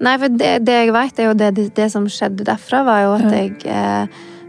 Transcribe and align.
Nei, 0.00 0.14
for 0.22 0.28
det, 0.30 0.50
det 0.66 0.74
jeg 0.84 0.92
vet, 0.94 1.18
er 1.18 1.26
jo 1.30 1.34
det, 1.34 1.48
det, 1.56 1.64
det 1.74 1.88
som 1.90 2.04
skjedde 2.06 2.44
derfra, 2.46 2.84
var 2.86 3.00
jo 3.02 3.14
at 3.18 3.32
jeg 3.34 3.56
eh, 3.66 4.06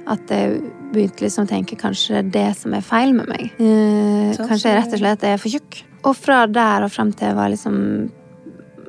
At 0.09 0.29
jeg 0.33 0.59
begynte 0.93 1.21
liksom 1.25 1.45
å 1.45 1.49
tenke 1.49 1.75
kanskje 1.77 2.23
det 2.33 2.47
som 2.57 2.73
er 2.73 2.81
feil 2.81 3.11
med 3.13 3.27
meg. 3.29 3.51
Eh, 3.61 4.31
Sånn, 4.33 4.47
kanskje 4.49 4.71
jeg 4.71 4.77
rett 4.79 4.93
og 4.97 5.01
slett 5.03 5.23
er 5.29 5.37
for 5.41 5.49
tjukk. 5.53 5.83
Og 6.09 6.15
fra 6.17 6.43
der 6.49 6.85
og 6.87 6.89
frem 6.93 7.11
til 7.13 7.27
jeg 7.29 7.37
var 7.37 7.49
liksom 7.53 7.75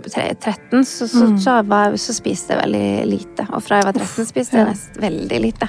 13, 0.00 0.84
så, 0.84 1.06
så, 1.08 1.26
Mm. 1.26 1.38
så, 1.44 1.62
var, 1.68 1.96
så 2.00 2.14
spiste 2.16 2.54
jeg 2.54 2.60
veldig 2.62 3.06
lite. 3.10 3.44
Og 3.52 3.60
fra 3.62 3.80
jeg 3.82 3.84
var 3.90 3.92
13, 4.00 4.24
spiste 4.30 4.56
jeg 4.56 4.66
Ja. 4.66 5.00
veldig 5.00 5.40
lite. 5.44 5.68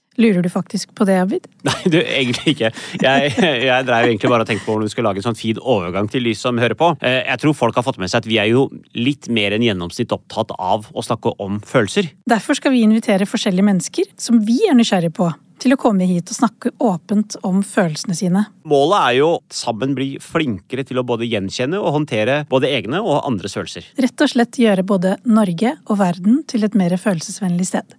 Lurer 0.19 0.43
du 0.43 0.49
faktisk 0.51 0.91
på 0.97 1.05
det, 1.07 1.15
Abid? 1.23 1.45
Nei, 1.67 1.77
du, 1.93 1.97
egentlig 2.01 2.55
ikke. 2.55 2.71
Jeg, 3.01 3.31
jeg 3.63 3.85
drev 3.87 4.09
egentlig 4.09 4.31
bare 4.33 4.43
og 4.43 4.49
tenkte 4.49 4.65
på 4.65 4.73
hvordan 4.73 4.89
vi 4.89 4.93
skulle 4.93 5.07
lage 5.11 5.21
en 5.23 5.27
sånn 5.29 5.39
fin 5.39 5.61
overgang 5.61 6.09
til 6.11 6.27
de 6.27 6.33
som 6.35 6.59
hører 6.59 6.75
på. 6.79 6.91
Eh, 6.99 7.21
Jeg 7.29 7.39
tror 7.43 7.55
folk 7.57 7.79
har 7.79 7.85
fått 7.87 7.99
med 8.01 8.11
seg 8.11 8.23
at 8.25 8.27
vi 8.29 8.39
er 8.41 8.49
jo 8.51 8.65
litt 8.97 9.29
mer 9.31 9.55
enn 9.55 9.63
gjennomsnitt 9.65 10.11
opptatt 10.15 10.51
av 10.59 10.89
å 10.91 11.05
snakke 11.05 11.31
om 11.43 11.61
følelser. 11.63 12.11
Derfor 12.29 12.59
skal 12.59 12.75
vi 12.75 12.83
invitere 12.83 13.29
forskjellige 13.29 13.67
mennesker 13.71 14.11
som 14.19 14.41
vi 14.47 14.59
er 14.67 14.75
nysgjerrige 14.77 15.15
på, 15.15 15.31
til 15.61 15.75
å 15.75 15.77
komme 15.79 16.07
hit 16.09 16.31
og 16.31 16.37
snakke 16.37 16.71
åpent 16.81 17.37
om 17.47 17.61
følelsene 17.65 18.15
sine. 18.17 18.43
Målet 18.67 18.97
er 18.97 19.17
jo 19.19 19.29
sammen 19.53 19.93
bli 19.97 20.15
flinkere 20.23 20.85
til 20.87 21.01
å 21.01 21.05
både 21.07 21.27
gjenkjenne 21.29 21.79
og 21.79 21.95
håndtere 21.99 22.41
både 22.51 22.71
egne 22.73 23.01
og 23.03 23.21
andres 23.27 23.55
følelser. 23.57 23.87
Rett 24.01 24.25
og 24.25 24.33
slett 24.33 24.59
gjøre 24.61 24.85
både 24.87 25.15
Norge 25.29 25.75
og 25.85 26.01
verden 26.01 26.41
til 26.49 26.65
et 26.67 26.77
mer 26.77 26.95
følelsesvennlig 26.97 27.69
sted. 27.69 27.95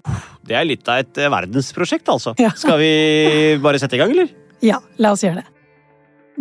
Det 0.47 0.59
er 0.59 0.69
litt 0.69 0.89
av 0.91 1.05
et 1.05 1.23
eh, 1.23 1.31
verdensprosjekt, 1.33 2.11
altså. 2.13 2.35
Ja. 2.43 2.53
Skal 2.63 2.81
vi 2.83 2.93
bare 3.63 3.81
sette 3.83 3.99
i 3.99 4.03
gang, 4.03 4.15
eller? 4.15 4.31
Ja, 4.63 4.83
la 5.03 5.15
oss 5.15 5.25
gjøre 5.25 5.43
det. 5.43 5.49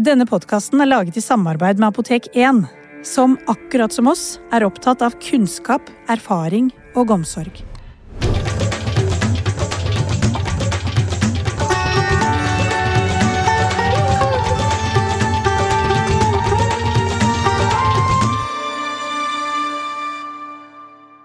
Denne 0.02 0.26
podkasten 0.30 0.82
er 0.82 0.90
laget 0.90 1.18
i 1.20 1.24
samarbeid 1.24 1.82
med 1.82 1.92
Apotek 1.92 2.32
1, 2.34 2.64
som 3.06 3.36
akkurat 3.52 3.94
som 3.94 4.08
oss 4.12 4.40
er 4.54 4.66
opptatt 4.66 5.04
av 5.06 5.18
kunnskap, 5.22 5.90
erfaring 6.10 6.72
og 6.96 7.12
omsorg. 7.18 7.62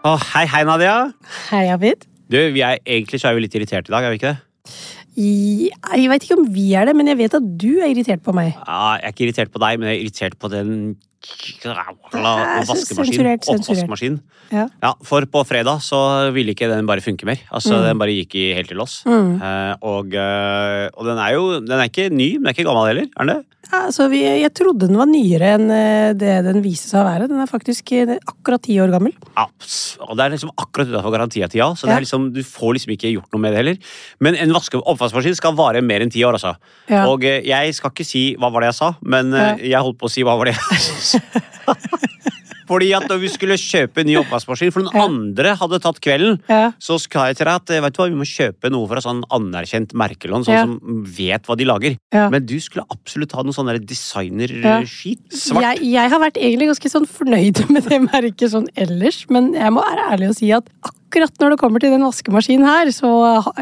Å, 0.07 0.13
hei, 0.37 0.45
hei, 0.47 0.61
Nadia. 0.69 0.93
Hei, 1.49 1.65
Abid. 1.75 2.05
Du, 2.31 2.37
vi 2.55 2.61
er 2.63 2.79
egentlig 2.85 3.19
så 3.19 3.31
er 3.31 3.35
vi 3.35 3.43
litt 3.43 3.55
irritert 3.59 3.89
i 3.89 3.95
dag, 3.95 4.05
er 4.07 4.13
vi 4.13 4.21
ikke 4.21 4.35
det? 4.35 4.77
Jeg, 5.17 5.73
Jeg 5.73 6.11
vet 6.13 6.27
ikke 6.27 6.37
om 6.39 6.45
vi 6.55 6.67
er 6.79 6.87
det, 6.87 6.95
men 6.95 7.11
jeg 7.11 7.19
vet 7.19 7.35
at 7.35 7.49
du 7.59 7.81
er 7.81 7.91
irritert 7.91 8.23
på 8.23 8.35
meg. 8.37 8.53
Ja, 8.55 8.93
jeg 9.01 9.09
er 9.09 9.15
ikke 9.15 9.25
irritert 9.27 9.51
på 9.55 9.63
deg, 9.65 9.81
men 9.81 9.91
jeg 9.91 9.97
er 9.97 10.05
irritert 10.05 10.37
på 10.39 10.51
den 10.53 10.71
sensurert. 12.67 13.47
Oppvaskmaskin. 13.51 14.21
Ja. 14.53 14.67
Ja, 14.83 14.93
for 15.07 15.27
på 15.27 15.43
fredag 15.49 15.81
så 15.83 15.99
ville 16.35 16.55
ikke 16.55 16.69
den 16.71 16.87
bare 16.87 17.03
funke 17.05 17.27
mer. 17.27 17.41
Altså, 17.51 17.75
Mm. 17.77 17.85
Den 17.87 17.99
bare 17.99 18.15
gikk 18.15 18.35
i 18.39 18.45
helt 18.55 18.69
til 18.71 18.79
lås. 18.79 19.03
Mm. 19.07 19.43
Eh, 19.43 19.75
og, 19.83 20.15
eh, 20.15 20.89
og 20.97 21.05
den 21.07 21.19
er 21.19 21.33
jo 21.35 21.61
Den 21.61 21.79
er 21.81 21.89
ikke 21.91 22.11
ny, 22.11 22.35
men 22.39 22.45
den 22.45 22.53
er 22.53 22.55
ikke 22.55 22.67
gammel 22.69 22.87
heller. 22.89 23.07
Er 23.17 23.25
den 23.27 23.35
det? 23.37 23.45
Ja, 23.67 23.81
altså, 23.89 24.09
vi, 24.09 24.21
jeg 24.23 24.53
trodde 24.55 24.87
den 24.87 24.97
var 24.97 25.07
nyere 25.11 25.49
enn 25.57 25.71
eh, 25.75 26.13
det 26.15 26.45
den 26.47 26.63
viser 26.63 26.89
seg 26.93 27.01
å 27.03 27.07
være. 27.09 27.27
Den 27.29 27.41
er 27.43 27.47
faktisk 27.51 27.91
akkurat 28.23 28.63
ti 28.63 28.77
år 28.79 28.93
gammel. 28.95 29.13
Ja, 29.37 29.47
og 30.07 30.17
det 30.17 30.23
er 30.25 30.31
liksom 30.37 30.53
akkurat 30.57 30.87
utenfor 30.93 31.11
garantitida, 31.17 31.67
så 31.75 31.87
det 31.89 31.97
Ja. 31.97 31.99
liksom, 32.05 32.33
du 32.33 32.43
får 32.47 32.75
liksom 32.79 32.93
ikke 32.95 33.11
gjort 33.17 33.33
noe 33.35 33.41
med 33.43 33.53
det 33.53 33.59
heller. 33.65 33.77
Men 34.21 34.37
en 34.37 34.53
oppvaskmaskin 34.55 35.35
skal 35.35 35.53
vare 35.59 35.83
mer 35.83 36.01
enn 36.01 36.11
ti 36.13 36.23
år, 36.23 36.39
altså. 36.39 36.55
Og 37.11 37.21
jeg 37.23 37.75
skal 37.75 37.91
ikke 37.91 38.07
si 38.07 38.37
hva 38.39 38.53
var 38.53 38.61
det 38.63 38.71
jeg 38.71 38.79
sa, 38.79 38.95
men 39.03 39.33
jeg 39.59 39.83
holdt 39.83 39.99
på 39.99 40.07
å 40.07 40.11
si 40.15 40.23
hva 40.23 40.37
var 40.39 40.45
det 40.47 40.55
jeg 40.55 40.79
sa. 41.11 41.16
Fordi 42.67 42.89
at 42.97 43.05
når 43.07 43.21
vi 43.23 43.29
skulle 43.31 43.55
kjøpe 43.63 44.03
en 44.03 44.09
ny 44.11 44.17
oppvaskmaskin, 44.19 44.73
for 44.75 44.83
den 44.83 44.99
andre 44.99 45.53
hadde 45.55 45.79
tatt 45.85 46.01
kvelden, 46.03 46.41
Ja. 46.51 46.73
så 46.83 46.97
sa 46.99 47.29
jeg 47.29 47.37
til 47.39 47.47
deg 47.47 47.61
at 47.61 47.71
vet 47.85 47.95
du 47.95 48.01
hva, 48.03 48.09
vi 48.11 48.19
må 48.19 48.27
kjøpe 48.27 48.73
noe 48.75 48.89
fra 48.91 48.99
sånn 49.05 49.21
anerkjent 49.31 49.95
merkelån, 49.95 50.43
sånn 50.49 50.57
Ja. 50.57 50.65
som 50.67 51.05
vet 51.07 51.47
hva 51.47 51.55
de 51.57 51.65
lager. 51.65 51.97
Ja. 52.13 52.29
Men 52.29 52.45
du 52.45 52.59
skulle 52.59 52.83
absolutt 52.91 53.31
ha 53.39 53.43
noe 53.47 53.55
sånn 53.55 53.71
designerskit. 53.87 55.23
Svart. 55.31 55.63
Jeg, 55.79 55.93
jeg 55.95 56.11
har 56.11 56.19
vært 56.19 56.43
egentlig 56.43 56.67
ganske 56.75 56.91
sånn 56.91 57.07
fornøyd 57.07 57.63
med 57.71 57.87
det 57.87 58.03
merket 58.03 58.51
sånn 58.51 58.67
ellers, 58.75 59.23
men 59.31 59.53
jeg 59.55 59.71
må 59.71 59.87
være 59.87 60.11
ærlig 60.17 60.29
og 60.35 60.35
si 60.43 60.51
at 60.51 60.67
akkurat 60.83 61.06
når 61.15 61.51
det 61.55 61.59
kommer 61.61 61.81
til 61.81 61.91
den 61.95 62.03
vaskemaskinen 62.05 62.67
her, 62.67 62.91
så, 62.91 63.11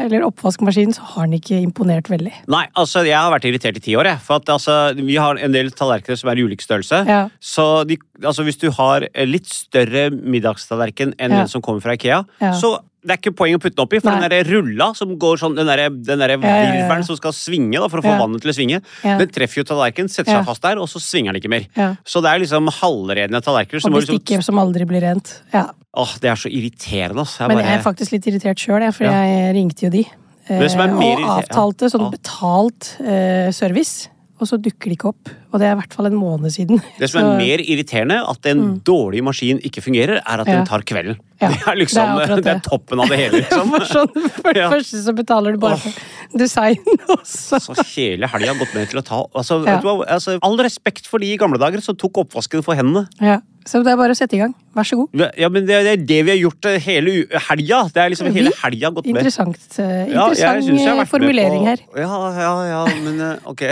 eller 0.01 0.25
oppvaskmaskinen, 0.27 0.93
så 0.97 1.01
har 1.13 1.27
den 1.27 1.37
ikke 1.39 1.59
imponert 1.61 2.09
veldig. 2.09 2.33
Nei, 2.51 2.63
altså 2.75 3.03
jeg 3.05 3.15
har 3.17 3.31
vært 3.31 3.45
irritert 3.45 3.77
i 3.77 3.83
ti 3.85 3.95
år, 3.95 4.05
jeg. 4.05 4.19
For 4.25 4.35
at 4.41 4.49
altså, 4.49 4.93
vi 4.97 5.15
har 5.15 5.37
en 5.37 5.51
del 5.53 5.69
tallerkener 5.71 6.17
som 6.17 6.29
er 6.31 6.37
i 6.41 6.43
ulik 6.47 6.61
størrelse. 6.65 7.03
Ja. 7.07 7.21
Så 7.39 7.85
de, 7.87 7.97
altså, 8.23 8.43
hvis 8.43 8.57
du 8.61 8.69
har 8.71 9.05
litt 9.25 9.47
større 9.47 10.09
middagstallerken 10.11 11.13
enn 11.19 11.31
Ja. 11.31 11.43
den 11.43 11.47
som 11.51 11.61
kommer 11.61 11.81
fra 11.81 11.93
Ikea, 11.93 12.23
Ja. 12.41 12.53
så 12.53 12.79
det 13.05 13.13
er 13.13 13.19
ikke 13.21 13.35
poeng 13.37 13.55
å 13.55 13.59
putte 13.61 13.75
den 13.77 13.85
oppi, 13.85 13.99
for 14.01 14.09
Nei. 14.11 14.25
den 14.27 14.33
der 14.33 14.49
rulla 14.49 14.87
som 14.97 15.11
går 15.21 15.37
sånn, 15.37 15.55
den 15.55 15.67
der, 15.69 15.83
den 15.93 16.19
der 16.23 16.33
virvelen 16.41 17.05
som 17.05 17.15
skal 17.19 17.31
svinge 17.37 17.77
da, 17.79 17.87
for 17.91 18.01
å 18.01 18.05
få 18.05 18.15
vannet 18.19 18.41
til 18.41 18.49
å 18.51 18.55
svinge, 18.57 18.81
den 19.03 19.29
treffer 19.35 19.61
jo 19.61 19.67
tallerkenen, 19.69 20.09
setter 20.09 20.33
seg 20.39 20.45
fast 20.49 20.61
der, 20.65 20.81
og 20.81 20.89
så 20.89 20.99
svinger 21.03 21.33
den 21.35 21.41
ikke 21.43 21.53
mer. 21.53 21.97
Så 22.03 22.21
det 22.25 22.31
er 22.33 22.41
liksom 22.43 22.67
halvrene 22.81 23.41
tallerkener. 23.45 23.79
som 23.85 23.93
Og 23.93 24.01
må 24.01 24.03
liksom, 24.19 24.41
som 24.43 24.59
aldri 24.59 24.85
blir 24.89 25.01
rent. 25.05 25.41
Ja. 25.53 25.67
åh, 25.95 26.17
det 26.19 26.29
er 26.33 26.35
så 26.35 26.49
irriterende, 26.51 27.21
altså. 27.23 27.47
Men 27.47 27.57
bare, 27.61 27.67
jeg 27.69 27.79
er 27.79 27.85
faktisk 27.85 28.11
litt 28.17 28.27
irritert 28.33 28.57
sjøl, 28.59 28.89
for 28.91 29.05
jeg 29.05 29.53
ringte 29.55 29.85
jo 29.87 29.93
de. 29.93 30.05
Eh, 30.49 30.61
og 30.61 31.23
avtalte 31.39 31.87
sånn 31.89 32.11
betalt 32.13 32.95
eh, 33.01 33.49
service. 33.55 34.09
Og 34.35 34.49
så 34.49 34.57
dukker 34.59 34.91
de 34.91 34.95
ikke 34.97 35.07
opp. 35.13 35.29
Og 35.53 35.61
det 35.61 35.69
er 35.69 35.71
i 35.71 35.79
hvert 35.79 35.93
fall 35.95 36.09
en 36.09 36.17
måned 36.19 36.51
siden. 36.51 36.81
det 36.99 37.07
som 37.09 37.21
Så- 37.21 37.31
er 37.31 37.37
mer 37.39 37.57
irriterende, 37.63 38.17
at 38.29 38.45
en 38.51 38.81
dårlig 38.83 39.23
maskin 39.23 39.61
ikke 39.63 39.81
fungerer, 39.81 40.17
er 40.19 40.41
at 40.41 40.45
Mm. 40.45 40.51
Ja. 40.51 40.55
den 40.57 40.65
tar 40.67 40.81
kvelden. 40.83 41.15
Ja, 41.41 41.49
Det 41.51 41.57
er 41.67 41.75
liksom, 41.75 42.11
det 42.15 42.29
er 42.31 42.41
det 42.45 42.51
er 42.53 42.59
toppen 42.63 43.01
av 43.03 43.09
det 43.11 43.17
hele, 43.19 43.39
liksom. 43.43 43.73
For, 43.73 43.87
sånn, 43.89 44.29
for 44.37 44.53
det 44.55 44.61
Ja. 44.63 44.69
første 44.71 45.01
så 45.03 45.13
betaler 45.17 45.55
du 45.57 45.59
bare 45.59 45.77
for 45.81 46.37
design 46.39 46.79
også. 47.17 47.59
Så 47.65 47.75
hele 47.95 48.29
helga 48.31 48.53
har 48.53 48.59
gått 48.61 48.71
med 48.77 48.87
til 48.93 49.01
å 49.01 49.03
ta 49.05 49.19
altså, 49.35 49.57
Ja. 49.65 49.75
vet 49.75 49.83
du 49.83 50.05
altså, 50.05 50.37
All 50.47 50.55
respekt 50.63 51.09
for 51.11 51.19
de 51.19 51.33
i 51.33 51.37
gamle 51.41 51.59
dager 51.59 51.83
som 51.83 51.97
tok 51.99 52.21
oppvasken 52.23 52.63
for 52.63 52.77
hendene. 52.79 53.07
Ja. 53.19 53.41
Så 53.65 53.79
det 53.81 53.95
er 53.95 53.97
bare 53.97 54.13
å 54.13 54.17
sette 54.17 54.35
i 54.37 54.39
gang. 54.43 54.51
Vær 54.77 54.85
så 54.85 54.93
god. 54.99 55.23
Ja, 55.41 55.47
men 55.49 55.65
Det, 55.65 55.79
det 55.87 55.91
er 55.95 56.01
det 56.05 56.19
vi 56.27 56.31
har 56.35 56.37
gjort 56.37 56.67
eh, 56.69 56.75
hele 56.85 57.15
helga. 57.47 57.79
Det 57.89 58.01
er 58.03 58.11
liksom 58.13 58.27
hele 58.35 58.51
helga 58.61 58.91
gått 58.93 59.07
med. 59.09 59.15
Interessant, 59.17 59.57
Ja, 59.79 60.27
jeg 60.37 60.61
interessant 60.61 61.01
eh, 61.01 61.09
formulering 61.09 61.65
her. 61.65 61.81
Ja, 61.97 62.19
ja, 62.37 62.51
ja, 62.69 62.83
men 63.01 63.19
eh, 63.25 63.49
ok. 63.49 63.65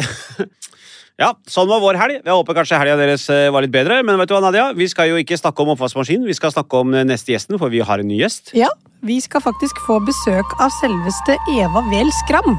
Ja, 1.21 1.35
sånn 1.45 1.69
var 1.69 1.81
vår 1.83 1.99
helg. 2.01 2.21
Jeg 2.23 2.33
håper 2.33 2.57
kanskje 2.57 2.79
helga 2.81 2.97
deres 2.97 3.27
eh, 3.29 3.51
var 3.53 3.65
litt 3.65 3.73
bedre. 3.73 3.99
Men 4.05 4.17
vet 4.17 4.31
du 4.31 4.33
hva, 4.33 4.41
Nadia? 4.47 4.71
Vi 4.73 4.89
skal 4.89 5.11
jo 5.11 5.19
ikke 5.21 5.37
snakke 5.37 5.61
om 5.61 5.75
oppvaskmaskinen, 5.75 6.25
vi 6.25 6.37
skal 6.37 6.55
snakke 6.55 6.81
om 6.81 6.95
eh, 6.97 7.05
neste 7.05 7.35
gjesten, 7.35 7.59
for 7.61 7.73
vi 7.73 7.83
har 7.85 8.01
en 8.01 8.09
ny 8.09 8.17
gjest. 8.23 8.55
Ja, 8.57 8.71
vi 9.05 9.19
skal 9.21 9.45
faktisk 9.45 9.77
få 9.85 10.01
besøk 10.07 10.57
av 10.63 10.73
selveste 10.81 11.37
Eva 11.53 11.85
Wehl 11.91 12.09
Skram. 12.23 12.57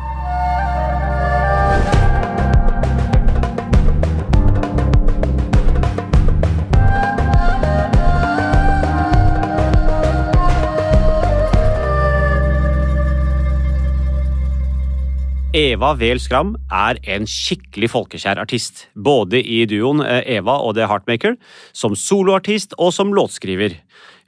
Eva 15.54 15.92
Wehl 15.94 16.18
Skram 16.18 16.56
er 16.74 16.98
en 17.14 17.28
skikkelig 17.30 17.92
folkekjær 17.92 18.40
artist. 18.42 18.88
Både 18.98 19.38
i 19.38 19.60
duoen 19.70 20.00
eh, 20.02 20.24
Eva 20.40 20.56
og 20.66 20.74
The 20.74 20.88
Heartmaker, 20.90 21.36
som 21.70 21.94
soloartist 21.94 22.74
og 22.74 22.90
som 22.96 23.12
låtskriver. 23.14 23.76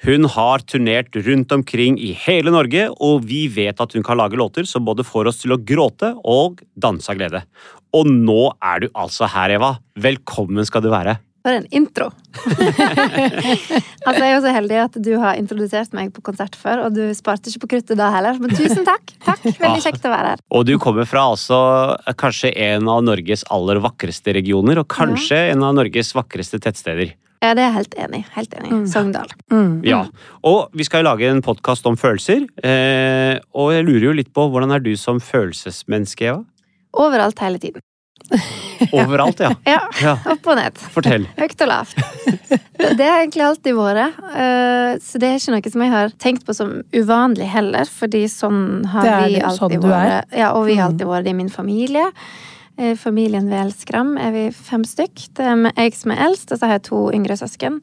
Hun 0.06 0.28
har 0.30 0.62
turnert 0.70 1.18
rundt 1.26 1.50
omkring 1.56 1.98
i 1.98 2.12
hele 2.22 2.52
Norge, 2.54 2.86
og 3.02 3.26
vi 3.26 3.46
vet 3.50 3.82
at 3.82 3.96
hun 3.98 4.06
kan 4.06 4.20
lage 4.20 4.38
låter 4.38 4.68
som 4.70 4.86
både 4.86 5.06
får 5.08 5.32
oss 5.32 5.42
til 5.42 5.56
å 5.56 5.58
gråte 5.58 6.12
og 6.22 6.62
danse 6.78 7.10
av 7.10 7.18
glede. 7.18 7.42
Og 7.96 8.06
nå 8.06 8.52
er 8.62 8.84
du 8.84 8.90
altså 8.94 9.26
her, 9.34 9.56
Eva. 9.58 9.72
Velkommen 9.98 10.68
skal 10.68 10.86
du 10.86 10.92
være. 10.94 11.18
For 11.46 11.54
en 11.54 11.66
intro! 11.70 12.08
altså, 14.06 14.18
jeg 14.18 14.24
er 14.26 14.32
jo 14.32 14.40
så 14.42 14.50
heldig 14.50 14.78
at 14.82 14.96
du 14.98 15.12
har 15.22 15.36
introdusert 15.38 15.92
meg 15.94 16.10
på 16.10 16.24
konsert 16.26 16.56
før, 16.58 16.88
og 16.88 16.96
du 16.96 17.04
sparte 17.14 17.52
ikke 17.52 17.62
på 17.62 17.68
kruttet 17.76 18.00
da 18.00 18.08
heller. 18.10 18.40
Men 18.42 18.50
tusen 18.50 18.82
takk! 18.88 19.12
Takk, 19.22 19.44
Veldig 19.60 19.84
kjekt 19.84 20.08
å 20.08 20.10
være 20.10 20.32
her. 20.32 20.42
Og 20.50 20.66
du 20.66 20.74
kommer 20.82 21.06
fra 21.06 21.28
altså 21.36 21.60
kanskje 22.18 22.50
en 22.66 22.90
av 22.90 23.06
Norges 23.06 23.46
aller 23.54 23.78
vakreste 23.84 24.34
regioner, 24.34 24.82
og 24.82 24.90
kanskje 24.90 25.38
en 25.52 25.62
av 25.68 25.78
Norges 25.78 26.10
vakreste 26.18 26.58
tettsteder. 26.66 27.14
Ja, 27.44 27.54
det 27.54 27.62
er 27.62 27.68
jeg 27.68 27.76
helt 27.78 27.98
enig. 28.08 28.24
Helt 28.34 28.58
enig. 28.58 28.74
Mm. 28.74 28.84
Sogndal. 28.90 29.30
Mm. 29.54 29.72
Ja. 29.86 30.02
Og 30.42 30.74
vi 30.74 30.90
skal 30.90 31.04
jo 31.04 31.12
lage 31.12 31.30
en 31.30 31.46
podkast 31.46 31.86
om 31.86 31.94
følelser. 32.00 32.48
Eh, 32.58 33.38
og 33.54 33.70
jeg 33.76 33.86
lurer 33.86 34.10
jo 34.10 34.18
litt 34.18 34.34
på 34.34 34.50
hvordan 34.50 34.74
er 34.74 34.82
du 34.82 34.96
som 34.98 35.22
følelsesmenneske, 35.22 36.32
Eva? 36.32 36.42
Overalt 37.06 37.38
hele 37.44 37.62
tiden. 37.62 37.86
Overalt, 38.96 39.40
ja. 39.40 39.50
Ja, 39.66 39.80
ja. 40.02 40.14
opp 40.32 40.46
og 40.50 40.56
ned. 40.58 40.78
Fortell. 40.94 41.26
Høyt 41.38 41.60
og 41.62 41.68
lavt. 41.70 42.00
Det 42.76 43.06
har 43.06 43.20
egentlig 43.22 43.44
alltid 43.46 43.76
vært. 43.76 44.18
eh, 44.34 44.96
Så 45.02 45.20
det 45.22 45.28
er 45.30 45.38
ikke 45.38 45.54
noe 45.54 45.72
som 45.72 45.84
jeg 45.84 45.92
har 45.92 46.10
tenkt 46.22 46.44
på 46.48 46.54
som 46.56 46.72
uvanlig 46.96 47.46
heller, 47.52 47.84
fordi 47.88 48.24
sånn 48.30 48.84
har 48.92 49.02
Det 49.06 49.12
er 49.12 49.28
vi 49.28 49.40
alltid 49.40 49.60
sånn 49.60 49.80
du 49.80 49.88
er. 49.88 49.92
vært. 49.94 50.36
Ja, 50.38 50.50
og 50.52 50.66
vi 50.66 50.74
har 50.76 50.88
Mm. 50.88 50.92
alltid 50.94 51.06
vært 51.12 51.24
det 51.24 51.30
i 51.30 51.38
min 51.38 51.48
familie. 51.48 52.10
Eh, 52.78 52.94
Familien 52.94 53.48
Velskram 53.48 54.18
er 54.20 54.32
vi 54.32 54.50
fem 54.50 54.82
stykk. 54.84 55.28
Det 55.34 55.46
er 55.46 55.72
jeg 55.76 55.94
som 55.94 56.10
er 56.12 56.16
eldst, 56.26 56.52
og 56.52 56.58
så 56.58 56.66
har 56.66 56.72
jeg 56.78 56.82
to 56.90 57.10
yngre 57.14 57.36
søsken. 57.38 57.80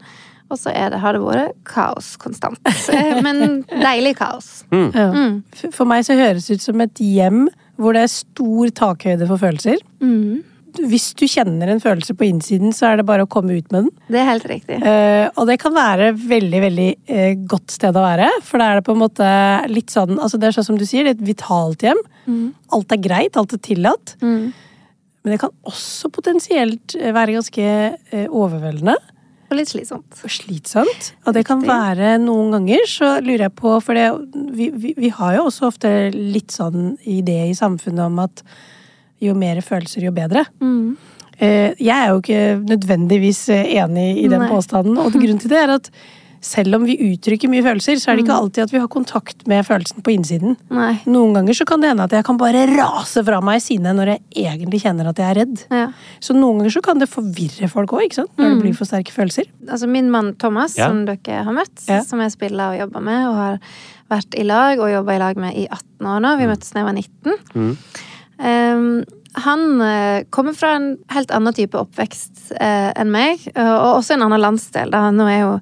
Og 0.52 0.60
så 0.60 0.70
er 0.76 0.90
det, 0.92 1.00
har 1.00 1.14
det 1.14 1.22
vært 1.22 1.54
kaos 1.66 2.16
konstant. 2.18 2.60
Eh, 2.94 3.22
Men 3.22 3.64
deilig 3.64 4.18
kaos. 4.18 4.64
Ja. 4.72 5.10
Mm. 5.12 5.44
F- 5.56 5.74
For 5.74 5.86
meg 5.86 6.04
så 6.06 6.14
høres 6.16 6.46
det 6.48 6.60
ut 6.60 6.62
som 6.62 6.82
et 6.82 6.94
hjem 6.96 7.48
hvor 7.82 7.96
det 7.96 8.06
er 8.06 8.12
stor 8.12 8.74
takhøyde 8.80 9.28
for 9.30 9.42
følelser. 9.42 9.80
Mm. 10.04 10.44
Hvis 10.90 11.12
du 11.18 11.28
kjenner 11.30 11.70
en 11.70 11.82
følelse 11.82 12.16
på 12.18 12.26
innsiden, 12.26 12.74
så 12.74 12.90
er 12.90 13.00
det 13.00 13.06
bare 13.06 13.28
å 13.28 13.30
komme 13.30 13.54
ut 13.54 13.68
med 13.74 13.86
den. 13.86 13.92
Det 14.10 14.22
er 14.22 14.30
helt 14.32 14.48
riktig. 14.50 14.80
Eh, 14.82 15.28
og 15.38 15.46
det 15.50 15.60
kan 15.62 15.76
være 15.76 16.10
veldig, 16.18 16.62
veldig 16.66 16.90
eh, 17.14 17.36
godt 17.50 17.76
sted 17.76 17.98
å 17.98 18.06
være. 18.06 18.30
For 18.46 18.62
da 18.62 18.72
er 18.72 18.80
det 18.80 18.88
på 18.88 18.96
en 18.96 19.04
måte 19.04 19.30
litt 19.70 19.94
sånn 19.94 20.18
altså 20.18 20.40
Det 20.42 20.50
er 20.50 20.58
sånn 20.58 20.72
som 20.72 20.80
du 20.80 20.86
sier, 20.90 21.06
det 21.06 21.14
er 21.14 21.20
et 21.20 21.28
vitalt 21.30 21.86
hjem. 21.86 22.02
Mm. 22.26 22.46
Alt 22.74 22.96
er 22.96 23.04
greit, 23.06 23.38
alt 23.38 23.54
er 23.54 23.62
tillatt. 23.70 24.16
Mm. 24.26 24.50
Men 25.24 25.36
det 25.36 25.40
kan 25.44 25.54
også 25.70 26.10
potensielt 26.14 26.98
eh, 27.00 27.14
være 27.16 27.38
ganske 27.38 27.68
eh, 27.70 28.26
overveldende 28.28 28.98
Og 29.54 29.60
litt 29.60 29.70
slitsomt. 29.70 30.18
slitsomt. 30.26 31.12
Og 31.30 31.36
det 31.38 31.44
kan 31.46 31.62
være 31.62 32.16
noen 32.24 32.50
ganger, 32.56 32.82
så 32.90 33.14
lurer 33.22 33.46
jeg 33.46 33.54
på 33.60 33.76
For 33.86 33.94
det, 33.98 34.08
vi, 34.58 34.72
vi, 34.74 34.96
vi 34.98 35.12
har 35.14 35.36
jo 35.38 35.44
også 35.52 35.70
ofte 35.70 35.92
litt 36.14 36.50
sånn 36.56 36.96
idé 37.06 37.44
i 37.52 37.58
samfunnet 37.58 38.08
om 38.08 38.18
at 38.26 38.42
jo 39.24 39.36
mer 39.38 39.62
følelser, 39.64 40.08
jo 40.08 40.12
bedre. 40.16 40.48
Mm. 40.60 40.98
Eh, 41.38 41.70
Jeg 41.80 41.94
er 41.94 42.10
jo 42.12 42.20
ikke 42.24 42.42
nødvendigvis 42.66 43.44
eh, 43.54 43.70
enig 43.78 44.10
i 44.24 44.28
den 44.28 44.44
Nei. 44.44 44.50
påstanden, 44.52 44.98
og 44.98 45.14
grunnen 45.14 45.40
til 45.40 45.54
det 45.54 45.62
er 45.62 45.78
at 45.78 45.90
selv 46.44 46.76
om 46.76 46.84
vi 46.84 46.98
uttrykker 47.00 47.48
mye 47.52 47.64
følelser, 47.64 47.96
så 48.02 48.12
er 48.12 48.18
det 48.20 48.26
ikke 48.26 48.36
alltid 48.36 48.66
at 48.66 48.74
vi 48.74 48.82
har 48.84 48.90
kontakt 48.92 49.46
med 49.48 49.64
følelsen 49.64 50.04
på 50.04 50.12
innsiden. 50.12 50.58
Nei. 50.76 50.98
Noen 51.08 51.38
ganger 51.38 51.56
så 51.56 51.66
kan 51.70 51.80
det 51.84 51.90
hende 51.94 52.04
at 52.04 52.12
jeg 52.18 52.26
kan 52.28 52.40
bare 52.42 52.66
rase 52.74 53.24
fra 53.24 53.40
meg 53.46 53.62
sinne 53.64 53.94
når 53.96 54.12
jeg 54.14 54.22
egentlig 54.44 54.82
kjenner 54.84 55.08
at 55.14 55.22
jeg 55.24 55.30
er 55.30 55.40
redd. 55.40 55.64
Ja. 55.72 55.86
Så 56.20 56.36
noen 56.36 56.60
ganger 56.60 56.76
så 56.76 56.84
kan 56.84 57.00
det 57.00 57.08
forvirre 57.12 57.70
folk 57.72 57.96
òg, 57.96 58.04
ikke 58.10 58.20
sant? 58.22 58.34
Når 58.38 58.54
det 58.58 58.62
blir 58.66 58.76
for 58.78 58.90
sterke 58.90 59.16
følelser. 59.16 59.48
Altså 59.70 59.88
min 59.88 60.12
mann 60.12 60.34
Thomas, 60.36 60.76
Ja. 60.78 60.90
som 60.92 61.06
dere 61.08 61.44
har 61.48 61.54
møtt, 61.56 61.88
Ja. 61.88 62.02
som 62.04 62.20
jeg 62.20 62.32
spiller 62.36 62.74
og 62.76 62.80
jobber 62.84 63.02
med, 63.02 63.28
og 63.28 63.36
har 63.36 63.60
vært 64.12 64.36
i 64.38 64.44
lag 64.44 64.80
og 64.80 64.92
jobba 64.92 65.16
i 65.16 65.20
lag 65.20 65.38
med 65.38 65.56
i 65.56 65.68
18 65.72 66.06
år 66.06 66.20
nå. 66.22 66.38
Vi 66.38 66.46
møttes 66.52 66.74
da 66.74 66.80
jeg 66.84 66.86
var 66.86 66.94
19. 66.94 67.40
Mm. 67.56 67.78
Um, 68.44 69.04
han 69.34 69.82
eh, 69.82 70.24
kommer 70.30 70.54
fra 70.54 70.76
en 70.76 70.98
helt 71.10 71.32
annen 71.34 71.54
type 71.54 71.78
oppvekst 71.78 72.52
eh, 72.54 72.92
enn 72.94 73.10
meg, 73.14 73.42
og 73.58 73.72
og 73.74 73.98
også 73.98 74.16
en 74.16 74.26
annen 74.28 74.42
landsdel. 74.42 74.94
Nå 75.16 75.26
er 75.30 75.40
jo, 75.42 75.54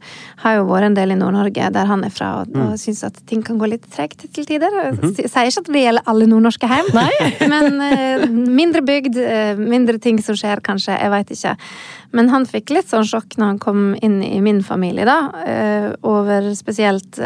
har 0.43 0.57
jo 0.57 0.65
vært 0.67 0.89
en 0.89 0.97
del 0.97 1.13
i 1.13 1.17
Nord-Norge 1.19 1.69
der 1.73 1.87
han 1.87 2.03
er 2.03 2.11
fra, 2.13 2.31
og, 2.41 2.51
og 2.59 2.75
syns 2.79 3.03
at 3.07 3.17
ting 3.29 3.43
kan 3.45 3.59
gå 3.61 3.69
litt 3.71 3.87
tregt 3.93 4.25
til 4.35 4.47
tider. 4.47 4.75
Jeg 4.91 5.31
Sier 5.31 5.47
ikke 5.47 5.63
at 5.63 5.71
det 5.71 5.85
gjelder 5.85 6.11
alle 6.11 6.27
nordnorske 6.29 6.67
hjem, 6.67 6.91
men 7.53 7.81
eh, 7.87 8.27
mindre 8.29 8.83
bygd, 8.87 9.19
mindre 9.61 9.97
ting 10.03 10.19
som 10.23 10.37
skjer, 10.37 10.63
kanskje. 10.65 10.97
Jeg 10.99 11.13
veit 11.15 11.33
ikke. 11.35 11.55
Men 12.11 12.31
han 12.33 12.47
fikk 12.49 12.75
litt 12.75 12.91
sånn 12.91 13.07
sjokk 13.07 13.37
når 13.39 13.53
han 13.53 13.61
kom 13.63 13.83
inn 14.03 14.19
i 14.25 14.41
min 14.43 14.59
familie, 14.67 15.07
da. 15.07 15.19
over 16.03 16.51
spesielt 16.59 17.19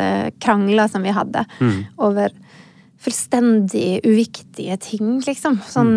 krangler 0.43 0.91
som 0.91 1.05
vi 1.05 1.13
hadde. 1.15 1.41
Over 1.97 2.29
fullstendig 3.05 4.01
uviktige 4.05 4.77
ting, 4.81 5.19
liksom. 5.25 5.59
Sånn 5.69 5.93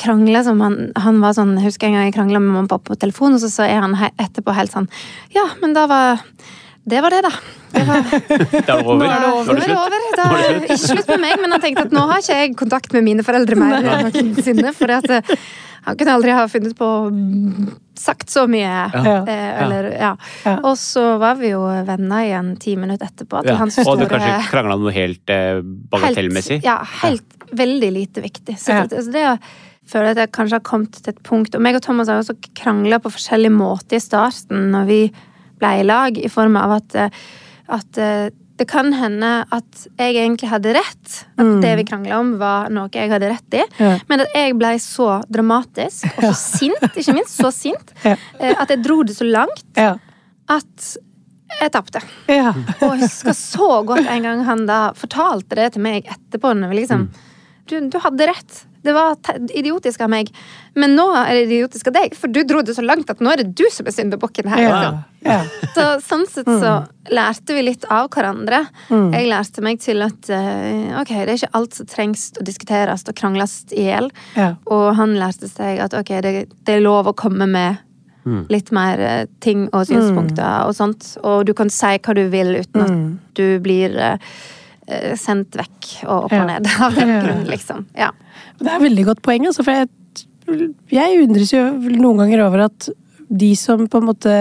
krangler 0.00 0.44
som 0.46 0.60
han, 0.64 0.78
han 1.00 1.22
var 1.24 1.36
sånn 1.36 1.56
Jeg 1.56 1.70
husker 1.70 1.88
en 1.88 1.96
gang 1.96 2.10
jeg 2.10 2.16
krangla 2.18 2.42
med 2.42 2.54
mamma 2.58 2.78
på 2.78 2.98
telefon, 3.00 3.36
og 3.36 3.42
så, 3.42 3.50
så 3.52 3.66
er 3.66 3.80
han 3.82 3.96
etterpå 3.96 4.54
helt 4.56 4.74
sånn 4.74 4.90
Ja, 5.34 5.48
men 5.62 5.76
da 5.76 5.86
var 5.90 6.24
det 6.86 7.00
var 7.02 7.10
det, 7.10 7.20
da. 7.26 7.30
Det 7.74 7.84
var, 7.88 8.02
Da 8.52 8.58
er 8.58 8.64
det 8.66 8.74
over. 8.86 9.00
nå 9.02 9.10
er 9.10 9.22
det 9.22 9.30
over. 9.34 9.52
Nå 9.52 9.54
er 9.54 9.60
det 9.60 9.66
slutt. 9.66 9.78
over. 9.82 10.10
Da, 10.16 10.26
ikke 10.62 10.76
slutt 10.82 11.08
med 11.14 11.22
meg, 11.26 11.40
men 11.42 11.56
han 11.56 11.62
tenkte 11.64 11.86
at 11.88 11.94
nå 11.96 12.04
har 12.10 12.22
ikke 12.22 12.36
jeg 12.42 12.56
kontakt 12.60 12.94
med 12.96 13.06
mine 13.08 13.24
foreldre 13.26 13.58
mer 13.58 13.82
noensinne. 13.86 14.72
For 14.76 14.94
at 14.94 15.10
eh, 15.18 15.34
han 15.86 15.98
kunne 15.98 16.14
aldri 16.18 16.32
ha 16.34 16.46
funnet 16.50 16.74
på 16.78 16.86
å 16.86 17.10
sagt 17.98 18.30
så 18.30 18.44
mye. 18.50 18.70
Ja. 18.92 19.14
Eh, 19.26 19.62
eller, 19.64 19.88
ja. 19.98 20.12
Og 20.60 20.74
så 20.78 21.04
var 21.22 21.38
vi 21.40 21.50
jo 21.54 21.62
venner 21.88 22.26
igjen 22.26 22.50
ti 22.62 22.74
minutter 22.78 23.08
etterpå. 23.10 23.42
Til 23.46 23.54
Ja. 23.54 23.60
hans 23.60 23.78
Og 23.84 23.98
du 24.02 24.06
kanskje 24.10 24.34
krangla 24.52 24.76
noe 24.80 24.92
helt 24.94 25.32
eh, 25.32 25.60
bagatellmessig? 25.92 26.60
Helt, 26.60 26.68
ja, 26.68 26.80
helt 27.02 27.48
veldig 27.56 27.92
lite 27.94 28.22
viktig. 28.24 28.58
Så 28.60 28.74
det, 28.86 28.98
altså 29.00 29.14
det 29.14 29.24
å 29.30 29.36
føle 29.90 30.12
at 30.14 30.20
jeg 30.22 30.32
kanskje 30.34 30.58
har 30.58 30.66
kommet 30.66 30.96
til 30.98 31.12
et 31.14 31.20
punkt 31.22 31.54
Og 31.54 31.62
meg 31.62 31.76
og 31.78 31.82
Thomas 31.84 32.08
har 32.10 32.18
også 32.18 32.34
krangla 32.58 32.98
på 33.02 33.12
forskjellige 33.14 33.54
måter 33.54 34.00
i 34.00 34.02
starten 34.02 34.70
når 34.74 34.88
vi 34.90 35.00
ble 35.60 35.70
i 35.80 35.86
lag, 35.86 36.18
i 36.18 36.28
form 36.32 36.56
av 36.60 36.76
at, 36.80 36.94
eh, 36.94 37.22
at 37.68 37.98
eh, 38.02 38.28
det 38.56 38.64
kan 38.70 38.88
hende 38.96 39.30
at 39.52 39.82
jeg 40.00 40.14
egentlig 40.16 40.48
hadde 40.48 40.72
rett. 40.78 41.16
At 41.36 41.50
det 41.60 41.74
vi 41.76 41.84
krangla 41.84 42.16
om, 42.22 42.30
var 42.40 42.70
noe 42.72 42.88
jeg 42.94 43.10
hadde 43.12 43.28
rett 43.28 43.56
i. 43.58 43.64
Ja. 43.82 43.98
Men 44.08 44.22
at 44.24 44.32
jeg 44.36 44.54
ble 44.56 44.70
så 44.80 45.18
dramatisk, 45.28 46.06
og 46.16 46.30
så 46.30 46.32
sint, 46.62 46.86
ikke 46.96 47.16
minst, 47.18 47.36
så 47.36 47.50
sint, 47.52 47.92
Ja. 48.04 48.14
eh, 48.40 48.54
at 48.56 48.72
jeg 48.72 48.80
dro 48.86 49.02
det 49.04 49.16
så 49.18 49.28
langt 49.28 49.60
Ja. 49.76 49.98
at 50.48 50.96
jeg 51.60 51.72
tapte. 51.72 52.00
Ja. 52.32 52.54
Og 52.80 52.96
jeg 52.96 53.04
husker 53.04 53.36
så 53.36 53.68
godt 53.86 54.08
en 54.08 54.22
gang 54.24 54.44
han 54.48 54.64
da 54.66 54.80
fortalte 54.98 55.54
det 55.60 55.72
til 55.76 55.82
meg 55.84 56.08
etterpå. 56.10 56.54
Når 56.56 56.72
vi 56.72 56.80
liksom, 56.80 57.10
du, 57.68 57.76
du 57.92 57.98
hadde 58.02 58.26
rett. 58.32 58.64
Det 58.86 58.94
var 58.96 59.16
idiotisk 59.50 60.04
av 60.06 60.12
meg. 60.12 60.30
Men 60.78 60.96
nå 60.98 61.06
er 61.18 61.32
det 61.34 61.44
idiotisk 61.48 61.90
av 61.90 61.96
deg, 61.98 62.16
for 62.18 62.32
du 62.32 62.42
dro 62.46 62.62
det 62.64 62.76
så 62.76 62.84
langt 62.84 63.10
at 63.12 63.22
nå 63.24 63.32
er 63.32 63.42
det 63.42 63.54
du 63.58 63.64
som 63.72 63.88
er 63.88 63.96
syndebukken 63.96 64.50
her. 64.52 64.62
Ja. 64.62 64.72
liksom. 64.76 65.04
Ja. 65.26 65.38
Så 65.74 65.86
sånn 66.06 66.26
sett 66.30 66.46
så 66.46 66.74
lærte 67.10 67.56
vi 67.56 67.64
litt 67.66 67.86
av 67.90 68.10
hverandre. 68.14 68.62
Jeg 68.90 69.30
lærte 69.30 69.64
meg 69.64 69.80
til 69.82 70.04
at 70.06 70.30
eh, 70.30 70.92
ok, 71.00 71.10
det 71.16 71.32
er 71.32 71.40
ikke 71.40 71.56
alt 71.58 71.78
som 71.80 71.88
trengs 71.90 72.28
å 72.38 72.46
diskuteres 72.46 73.06
og 73.08 73.16
krangles 73.18 73.58
i 73.74 73.88
hjel. 73.88 74.12
Ja. 74.38 74.52
Og 74.70 74.92
han 75.00 75.16
lærte 75.18 75.50
seg 75.50 75.82
at 75.82 75.96
ok, 75.98 76.14
det, 76.22 76.36
det 76.68 76.78
er 76.78 76.86
lov 76.86 77.10
å 77.10 77.16
komme 77.16 77.48
med 77.50 77.82
litt 78.50 78.72
mer 78.74 79.00
eh, 79.00 79.24
ting 79.40 79.66
og 79.70 79.86
synspunkter 79.88 80.66
og 80.66 80.74
sånt. 80.76 81.12
Og 81.22 81.46
du 81.46 81.54
kan 81.56 81.70
si 81.72 81.94
hva 81.96 82.14
du 82.16 82.24
vil 82.32 82.56
uten 82.58 82.82
at 82.82 83.34
du 83.38 83.58
blir 83.62 83.94
eh, 83.94 84.18
sendt 85.18 85.56
vekk 85.58 85.90
og 86.06 86.28
opp 86.28 86.36
og 86.36 86.46
ned 86.48 86.68
av 86.86 86.94
den 86.94 87.12
grunn, 87.24 87.44
liksom. 87.50 87.86
Ja. 87.98 88.12
Det 88.60 88.68
er 88.68 88.78
et 88.78 88.86
veldig 88.86 89.08
godt 89.10 89.22
poeng, 89.26 89.48
altså, 89.48 89.66
for 89.66 89.74
jeg, 89.74 90.24
jeg 90.94 91.20
undres 91.24 91.52
jo 91.54 91.64
noen 91.98 92.24
ganger 92.24 92.46
over 92.46 92.66
at 92.68 92.88
de 93.26 93.52
som 93.58 93.88
på 93.90 93.98
en 93.98 94.10
måte 94.12 94.34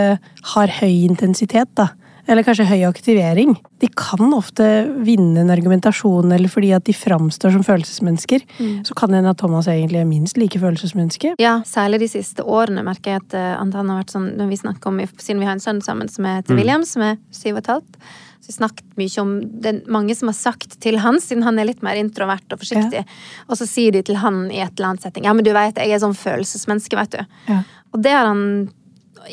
har 0.53 0.73
høy 0.79 1.05
intensitet, 1.07 1.71
da, 1.77 1.89
eller 2.25 2.45
kanskje 2.45 2.65
høy 2.65 2.81
aktivering, 2.87 3.53
de 3.81 3.87
kan 3.93 4.33
ofte 4.33 4.65
vinne 5.05 5.43
en 5.43 5.51
argumentasjon, 5.53 6.31
eller 6.33 6.49
fordi 6.49 6.71
at 6.73 6.85
de 6.87 6.95
framstår 6.97 7.53
som 7.53 7.65
følelsesmennesker. 7.65 8.45
Så 8.87 8.97
kan 8.97 9.11
det 9.11 9.19
hende 9.21 9.33
at 9.35 9.41
Thomas 9.41 9.69
egentlig 9.69 10.01
er 10.01 10.09
minst 10.09 10.39
like 10.41 10.59
følelsesmenneske. 10.61 11.35
Ja, 11.41 11.59
særlig 11.69 12.01
de 12.01 12.09
siste 12.15 12.45
årene 12.45 12.85
merker 12.85 13.13
jeg 13.13 13.25
at 13.25 13.37
eh, 13.37 13.51
han 13.59 13.73
har 13.75 14.01
vært 14.01 14.15
sånn 14.15 14.31
når 14.39 14.49
vi 14.53 14.61
snakker 14.63 14.89
om, 14.89 15.03
Siden 15.21 15.43
vi 15.43 15.47
har 15.47 15.57
en 15.57 15.63
sønn 15.63 15.83
sammen 15.85 16.09
som 16.09 16.25
er 16.29 16.41
til 16.45 16.57
William, 16.57 16.85
som 16.87 17.05
er 17.05 17.19
syv 17.33 17.59
og 17.59 17.61
et 17.61 17.73
halvt. 17.75 17.99
Så 18.45 18.51
vi 18.51 18.57
snakket 18.59 18.85
mye 18.99 19.21
om 19.23 19.31
det 19.61 19.71
er 19.71 19.79
mange 19.89 20.13
som 20.15 20.29
har 20.29 20.35
sagt 20.37 20.75
til 20.83 20.99
han, 21.01 21.17
siden 21.23 21.41
han 21.47 21.57
er 21.57 21.65
litt 21.65 21.81
mer 21.81 21.97
introvert 21.97 22.45
og 22.53 22.61
forsiktig, 22.61 23.01
og 23.49 23.57
så 23.57 23.65
sier 23.65 23.95
de 23.95 24.03
til 24.05 24.19
han 24.21 24.43
i 24.53 24.59
et 24.61 24.75
eller 24.77 24.91
annet 24.91 25.07
setting 25.07 25.25
Ja, 25.25 25.33
men 25.33 25.47
du 25.47 25.49
vet, 25.55 25.79
jeg 25.81 25.95
er 25.95 26.03
sånn 26.03 26.13
følelsesmenneske, 26.19 26.99
vet 26.99 27.17
du. 27.17 27.25
Ja. 27.49 27.63
Og 27.95 28.03
det 28.05 28.13
har 28.13 28.29
han 28.29 28.45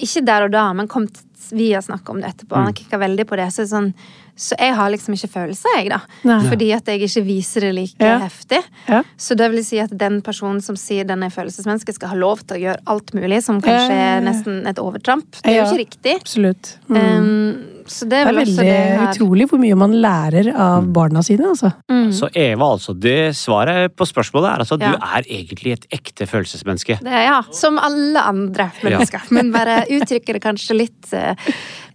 ikke 0.00 0.24
der 0.24 0.46
og 0.46 0.54
da, 0.54 0.64
men 0.72 0.88
kommet 0.88 1.20
via 1.52 1.82
snakk 1.84 2.08
om 2.08 2.22
det 2.22 2.30
etterpå. 2.32 2.56
Han 2.56 2.70
har 2.70 2.76
kikka 2.78 2.96
veldig 3.02 3.26
på 3.28 3.36
det. 3.36 3.50
Så, 3.52 3.66
sånn, 3.68 3.90
så 4.38 4.56
jeg 4.56 4.72
har 4.78 4.88
liksom 4.94 5.12
ikke 5.12 5.28
følelser, 5.34 5.74
jeg, 5.76 5.90
da. 5.92 5.98
Nei. 6.24 6.38
Fordi 6.48 6.68
at 6.72 6.88
jeg 6.88 7.02
ikke 7.04 7.22
viser 7.26 7.66
det 7.66 7.72
like 7.76 8.00
Ja. 8.08 8.14
heftig. 8.22 8.62
Ja. 8.88 9.02
Så 9.20 9.36
det 9.36 9.50
vil 9.52 9.64
si 9.66 9.78
at 9.82 9.92
den 9.98 10.22
personen 10.24 10.62
som 10.64 10.78
sier 10.80 11.04
den 11.04 11.22
er 11.26 11.34
følelsesmenneske, 11.34 11.92
skal 11.98 12.14
ha 12.14 12.16
lov 12.16 12.40
til 12.46 12.56
å 12.56 12.62
gjøre 12.62 12.80
alt 12.94 13.12
mulig, 13.12 13.42
som 13.44 13.60
kanskje 13.60 13.90
Ja, 13.90 13.98
ja, 13.98 14.08
ja. 14.14 14.16
er 14.16 14.24
nesten 14.30 14.66
et 14.66 14.80
overtramp. 14.80 15.28
Det 15.42 15.52
er 15.52 15.60
jo 15.60 15.68
ikke 15.68 15.84
riktig. 15.84 16.16
Absolutt. 16.22 16.78
Mm. 16.88 16.96
Um, 16.96 17.68
så 17.86 18.06
det 18.06 18.10
det 18.10 18.18
er 18.18 18.26
er 18.26 18.32
vel 18.32 18.40
også 18.42 18.56
veldig 18.56 18.66
det 18.66 18.98
her. 18.98 19.08
utrolig 19.12 19.46
hvor 19.50 19.60
mye 19.62 19.76
man 19.78 19.92
lærer 20.02 20.50
av 20.54 20.86
barna 20.92 21.22
sine, 21.22 21.48
altså. 21.52 21.72
Mm. 21.90 22.12
Så 22.12 22.28
Eva, 22.34 22.68
altså, 22.76 22.94
det 22.98 23.34
svaret 23.36 23.94
på 23.96 24.04
spørsmålet 24.08 24.50
er 24.52 24.58
altså 24.64 24.74
at 24.74 24.80
Ja. 24.86 24.92
du 24.92 25.06
er 25.18 25.22
egentlig 25.40 25.72
et 25.72 25.86
ekte 25.92 26.26
følelsesmenneske. 26.26 26.98
Det 27.02 27.12
er, 27.12 27.24
ja, 27.30 27.40
som 27.52 27.78
alle 27.78 28.20
andre 28.20 28.70
mennesker. 28.82 29.20
Men 29.30 29.52
bare 29.52 29.84
uttrykker 29.88 30.34
det 30.38 30.42
kanskje 30.42 30.76
litt 30.76 31.12
eh, 31.12 31.34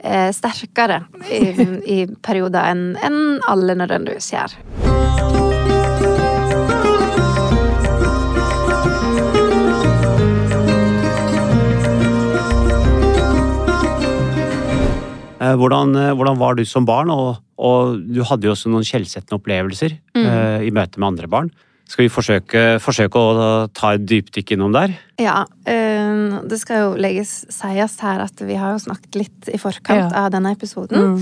eh, 0.04 0.30
sterkere 0.32 1.04
i, 1.32 1.42
i 1.86 2.06
perioder 2.22 2.72
enn 2.72 2.86
en 3.04 3.20
alle 3.48 3.76
nødvendigvis 3.76 4.32
gjør. 4.34 4.56
Hvordan, 15.40 15.96
eh, 15.96 16.14
hvordan 16.18 16.40
var 16.40 16.58
du 16.58 16.64
som 16.66 16.86
barn? 16.88 17.12
Og, 17.14 17.38
og 17.58 18.02
du 18.10 18.24
hadde 18.26 18.48
jo 18.50 18.54
også 18.56 18.72
noen 18.74 18.86
skjellsettende 18.88 19.38
opplevelser 19.40 19.98
eh, 20.18 20.68
i 20.68 20.74
møte 20.74 21.00
med 21.00 21.14
andre 21.14 21.30
barn. 21.32 21.52
Skal 21.88 22.04
vi 22.04 22.12
forsøke, 22.12 22.62
forsøke 22.84 23.16
å 23.16 23.46
ta 23.72 23.94
et 23.96 24.04
dypdykk 24.10 24.58
innom 24.58 24.74
der? 24.76 24.98
Ja, 25.24 25.46
Uh, 25.68 26.40
det 26.48 26.58
skal 26.62 26.82
jo 26.82 26.90
legges 27.00 27.46
sies 27.52 27.96
her 28.04 28.22
at 28.24 28.40
vi 28.44 28.56
har 28.60 28.72
jo 28.76 28.80
snakket 28.80 29.16
litt 29.20 29.50
i 29.52 29.58
forkant 29.60 30.12
Ja. 30.14 30.26
av 30.26 30.32
denne 30.32 30.54
episoden. 30.56 31.18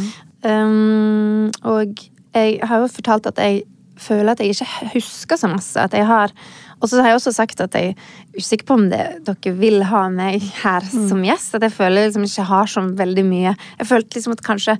Um, 0.45 1.49
og 1.65 1.97
jeg 2.35 2.59
har 2.61 2.83
jo 2.83 2.89
fortalt 2.93 3.25
at 3.31 3.41
jeg 3.41 3.63
føler 3.97 4.31
at 4.35 4.39
jeg 4.43 4.53
ikke 4.53 4.91
husker 4.93 5.39
så 5.41 5.49
masse. 5.49 5.77
At 5.81 5.93
jeg 5.97 6.05
har 6.05 6.33
Og 6.81 6.89
så 6.91 6.99
har 7.01 7.13
jeg 7.13 7.21
også 7.21 7.33
sagt 7.33 7.61
at 7.63 7.73
jeg 7.77 7.93
er 7.95 8.37
usikker 8.41 8.65
på 8.67 8.73
om 8.79 8.89
det, 8.91 9.05
dere 9.25 9.55
vil 9.55 9.81
ha 9.89 10.05
meg 10.09 10.43
her 10.63 10.81
som 10.91 11.23
gjest. 11.25 11.55
At 11.55 11.61
jeg 11.67 11.73
føler 11.77 12.07
liksom 12.09 12.27
ikke 12.27 12.45
har 12.51 12.65
så 12.67 12.83
veldig 12.95 13.25
mye 13.25 13.55
Jeg 13.79 13.87
følte 13.87 14.19
liksom 14.19 14.35
at 14.37 14.43
kanskje 14.45 14.77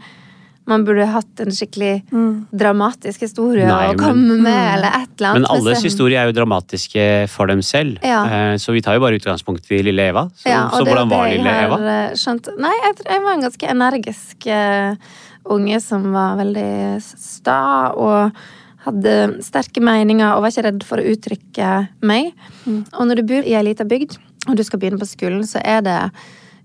man 0.66 0.82
burde 0.82 1.06
hatt 1.06 1.42
en 1.44 1.52
skikkelig 1.54 2.00
dramatisk 2.50 3.22
historie 3.22 3.68
Nei, 3.70 3.92
å 3.92 3.92
men- 3.94 4.00
komme 4.02 4.38
med, 4.42 4.78
eller 4.80 4.88
et 4.98 5.12
eller 5.20 5.28
annet. 5.30 5.42
Men 5.44 5.46
alles 5.54 5.84
historier 5.86 6.22
er 6.24 6.32
jo 6.32 6.34
dramatiske 6.40 7.30
for 7.30 7.46
dem 7.46 7.62
selv. 7.62 8.00
Ja. 8.02 8.24
Eh, 8.25 8.56
Så 8.58 8.74
vi 8.74 8.82
tar 8.82 8.96
jo 8.98 9.00
bare 9.04 9.20
utgangspunkt 9.20 9.70
i 9.70 9.84
lille 9.84 10.10
Eva. 10.10 10.24
Så, 10.36 10.50
Ja, 10.50 10.70
så 10.74 10.84
det 10.84 10.90
hvordan 10.94 11.10
var 11.10 11.30
lille 11.30 11.44
har, 11.54 11.68
Eva? 11.68 11.78
eh, 11.78 12.14
Skjønt. 12.18 12.50
Nei, 12.58 12.74
jeg, 12.84 12.96
tror 12.98 13.12
jeg 13.14 13.22
var 13.22 13.34
en 13.34 13.46
ganske 13.46 13.70
energisk 13.70 14.48
uh, 14.48 14.96
unge 15.54 15.80
som 15.82 16.12
var 16.12 16.36
veldig 16.42 17.02
sta 17.04 17.94
og 17.94 18.32
hadde 18.86 19.18
sterke 19.46 19.82
meninger 19.84 20.36
og 20.36 20.46
var 20.46 20.54
ikke 20.54 20.68
redd 20.70 20.86
for 20.88 21.01
å 21.01 21.12
uttrykke 21.15 21.74
meg. 22.06 22.32
Og 22.94 23.04
når 23.10 23.22
du 23.22 23.27
bor 23.34 23.46
i 23.46 23.56
ei 23.58 23.65
lita 23.65 23.86
bygd, 23.88 24.18
og 24.50 24.58
du 24.58 24.63
skal 24.63 24.80
begynne 24.82 25.01
på 25.01 25.10
skolen, 25.10 25.46
så 25.50 25.62
er 25.65 25.82
det 25.86 26.00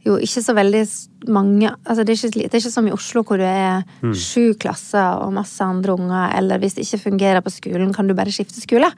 jo 0.00 0.14
ikke 0.16 0.40
så 0.40 0.54
veldig 0.56 0.80
mange 1.28 1.68
altså 1.84 2.04
det, 2.08 2.14
er 2.14 2.28
ikke, 2.30 2.44
det 2.48 2.54
er 2.56 2.62
ikke 2.62 2.72
som 2.72 2.86
i 2.88 2.92
Oslo 2.94 3.20
hvor 3.28 3.36
du 3.36 3.44
er 3.44 3.82
sju 4.16 4.54
klasser 4.56 5.20
og 5.20 5.34
masse 5.36 5.60
andre 5.60 5.92
unger, 5.92 6.30
eller 6.38 6.60
hvis 6.62 6.78
det 6.78 6.86
ikke 6.86 7.02
fungerer 7.10 7.44
på 7.44 7.52
skolen, 7.52 7.92
kan 7.92 8.08
du 8.08 8.14
bare 8.16 8.32
skifte 8.32 8.60
skole. 8.64 8.88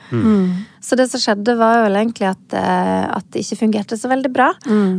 Så 0.81 0.95
det 0.99 1.09
som 1.11 1.23
skjedde, 1.23 1.57
var 1.59 1.81
jo 1.81 1.89
egentlig 1.91 2.29
at, 2.31 2.55
eh, 2.55 3.07
at 3.19 3.27
det 3.35 3.43
ikke 3.43 3.59
fungerte 3.65 3.99
så 3.99 4.11
veldig 4.13 4.31
bra. 4.35 4.53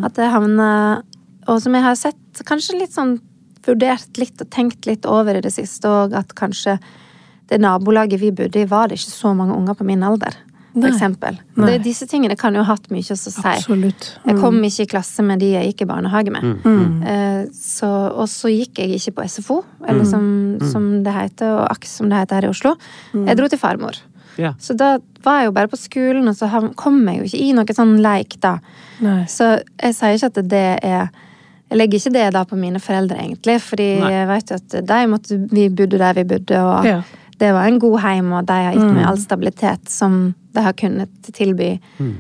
At 0.04 0.16
det 0.20 0.32
havna 0.32 1.04
Og 1.48 1.62
som 1.62 1.74
jeg 1.76 1.84
har 1.84 1.96
sett, 2.00 2.44
kanskje 2.48 2.80
litt 2.80 2.94
sånn 2.96 3.18
vurdert 3.66 4.18
litt 4.18 4.40
og 4.42 4.50
tenkt 4.52 4.86
litt 4.88 5.06
over 5.06 5.36
i 5.36 5.42
det 5.44 5.52
siste 5.52 5.88
òg, 5.88 6.14
at 6.16 6.32
kanskje 6.36 6.78
det 7.50 7.60
nabolaget 7.62 8.20
vi 8.22 8.32
bodde 8.32 8.62
i, 8.62 8.66
var 8.70 8.88
det 8.90 9.00
ikke 9.00 9.12
så 9.14 9.34
mange 9.36 9.56
unger 9.58 9.74
på 9.80 9.86
min 9.88 10.04
alder. 10.04 10.36
For 10.74 10.82
Nei. 10.82 10.90
eksempel. 10.90 11.36
Det, 11.54 11.74
disse 11.86 12.08
tingene 12.10 12.34
kan 12.40 12.56
jo 12.58 12.64
ha 12.66 12.74
hatt 12.74 12.88
mye 12.90 13.06
å 13.14 13.18
si. 13.20 13.30
Absolutt. 13.46 14.08
Jeg 14.26 14.40
kom 14.42 14.56
ikke 14.66 14.88
i 14.88 14.90
klasse 14.90 15.22
med 15.22 15.38
de 15.44 15.52
jeg 15.52 15.68
gikk 15.70 15.84
i 15.86 15.90
barnehage 15.92 16.32
med. 16.34 16.48
Mm. 16.64 17.04
Eh, 17.06 17.44
Så, 17.54 17.86
og 18.10 18.26
så 18.32 18.50
gikk 18.50 18.80
jeg 18.82 18.96
ikke 18.98 19.14
på 19.20 19.28
SFO, 19.30 19.60
eller 19.86 20.08
som, 20.10 20.26
som 20.72 20.88
det 21.06 21.14
heter, 21.14 21.52
og 21.60 21.68
AKS 21.76 21.94
som 22.00 22.10
det 22.10 22.24
heter 22.24 22.40
her 22.42 22.48
i 22.48 22.50
Oslo. 22.56 22.74
Jeg 23.14 23.38
dro 23.38 23.48
til 23.52 23.62
farmor. 23.62 24.00
Ja. 24.42 24.56
Så 24.58 24.74
da 24.74 24.96
var 25.22 25.44
jeg 25.44 25.52
jo 25.52 25.56
bare 25.60 25.70
på 25.70 25.78
skolen, 25.78 26.26
og 26.32 26.34
så 26.40 26.50
kom 26.80 27.04
jeg 27.06 27.20
jo 27.20 27.28
ikke 27.30 27.44
i 27.46 27.52
noe 27.54 27.76
sånn 27.78 28.00
leik 28.02 28.40
da. 28.42 28.56
Nei. 29.06 29.20
Så 29.30 29.60
jeg 29.78 29.94
sier 29.94 30.18
ikke 30.18 30.32
at 30.34 30.42
det 30.50 30.66
er 30.82 31.12
Jeg 31.70 31.78
legger 31.80 31.98
ikke 32.02 32.14
det 32.14 32.26
da 32.34 32.42
på 32.46 32.58
mine 32.58 32.78
foreldre, 32.82 33.18
egentlig, 33.18 33.60
fordi 33.62 33.92
Nei. 34.02 34.10
jeg 34.12 34.28
vet 34.30 34.50
jo 34.52 34.58
at 34.58 34.74
de 34.90 34.98
måtte, 35.10 35.38
vi 35.54 35.70
bodde 35.70 35.98
der 36.02 36.14
vi 36.18 36.24
bodde, 36.34 36.58
og 36.66 36.86
Ja. 36.86 37.02
Det 37.44 37.52
var 37.56 37.68
en 37.68 37.78
god 37.82 38.00
heim, 38.06 38.32
og 38.38 38.48
de 38.48 38.56
har 38.68 38.76
gitt 38.78 38.94
meg 38.96 39.04
all 39.10 39.20
stabilitet 39.20 39.92
som 39.92 40.18
de 40.54 40.62
har 40.64 40.76
kunnet 40.80 41.30
tilby 41.34 41.74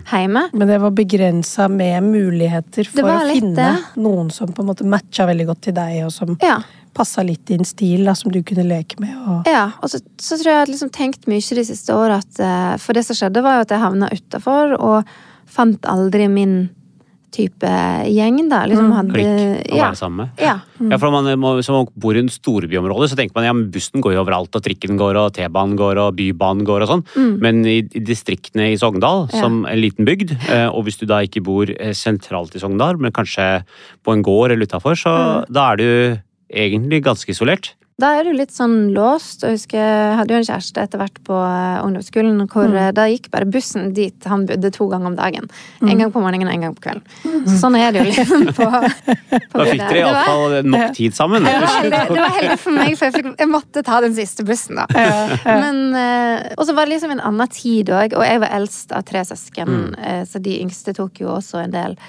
hjemme. 0.10 0.48
Men 0.52 0.68
det 0.68 0.80
var 0.84 0.92
begrensa 0.98 1.70
med 1.72 2.04
muligheter 2.08 2.90
for 2.90 3.08
å 3.08 3.18
litt 3.30 3.40
finne 3.44 3.56
det. 3.56 4.00
noen 4.04 4.32
som 4.34 4.52
på 4.52 4.64
en 4.66 4.72
måte 4.72 4.88
matcha 4.90 5.28
veldig 5.30 5.46
godt 5.52 5.62
til 5.70 5.78
deg, 5.78 6.00
og 6.08 6.12
som 6.16 6.36
Ja. 6.44 6.58
passa 6.94 7.24
litt 7.26 7.46
din 7.50 7.64
stil, 7.66 8.04
da, 8.06 8.14
som 8.18 8.32
du 8.34 8.42
kunne 8.44 8.66
leke 8.68 9.00
med. 9.02 9.14
Og... 9.28 9.48
Ja, 9.50 9.72
og 9.82 9.90
så, 9.94 10.02
så 10.22 10.36
tror 10.38 10.50
jeg 10.50 10.58
jeg 10.58 10.66
har 10.66 10.74
liksom 10.74 10.92
tenkt 10.94 11.28
mye 11.32 11.58
de 11.62 11.66
siste 11.66 11.96
åra 11.96 12.20
at 12.22 12.40
eh, 12.44 12.76
For 12.84 12.94
det 12.94 13.06
som 13.08 13.18
skjedde, 13.18 13.42
var 13.46 13.58
jo 13.62 13.68
at 13.68 13.74
jeg 13.74 13.82
havna 13.86 14.12
utafor 14.14 14.76
og 14.80 15.16
fant 15.50 15.86
aldri 15.90 16.28
min 16.28 16.58
type 17.34 17.70
gjeng, 18.10 18.38
da. 18.52 18.64
Liksom 18.70 18.92
hadde 18.96 19.14
Klikk 19.16 19.28
å 19.74 19.78
ja. 19.78 19.88
være 19.90 20.00
sammen 20.00 20.24
med. 20.24 20.44
Ja. 20.44 20.56
Ja, 20.84 20.98
for 21.00 21.14
man, 21.14 21.28
må, 21.40 21.54
Som 21.66 21.78
man 21.80 21.90
bor 22.00 22.18
i 22.18 22.22
en 22.24 22.32
storbyområde, 22.32 23.08
så 23.12 23.18
tenker 23.20 23.38
man 23.38 23.48
ja, 23.48 23.54
men 23.56 23.70
bussen 23.74 24.04
går 24.04 24.16
jo 24.16 24.24
overalt, 24.24 24.54
og 24.56 24.64
trikken 24.66 24.98
går, 25.00 25.20
og 25.22 25.34
T-banen 25.38 25.78
går, 25.80 26.02
og 26.04 26.18
Bybanen 26.18 26.66
går 26.68 26.86
og 26.86 26.92
sånn. 26.94 27.06
Men 27.44 27.62
i, 27.70 27.80
i 27.84 28.04
distriktene 28.04 28.72
i 28.74 28.80
Sogndal, 28.80 29.28
Ja. 29.34 29.44
som 29.46 29.64
en 29.70 29.80
liten 29.82 30.06
bygd, 30.08 30.36
eh, 30.50 30.68
og 30.70 30.86
hvis 30.88 31.00
du 31.02 31.06
da 31.10 31.22
ikke 31.26 31.44
bor 31.46 31.70
eh, 31.70 31.94
sentralt 31.98 32.56
i 32.56 32.62
Sogndal, 32.64 33.00
men 33.02 33.14
kanskje 33.16 33.64
på 34.04 34.14
en 34.16 34.24
gård 34.26 34.52
eller 34.54 34.68
utafor, 34.70 34.98
så 35.00 35.14
da 35.50 35.72
er 35.74 35.82
du 35.82 35.90
egentlig 36.54 37.04
ganske 37.06 37.30
isolert. 37.34 37.74
Da 38.02 38.10
er 38.18 38.26
du 38.26 38.32
litt 38.34 38.50
sånn 38.50 38.90
låst. 38.96 39.44
Jeg 39.46 39.60
husker 39.60 39.78
jeg 39.78 40.16
hadde 40.18 40.34
jo 40.34 40.40
en 40.40 40.48
kjæreste 40.48 40.82
etter 40.82 41.02
hvert 41.02 41.20
på 41.28 41.36
eh, 41.38 41.84
ungdomsskolen, 41.86 42.40
hvor 42.50 42.72
mm. 42.72 42.80
da 42.98 43.06
gikk 43.12 43.30
bare 43.34 43.46
bussen 43.46 43.92
dit 43.94 44.26
han 44.30 44.48
bodde 44.50 44.72
to 44.74 44.88
ganger 44.90 45.12
om 45.12 45.18
dagen. 45.20 45.46
En 45.86 46.02
gang 46.02 46.10
på 46.14 46.24
morgenen 46.24 46.50
og 46.50 46.56
en 46.56 46.66
gang 46.66 46.74
på 46.78 46.88
kvelden. 46.88 47.46
Så 47.46 47.60
sånn 47.62 47.78
er 47.78 47.94
det 47.94 48.02
jo 48.02 48.08
liksom 48.10 48.48
på, 48.58 48.66
på 48.66 49.62
Da 49.62 49.68
fikk 49.70 49.84
dere 49.84 49.94
Det 49.94 50.02
iallfall 50.02 50.58
nok 50.74 50.98
tid 50.98 51.18
sammen. 51.18 51.46
det 51.46 51.54
var, 51.54 51.78
heldig, 51.78 52.02
det 52.10 52.20
var 52.20 52.36
heldig 52.40 52.60
for 52.66 52.80
meg, 52.80 52.98
for 52.98 53.10
jeg, 53.10 53.18
fikk, 53.20 53.32
jeg 53.46 53.52
måtte 53.54 53.86
ta 53.86 54.02
den 54.04 54.18
siste 54.18 54.48
bussen, 54.48 54.82
da. 54.82 55.06
Men, 55.46 55.82
eh, 56.00 56.52
og 56.58 56.66
så 56.66 56.74
var 56.74 56.90
det 56.90 56.98
liksom 56.98 57.14
en 57.14 57.26
annen 57.30 57.54
tid 57.54 57.94
òg, 57.94 58.18
og 58.18 58.26
jeg 58.26 58.42
var 58.42 58.58
eldst 58.58 58.98
av 58.98 59.06
tre 59.06 59.22
søsken, 59.28 59.94
eh, 60.02 60.24
så 60.30 60.42
de 60.42 60.58
yngste 60.66 60.98
tok 60.98 61.22
jo 61.22 61.36
også 61.38 61.62
en 61.62 61.78
del 61.78 62.00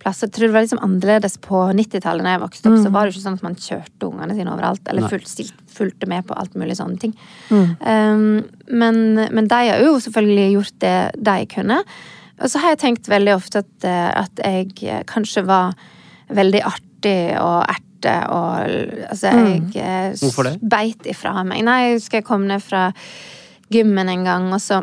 plass. 0.00 0.22
Jeg 0.24 0.32
tror 0.36 0.48
det 0.48 0.54
var 0.56 0.64
liksom 0.64 0.82
annerledes 0.84 1.36
på 1.44 1.62
90-tallet, 1.76 2.26
da 2.26 2.36
jeg 2.36 2.42
vokste 2.44 2.70
opp, 2.70 2.78
så 2.82 2.92
var 2.94 3.06
det 3.06 3.14
ikke 3.14 3.24
sånn 3.26 3.40
at 3.40 3.44
man 3.46 3.58
kjørte 3.60 4.08
ungene 4.08 4.36
sine 4.38 4.54
overalt, 4.54 4.82
eller 4.90 5.10
fulgt, 5.12 5.52
fulgte 5.70 6.08
med 6.10 6.26
på 6.28 6.36
alt 6.40 6.56
mulig 6.60 6.78
sånne 6.78 7.00
ting. 7.02 7.12
Um, 7.50 8.40
men, 8.70 9.02
men 9.20 9.50
de 9.50 9.60
har 9.72 9.84
jo 9.84 9.98
selvfølgelig 10.02 10.48
gjort 10.54 10.80
det 10.84 10.96
de 11.30 11.36
kunne. 11.52 11.82
Og 12.40 12.48
så 12.48 12.62
har 12.62 12.74
jeg 12.74 12.82
tenkt 12.84 13.10
veldig 13.10 13.34
ofte 13.36 13.62
at, 13.64 13.72
eh, 13.84 14.10
at 14.22 14.40
jeg 14.40 14.72
eh, 14.88 15.02
kanskje 15.08 15.44
var 15.48 15.76
veldig 16.32 16.62
artig 16.64 17.18
og 17.40 17.66
erte 17.68 18.14
og 18.32 19.10
altså 19.10 19.32
jeg 19.34 19.74
eh, 19.76 20.54
beit 20.64 21.04
ifra 21.10 21.42
meg. 21.44 21.64
Nei, 21.66 21.80
jeg 21.84 21.98
husker 21.98 22.20
jeg 22.20 22.28
kom 22.30 22.46
ned 22.48 22.64
fra 22.64 22.88
gymmen 23.70 24.08
en 24.08 24.24
gang, 24.24 24.48
og 24.54 24.62
så 24.62 24.80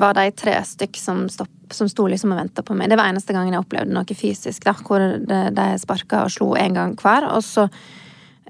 var 0.00 0.16
de 0.18 0.30
tre 0.36 0.56
stykk 0.66 0.98
som, 1.00 1.22
stopp, 1.32 1.52
som 1.74 1.88
sto 1.90 2.06
liksom 2.10 2.34
og 2.34 2.40
venta 2.40 2.64
på 2.66 2.76
meg. 2.76 2.90
Det 2.90 2.98
var 3.00 3.10
eneste 3.10 3.36
gangen 3.36 3.54
jeg 3.54 3.62
opplevde 3.62 3.94
noe 3.94 4.16
fysisk, 4.16 4.64
da, 4.66 4.74
hvor 4.86 5.02
de, 5.02 5.40
de 5.56 5.66
sparka 5.80 6.24
og 6.26 6.34
slo 6.34 6.52
en 6.58 6.76
gang 6.76 6.94
hver. 7.00 7.28
Og 7.34 7.44
så 7.44 7.66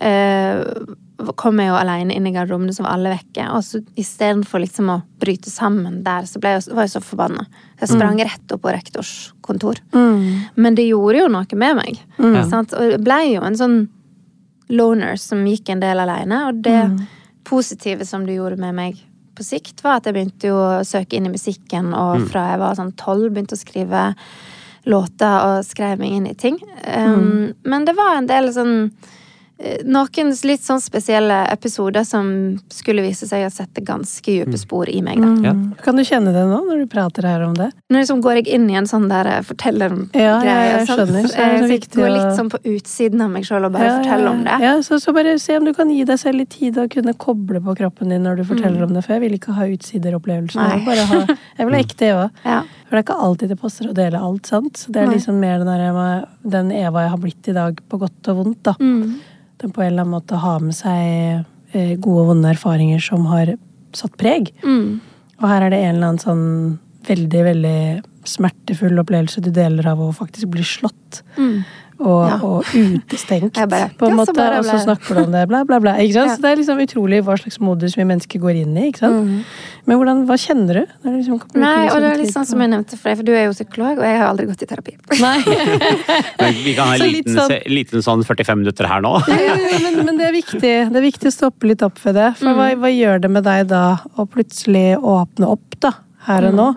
eh, 0.01 0.63
kom 1.37 1.61
jeg 1.61 1.71
jo 1.71 1.77
alene 1.77 2.17
inn 2.17 2.29
i 2.29 2.33
garderobene, 2.35 2.73
så 2.75 2.85
var 2.87 2.97
alle 2.97 3.13
vekke. 3.15 3.49
Og 3.57 3.65
så 3.67 3.83
istedenfor 4.01 4.63
liksom 4.65 4.93
å 4.95 5.01
bryte 5.21 5.53
sammen 5.53 6.01
der, 6.07 6.29
så 6.29 6.41
jeg, 6.41 6.65
var 6.73 6.87
jeg 6.87 6.95
så 6.95 7.05
forbanna. 7.05 7.47
Jeg 7.81 7.93
sprang 7.93 8.21
rett 8.23 8.55
opp 8.55 8.65
på 8.65 8.75
rektors 8.75 9.15
kontor. 9.45 9.81
Men 10.55 10.79
det 10.79 10.89
gjorde 10.89 11.25
jo 11.25 11.31
noe 11.33 11.61
med 11.63 11.81
meg. 11.83 12.03
Sant? 12.51 12.75
Og 12.77 12.95
jeg 12.95 13.03
ble 13.05 13.21
jo 13.35 13.45
en 13.47 13.59
sånn 13.59 13.79
loner 14.71 15.19
som 15.19 15.43
gikk 15.49 15.73
en 15.73 15.83
del 15.83 15.99
alene, 15.99 16.45
og 16.47 16.61
det 16.63 16.79
positive 17.49 18.07
som 18.07 18.27
det 18.27 18.37
gjorde 18.37 18.61
med 18.61 18.77
meg 18.77 19.07
på 19.41 19.47
sikt, 19.47 19.81
var 19.85 19.99
at 19.99 20.09
jeg 20.09 20.17
begynte 20.17 20.51
jo 20.51 20.59
å 20.61 20.85
søke 20.87 21.17
inn 21.17 21.29
i 21.31 21.33
musikken, 21.33 21.95
og 21.97 22.29
fra 22.31 22.51
jeg 22.53 22.61
var 22.61 22.77
sånn 22.79 22.93
tolv, 23.01 23.31
begynte 23.33 23.57
å 23.57 23.61
skrive 23.61 24.11
låter 24.89 25.47
og 25.47 25.65
skrev 25.65 26.01
meg 26.01 26.17
inn 26.17 26.29
i 26.29 26.37
ting. 26.37 26.61
Um, 26.85 27.55
Men 27.65 27.89
det 27.89 27.97
var 27.99 28.17
en 28.17 28.29
del 28.29 28.53
sånn 28.53 28.77
noen 29.85 30.31
litt 30.49 30.63
sånn 30.65 30.81
spesielle 30.81 31.43
episoder 31.53 32.05
som 32.09 32.31
skulle 32.73 33.03
vise 33.05 33.27
seg 33.29 33.45
å 33.45 33.51
sette 33.53 33.83
ganske 33.85 34.25
dype 34.25 34.57
spor 34.59 34.89
i 34.89 35.03
meg. 35.05 35.21
Da. 35.21 35.51
Ja. 35.51 35.53
Kan 35.85 35.99
du 36.01 36.05
kjenne 36.07 36.33
det 36.33 36.45
nå, 36.49 36.63
når 36.65 36.79
du 36.85 36.87
prater 36.91 37.27
her 37.29 37.43
om 37.45 37.53
det? 37.59 37.69
Nå 37.93 38.01
liksom 38.01 38.23
går 38.25 38.41
jeg 38.41 38.49
inn 38.57 38.65
i 38.73 38.79
en 38.81 38.89
sånn 38.89 39.09
der 39.11 39.29
Ja, 39.31 39.41
fortellergreie. 39.45 40.15
ja, 40.17 40.57
jeg 40.79 40.87
skjønner, 40.89 41.29
så 41.29 41.37
er 41.37 41.53
det 41.53 41.59
så 41.61 41.69
Jeg 41.69 41.73
viktig 41.75 42.01
går 42.01 42.09
å- 42.09 42.15
litt 42.17 42.39
sånn 42.39 42.51
på 42.55 42.61
utsiden 42.73 43.21
av 43.27 43.31
meg 43.31 43.45
sjøl 43.45 43.67
og 43.69 43.73
bare 43.77 43.91
forteller 44.01 44.29
om 44.33 44.45
det. 44.45 44.57
Ja, 44.65 44.75
så, 44.87 45.01
så 45.03 45.13
bare 45.15 45.39
se 45.39 45.57
om 45.59 45.65
du 45.69 45.73
kan 45.77 45.91
gi 45.91 46.05
deg 46.05 46.19
selv 46.19 46.37
litt 46.41 46.51
tid 46.57 46.79
og 46.79 46.89
kunne 46.91 47.13
koble 47.15 47.61
på 47.61 47.77
kroppen 47.77 48.09
din 48.09 48.23
når 48.25 48.37
du 48.41 48.45
forteller 48.45 48.83
om 48.89 48.95
det, 48.95 49.05
for 49.05 49.13
jeg 49.19 49.21
vil 49.27 49.39
ikke 49.39 49.53
ha 49.61 49.67
utsideropplevelser. 49.67 50.61
Jeg 50.87 51.07
ha, 51.07 51.37
jeg 51.59 51.67
vil 51.67 51.75
ha 51.75 51.81
ekte 51.85 52.11
Eva. 52.15 52.31
Ja. 52.45 52.63
For 52.89 52.97
det 52.97 53.05
er 53.05 53.05
ikke 53.13 53.23
alltid 53.23 53.49
det 53.53 53.61
passer 53.61 53.87
å 53.87 53.95
dele 53.95 54.19
alt, 54.19 54.47
sant? 54.51 54.75
Så 54.81 54.91
det 54.91 55.03
er 55.03 55.07
Nei. 55.07 55.15
liksom 55.19 55.37
mer 55.39 55.59
den, 55.63 55.69
der, 55.69 56.25
den 56.43 56.73
Eva 56.73 57.05
jeg 57.05 57.11
har 57.13 57.19
blitt 57.23 57.49
i 57.49 57.53
dag, 57.55 57.79
på 57.89 57.99
godt 58.01 58.31
og 58.33 58.41
vondt, 58.41 58.63
da. 58.67 58.75
Mm. 58.81 59.21
Den 59.61 59.73
på 59.75 59.83
en 59.83 59.93
eller 59.93 60.07
annen 60.07 60.17
måte 60.17 60.41
har 60.41 60.63
med 60.65 60.77
seg 60.77 61.45
eh, 61.77 61.97
gode 62.01 62.25
og 62.25 62.31
vonde 62.33 62.53
erfaringer 62.55 63.03
som 63.05 63.27
har 63.31 63.55
satt 63.97 64.17
preg. 64.21 64.53
Mm. 64.65 65.01
Og 65.41 65.49
her 65.49 65.67
er 65.67 65.73
det 65.73 65.83
en 65.83 65.95
eller 65.95 66.13
annen 66.13 66.23
sånn 66.23 66.47
veldig, 67.09 67.43
veldig 67.47 67.81
smertefull 68.29 69.01
opplevelse 69.01 69.43
du 69.45 69.51
deler 69.55 69.87
av 69.89 70.03
å 70.05 70.11
faktisk 70.17 70.51
bli 70.53 70.65
slått. 70.67 71.23
Mm. 71.37 71.63
Og, 72.01 72.21
Ja. 72.31 72.37
og 72.43 72.65
utestengt, 72.73 73.55
bare, 73.73 73.91
på 73.99 74.07
en 74.09 74.15
ja, 74.15 74.17
måte. 74.23 74.35
bare 74.37 74.59
Og 74.61 74.65
så 74.65 74.79
snakker 74.85 75.19
du 75.19 75.21
om 75.27 75.33
det, 75.35 75.43
bla, 75.51 75.61
bla, 75.69 75.79
bla. 75.85 75.93
Ikke 76.01 76.15
sant? 76.17 76.31
Ja. 76.31 76.37
Så 76.37 76.43
det 76.45 76.51
er 76.55 76.61
liksom 76.63 76.81
utrolig 76.81 77.21
hva 77.27 77.37
slags 77.41 77.61
modus 77.61 77.97
vi 77.99 78.07
mennesker 78.09 78.41
går 78.43 78.61
inn 78.63 78.77
i. 78.81 78.87
ikke 78.89 79.03
sant? 79.05 79.27
Mm. 79.29 79.45
Men 79.91 80.01
hvordan, 80.01 80.23
hva 80.29 80.37
kjenner 80.41 80.81
du? 80.81 80.95
Når 81.05 81.13
du 81.13 81.19
liksom 81.21 81.41
Nei, 81.61 81.89
og 81.91 82.01
det 82.01 82.11
er 82.13 82.19
litt 82.21 82.33
sånn 82.35 82.47
som 82.49 82.61
jeg 82.65 82.71
nevnte 82.73 82.97
for 83.01 83.11
deg, 83.11 83.21
for 83.21 83.29
du 83.29 83.33
er 83.37 83.45
jo 83.49 83.55
psykolog, 83.57 83.99
og 84.01 84.05
jeg 84.09 84.19
har 84.21 84.27
aldri 84.31 84.47
gått 84.51 84.65
i 84.65 84.69
terapi. 84.71 84.97
Nei. 85.27 85.39
Men 86.41 86.61
vi 86.65 86.75
kan 86.77 86.91
ha 86.91 86.95
en 86.97 87.03
Så 87.05 87.09
liten, 87.13 87.39
sånn- 87.39 87.67
liten 87.73 88.05
sånn 88.07 88.25
45 88.29 88.61
minutter 88.65 88.89
her 88.91 89.05
nå. 89.05 89.15
Men, 89.31 90.05
men 90.07 90.21
det 90.21 90.29
er 90.29 90.37
viktig. 90.37 90.61
Det 90.93 91.01
er 91.01 91.05
viktig 91.05 91.29
å 91.31 91.35
stoppe 91.35 91.69
litt 91.71 91.83
opp 91.87 91.99
ved 92.05 92.17
det. 92.19 92.29
For 92.41 92.57
hva, 92.57 92.71
hva 92.81 92.91
gjør 92.93 93.21
det 93.25 93.31
med 93.33 93.45
deg 93.49 93.67
da 93.73 93.83
å 94.17 94.27
plutselig 94.31 94.95
åpne 95.01 95.49
opp, 95.57 95.77
da? 95.83 95.93
Her 96.29 96.49
og 96.51 96.57
nå? 96.57 96.69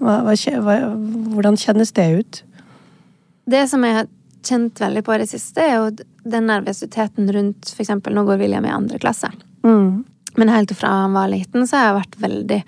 Hva, 0.00 0.18
hva, 0.24 0.34
hva, 0.64 0.76
hvordan 1.34 1.56
kjennes 1.60 1.92
det 1.96 2.06
ut? 2.20 2.40
Det 3.50 3.64
som 3.68 3.82
jeg 3.84 3.96
har 3.98 4.08
kjent 4.46 4.80
veldig 4.80 5.02
på 5.06 5.14
i 5.14 5.22
det 5.22 5.30
siste, 5.30 5.64
er 5.64 5.76
jo 5.78 5.90
den 6.24 6.48
nervøsiteten 6.50 7.30
rundt 7.32 7.74
eksempel, 7.78 8.14
Nå 8.14 8.24
går 8.28 8.40
William 8.42 8.66
i 8.66 8.72
andre 8.74 9.00
klasse. 9.02 9.30
Mm. 9.64 10.04
Men 10.38 10.52
helt 10.52 10.72
fra 10.76 10.92
han 11.02 11.16
var 11.16 11.30
liten, 11.32 11.66
så 11.66 11.76
har 11.76 11.90
jeg 11.90 12.00
vært 12.00 12.18
veldig 12.24 12.62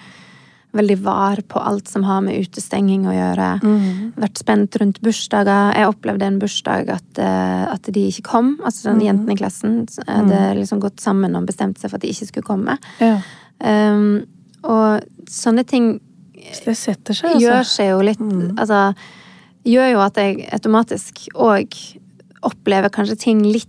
veldig 0.73 0.99
var 1.05 1.41
på 1.49 1.61
alt 1.61 1.89
som 1.89 2.05
har 2.09 2.23
med 2.25 2.39
utestenging 2.41 3.05
å 3.09 3.13
gjøre. 3.13 3.49
Mm. 3.61 4.13
Vært 4.23 4.41
spent 4.41 4.77
rundt 4.81 5.01
bursdager. 5.05 5.75
Jeg 5.77 5.91
opplevde 5.91 6.29
en 6.29 6.39
bursdag 6.41 6.93
at, 6.95 7.21
eh, 7.21 7.65
at 7.69 7.91
de 7.93 8.07
ikke 8.09 8.25
kom. 8.31 8.55
Altså 8.65 8.89
den 8.89 9.03
jentene 9.05 9.37
i 9.37 9.41
klassen 9.41 9.83
hadde 10.07 10.33
hadde 10.33 10.61
liksom 10.63 10.81
gått 10.81 11.03
sammen 11.05 11.37
og 11.37 11.47
bestemt 11.51 11.79
seg 11.79 11.91
for 11.91 12.01
at 12.01 12.07
de 12.07 12.13
ikke 12.15 12.31
skulle 12.31 12.49
komme. 12.49 12.79
Ja. 13.05 13.19
Um, 13.61 14.25
og 14.63 15.05
sånne 15.31 15.63
ting 15.69 16.01
Så 16.53 16.65
det 16.65 16.77
setter 16.77 17.15
seg, 17.15 17.35
altså. 17.37 17.43
gjør 17.45 17.69
seg 17.69 17.89
jo 17.93 17.99
litt 18.03 18.23
Altså 18.59 18.79
gjør 19.65 19.93
jo 19.93 20.01
at 20.05 20.17
jeg 20.21 20.49
automatisk 20.53 21.27
òg 21.35 21.77
opplever 22.43 22.91
kanskje 22.91 23.19
ting 23.19 23.43
litt 23.47 23.69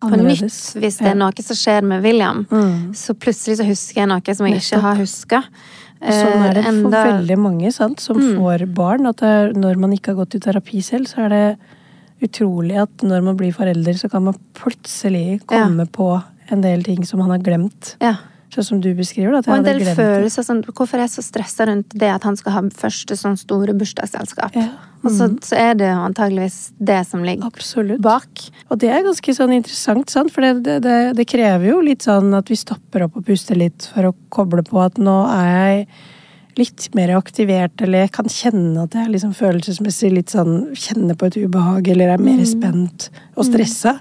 på 0.00 0.08
Annerledes. 0.12 0.74
nytt 0.76 0.82
hvis 0.84 0.98
det 1.00 1.08
er 1.12 1.14
noe 1.18 1.42
som 1.44 1.56
skjer 1.56 1.82
med 1.84 2.02
William. 2.04 2.44
Mm. 2.50 2.94
Så 2.96 3.14
plutselig 3.14 3.58
så 3.58 3.66
husker 3.66 4.02
jeg 4.02 4.08
noe 4.08 4.34
som 4.36 4.46
jeg 4.46 4.60
ikke 4.62 4.80
har 4.80 4.96
huska. 5.00 5.42
Sånn 5.96 6.42
er 6.44 6.54
det 6.54 6.64
for 6.64 6.72
Enda- 6.72 7.04
veldig 7.08 7.38
mange 7.40 7.72
sant, 7.72 8.00
som 8.00 8.16
Mm. 8.18 8.36
får 8.38 8.74
barn. 8.74 9.06
At 9.06 9.22
er, 9.22 9.52
når 9.52 9.76
man 9.78 9.92
ikke 9.92 10.14
har 10.14 10.24
gått 10.24 10.34
i 10.36 10.38
terapi 10.38 10.82
selv, 10.82 11.06
så 11.08 11.24
er 11.24 11.28
det 11.30 11.58
utrolig 12.22 12.76
at 12.80 12.96
når 13.02 13.22
man 13.24 13.36
blir 13.36 13.52
forelder, 13.52 13.94
så 13.94 14.10
kan 14.10 14.24
man 14.24 14.34
plutselig 14.54 15.40
komme 15.46 15.86
på 15.90 16.22
en 16.50 16.60
del 16.60 16.82
ting 16.82 17.04
som 17.04 17.18
man 17.18 17.30
har 17.30 17.38
glemt. 17.38 17.96
Ja. 18.00 18.16
Sånn 18.56 18.64
som 18.64 18.78
du 18.80 18.88
beskriver. 18.96 19.36
det. 19.36 19.50
Og 19.50 19.58
en 19.58 19.66
del 19.66 19.82
følelser 19.84 20.46
sånn 20.46 20.62
Hvorfor 20.66 20.96
er 20.96 21.04
jeg 21.04 21.16
så 21.18 21.24
stressa 21.26 21.66
rundt 21.68 21.92
det 21.92 22.08
at 22.08 22.24
han 22.24 22.38
skal 22.40 22.54
ha 22.54 22.62
første 22.72 23.16
sånn 23.20 23.36
store 23.36 23.74
bursdagsselskap? 23.76 24.56
Ja. 24.56 24.70
Og 25.04 25.12
så, 25.12 25.28
så 25.44 25.58
er 25.60 25.76
det 25.78 25.90
jo 25.90 25.98
antageligvis 26.08 26.72
det 26.82 26.98
som 27.06 27.22
ligger 27.26 27.46
Absolutt. 27.46 28.00
bak. 28.02 28.46
Og 28.72 28.80
det 28.82 28.90
er 28.90 29.04
ganske 29.06 29.36
sånn 29.36 29.54
interessant, 29.58 30.10
sant? 30.10 30.32
for 30.34 30.42
det, 30.42 30.64
det, 30.66 30.80
det, 30.86 30.96
det 31.18 31.28
krever 31.28 31.68
jo 31.68 31.78
litt 31.84 32.06
sånn 32.06 32.32
at 32.34 32.50
vi 32.50 32.58
stopper 32.58 33.06
opp 33.06 33.20
og 33.20 33.28
puster 33.28 33.58
litt 33.60 33.86
for 33.92 34.10
å 34.10 34.16
koble 34.34 34.64
på 34.66 34.80
at 34.82 34.98
nå 34.98 35.20
er 35.36 35.52
jeg 35.52 35.86
litt 36.56 36.88
mer 36.96 37.12
aktivert, 37.16 37.74
eller 37.84 38.06
jeg 38.06 38.12
kan 38.16 38.30
kjenne 38.32 38.86
at 38.86 38.96
jeg 38.96 39.12
liksom 39.12 39.34
følelsesmessig 39.36 40.10
litt 40.14 40.32
sånn 40.32 40.72
Kjenner 40.76 41.16
på 41.18 41.28
et 41.28 41.38
ubehag, 41.38 41.88
eller 41.92 42.14
er 42.14 42.22
mer 42.22 42.42
spent 42.48 43.08
og 43.36 43.46
stressa. 43.48 43.98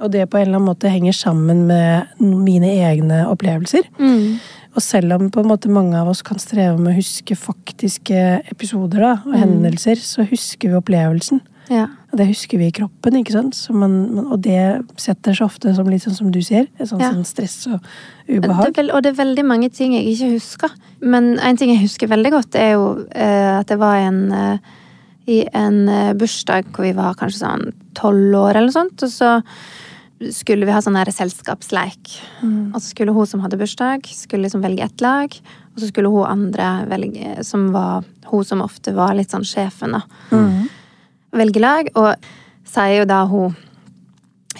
Og 0.00 0.10
det 0.14 0.26
på 0.30 0.40
en 0.40 0.46
eller 0.46 0.58
annen 0.58 0.70
måte 0.70 0.92
henger 0.92 1.16
sammen 1.16 1.66
med 1.68 2.20
mine 2.20 2.70
egne 2.88 3.24
opplevelser. 3.30 3.88
Mm. 3.98 4.38
Og 4.74 4.82
selv 4.82 5.14
om 5.14 5.28
på 5.30 5.42
en 5.42 5.50
måte 5.50 5.70
mange 5.70 5.98
av 5.98 6.08
oss 6.10 6.22
kan 6.26 6.40
streve 6.42 6.78
med 6.80 6.94
å 6.94 6.98
huske 6.98 7.36
faktiske 7.38 8.22
episoder 8.50 9.04
da, 9.04 9.12
og 9.26 9.36
hendelser, 9.38 10.00
så 10.02 10.26
husker 10.26 10.72
vi 10.72 10.80
opplevelsen. 10.80 11.44
Ja. 11.72 11.86
Det 12.12 12.26
husker 12.28 12.60
vi 12.60 12.68
i 12.68 12.74
kroppen, 12.74 13.16
ikke 13.20 13.32
sant? 13.32 13.56
Så 13.56 13.74
man, 13.74 13.94
man, 14.14 14.26
og 14.34 14.42
det 14.44 14.84
setter 15.00 15.36
seg 15.36 15.46
ofte 15.46 15.72
som 15.76 15.88
litt 15.88 16.04
sånn 16.04 16.16
som 16.18 16.30
du 16.34 16.40
sier. 16.44 16.68
Sånn, 16.82 17.00
Ja. 17.00 17.10
sånn 17.12 17.24
stress 17.24 17.66
og 17.66 17.80
ubehag. 18.28 18.72
Det 18.74 18.76
vel, 18.82 18.90
og 18.92 19.02
det 19.02 19.14
er 19.14 19.24
veldig 19.24 19.44
mange 19.48 19.70
ting 19.72 19.94
jeg 19.96 20.06
ikke 20.12 20.32
husker. 20.36 20.74
Men 21.00 21.38
en 21.38 21.56
ting 21.56 21.70
jeg 21.70 21.82
husker 21.86 22.10
veldig 22.10 22.30
godt, 22.36 22.54
er 22.60 22.74
jo 22.76 23.06
eh, 23.10 23.58
at 23.60 23.66
det 23.72 23.78
var 23.80 23.96
en 23.96 24.20
eh, 24.32 24.58
i 25.26 25.40
en 25.56 25.88
eh, 25.88 26.12
bursdag 26.12 26.68
hvor 26.74 26.84
vi 26.84 26.92
var 26.96 27.16
kanskje 27.16 27.40
sånn 27.40 27.72
tolv 27.96 28.36
år 28.36 28.58
eller 28.60 28.74
sånt, 28.74 29.02
og 29.02 29.12
så 29.12 29.38
skulle 30.32 30.66
vi 30.68 30.72
ha 30.72 30.80
sånn 30.84 30.96
selskapsleik. 31.10 32.12
Og 32.44 32.78
så 32.80 32.86
skulle 32.92 33.12
hun 33.12 33.26
som 33.26 33.40
hadde 33.40 33.58
bursdag, 33.60 34.06
skulle 34.06 34.46
liksom 34.46 34.62
velge 34.62 34.84
ett 34.84 35.00
lag, 35.00 35.32
og 35.74 35.80
så 35.80 35.88
skulle 35.90 36.12
hun 36.12 36.28
andre 36.28 36.86
velge, 36.88 37.44
som 37.44 37.72
var 37.74 38.04
hun 38.30 38.44
som 38.44 38.62
ofte 38.64 38.94
var 38.94 39.14
litt 39.14 39.30
sånn 39.34 39.44
sjefen, 39.44 39.96
da, 39.96 40.04
velge 41.34 41.62
lag, 41.62 41.90
og 41.98 42.14
sier 42.68 43.00
jo 43.02 43.06
da 43.08 43.24
hun 43.30 43.54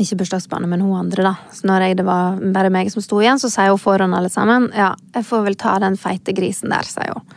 ikke 0.00 0.18
bursdagsbarnet, 0.18 0.68
men 0.70 0.82
hun 0.82 0.96
andre, 0.98 1.22
da. 1.22 1.34
Så 1.54 1.68
når 1.68 1.86
jeg, 1.86 1.98
det 2.00 2.06
var 2.08 2.38
bare 2.54 2.72
meg 2.74 2.90
som 2.90 3.04
sto 3.04 3.20
igjen, 3.22 3.38
så 3.38 3.50
sier 3.52 3.70
hun 3.70 3.80
foran 3.80 4.14
alle 4.16 4.30
sammen 4.32 4.66
ja, 4.74 4.90
jeg 5.14 5.26
får 5.28 5.44
vel 5.46 5.58
ta 5.60 5.76
den 5.82 5.98
feite 6.00 6.34
grisen 6.34 6.74
der, 6.74 6.88
sier 6.88 7.14
hun. 7.14 7.36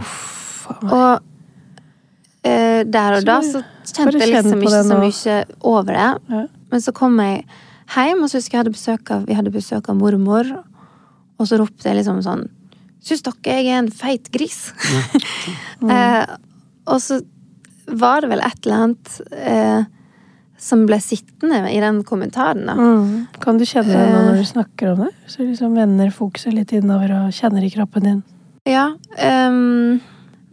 Uff. 0.00 0.66
Og 0.84 1.22
eh, 2.46 2.82
der 2.88 3.18
og 3.18 3.26
da 3.28 3.38
så 3.44 3.62
kjente 3.88 4.20
jeg 4.20 4.34
liksom 4.34 4.62
ikke 4.62 4.84
så 4.88 5.00
mye 5.00 5.38
over 5.72 5.96
det. 5.96 6.10
Ja. 6.36 6.46
Men 6.72 6.84
så 6.84 6.94
kom 6.96 7.18
jeg 7.24 7.42
hjem, 7.92 8.22
og 8.22 8.30
så 8.30 8.40
husker 8.40 8.56
jeg 8.56 8.64
hadde 8.64 8.76
besøk 8.76 9.14
av, 9.14 9.26
vi 9.28 9.36
hadde 9.36 9.54
besøk 9.54 9.88
av 9.92 9.98
mormor, 9.98 10.48
og 11.40 11.48
så 11.48 11.58
ropte 11.60 11.88
jeg 11.88 12.02
liksom 12.02 12.24
sånn 12.24 12.50
Syns 13.02 13.24
dere 13.26 13.54
jeg 13.58 13.66
er 13.66 13.80
en 13.80 13.88
feit 13.90 14.28
gris? 14.30 14.68
eh, 15.90 16.34
og 16.86 17.00
så 17.02 17.16
var 17.98 18.24
det 18.24 18.32
vel 18.32 18.42
et 18.44 18.66
eller 18.66 18.84
annet 18.86 19.16
eh, 19.36 19.90
som 20.62 20.84
ble 20.86 20.98
sittende 21.02 21.64
i 21.72 21.80
den 21.82 22.02
kommentaren, 22.06 22.68
da. 22.70 22.76
Mm. 22.78 23.26
Kan 23.42 23.58
du 23.58 23.66
kjenne 23.66 23.96
det 23.96 24.10
nå 24.12 24.20
når 24.28 24.38
du 24.38 24.46
snakker 24.46 24.92
om 24.92 25.04
det? 25.04 25.10
Så 25.30 25.42
liksom 25.42 25.74
vender 25.74 26.12
fokuset 26.14 26.54
litt 26.54 26.74
innover 26.76 27.10
og 27.16 27.34
kjenner 27.34 27.66
i 27.66 27.70
kroppen 27.72 28.06
din. 28.06 28.20
Ja. 28.68 28.92
Um, 29.18 29.98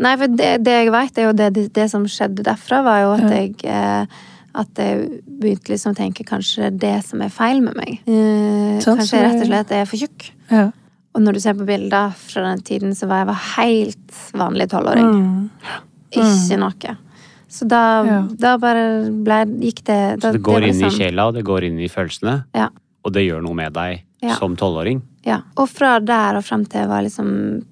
nei, 0.02 0.16
for 0.18 0.34
det, 0.34 0.50
det 0.66 0.76
jeg 0.80 0.94
veit, 0.96 1.20
er 1.20 1.30
jo 1.30 1.36
det, 1.38 1.52
det, 1.58 1.68
det 1.78 1.86
som 1.92 2.08
skjedde 2.10 2.46
derfra, 2.48 2.82
var 2.88 3.04
jo 3.04 3.16
at 3.20 3.28
jeg 3.36 3.56
eh, 3.70 4.20
At 4.60 4.80
jeg 4.82 5.22
begynte 5.24 5.70
liksom 5.70 5.94
å 5.94 5.98
tenke 5.98 6.24
kanskje 6.26 6.72
det 6.74 6.96
som 7.06 7.22
er 7.22 7.30
feil 7.30 7.62
med 7.62 7.78
meg. 7.78 8.00
Eh, 8.10 8.80
sånn, 8.82 8.98
kanskje 8.98 9.20
jeg 9.20 9.28
rett 9.28 9.44
og 9.44 9.52
slett 9.52 9.74
er 9.78 9.86
for 9.86 10.02
tjukk. 10.02 10.26
Ja. 10.50 10.64
Og 11.14 11.22
når 11.22 11.38
du 11.38 11.42
ser 11.44 11.54
på 11.58 11.68
bilder 11.68 12.16
fra 12.18 12.48
den 12.48 12.64
tiden, 12.66 12.96
så 12.98 13.06
var 13.06 13.22
jeg 13.22 13.30
var 13.30 13.46
helt 13.60 14.24
vanlig 14.42 14.68
tolvåring. 14.74 15.14
Mm. 15.14 15.78
Ikke 16.18 16.58
noe. 16.58 16.96
Så 17.50 17.66
da, 17.68 18.04
Ja. 18.06 18.22
da 18.38 18.58
bare 18.62 19.10
ble, 19.10 19.40
gikk 19.66 19.84
det 19.90 20.20
da, 20.22 20.30
Så 20.30 20.34
det 20.38 20.44
går 20.46 20.62
det 20.62 20.70
inn 20.70 20.84
i 20.84 20.90
kjela, 20.90 20.98
sjela, 21.00 21.32
det 21.34 21.44
går 21.46 21.64
inn 21.66 21.80
i 21.80 21.88
følelsene. 21.90 22.46
Ja. 22.54 22.70
Og 23.04 23.14
det 23.14 23.24
gjør 23.28 23.42
noe 23.42 23.56
med 23.58 23.74
deg 23.74 24.04
Ja. 24.22 24.36
som 24.36 24.56
tolvåring. 24.56 25.02
Ja. 25.26 25.42
Og 25.58 25.68
fra 25.70 26.00
der 26.00 26.38
og 26.38 26.44
frem 26.44 26.66
til 26.70 26.82
jeg 26.82 26.88
var 26.90 27.02
liksom 27.02 27.64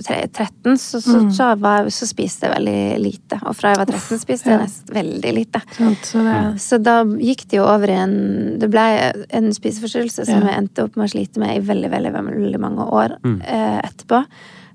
13, 0.00 0.76
så, 0.78 1.00
så, 1.02 1.16
Mm. 1.20 1.30
så, 1.32 1.58
var, 1.58 1.84
så 1.90 2.06
spiste 2.06 2.46
jeg 2.46 2.54
veldig 2.54 3.00
lite. 3.02 3.40
Og 3.44 3.56
fra 3.56 3.70
jeg 3.74 3.78
var 3.78 3.86
13, 3.86 4.18
spiste 4.18 4.44
jeg 4.46 4.58
ja. 4.60 4.64
nesten 4.64 4.94
veldig 4.94 5.32
lite. 5.34 5.60
Sånt, 5.74 6.04
så 6.06 6.22
det 6.22 6.34
er 6.36 6.52
Så 6.58 6.82
da 6.82 7.04
gikk 7.04 7.48
det 7.48 7.56
jo 7.58 7.64
over 7.64 7.88
i 7.88 7.96
en 7.98 8.58
Det 8.58 8.70
ble 8.70 9.12
en 9.30 9.50
spiseforstyrrelse 9.52 10.26
som 10.26 10.42
Ja. 10.42 10.46
jeg 10.52 10.58
endte 10.58 10.84
opp 10.84 10.96
med 10.96 11.08
å 11.08 11.12
slite 11.12 11.38
med 11.38 11.56
i 11.56 11.60
veldig, 11.60 11.90
veldig, 11.90 12.12
veldig 12.12 12.60
mange 12.60 12.86
år 12.90 13.16
Mm. 13.24 13.42
eh, 13.42 13.80
etterpå. 13.82 14.24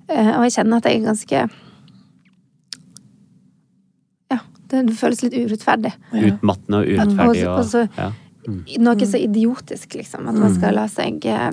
Eh, 0.09 0.37
og 0.37 0.43
jeg 0.43 0.51
kjenner 0.65 0.77
at 0.77 0.83
jeg 0.83 1.01
er 1.01 1.05
ganske 1.13 1.49
Ja, 4.31 4.39
det, 4.83 4.95
føles 4.97 5.23
litt 5.23 5.33
urettferdig. 5.33 5.93
ja. 6.13 6.21
Utmattende 6.33 6.81
og 6.81 6.85
urettferdig. 6.85 7.45
urettferdig. 7.45 7.47
og 7.59 7.65
så- 7.65 7.89
ja. 7.97 8.11
mm. 8.47 8.61
Noe 8.79 9.05
så 9.05 9.17
idiotisk, 9.23 9.95
liksom. 9.95 10.27
At 10.27 10.35
man 10.35 10.51
Mm. 10.51 10.55
skal 10.57 10.73
la 10.75 10.85
seg 10.87 11.25
eh, 11.25 11.51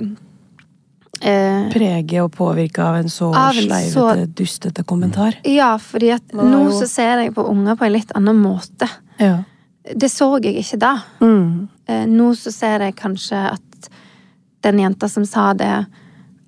eh, 1.23 1.71
prege 1.73 2.23
og 2.25 2.33
påvirke 2.35 2.79
av 2.83 2.97
en 2.97 3.09
så 3.09 3.31
Av 3.35 3.51
en 3.57 3.63
sleivete, 3.63 3.93
så- 3.93 4.27
dustete 4.35 4.85
kommentar. 4.85 5.35
Ja, 5.45 5.77
fordi 5.79 6.11
at 6.15 6.33
Man 6.35 6.47
nå 6.51 6.65
jo- 6.71 6.81
så 6.83 6.89
ser 6.89 7.19
jeg 7.23 7.35
på 7.35 7.49
unger 7.49 7.77
på 7.77 7.85
en 7.87 7.93
litt 7.93 8.13
annen 8.15 8.37
måte. 8.43 8.89
Ja. 9.19 9.45
Det 9.85 10.11
så 10.11 10.41
jeg 10.43 10.57
ikke 10.57 10.79
da. 10.79 10.97
Mm. 11.21 11.69
Eh, 11.89 12.07
Nå 12.07 12.31
så 12.35 12.53
ser 12.53 12.79
jeg 12.79 12.95
kanskje 12.97 13.53
at 13.53 13.89
den 14.63 14.79
jenta 14.79 15.09
som 15.11 15.25
sa 15.25 15.53
det, 15.55 15.87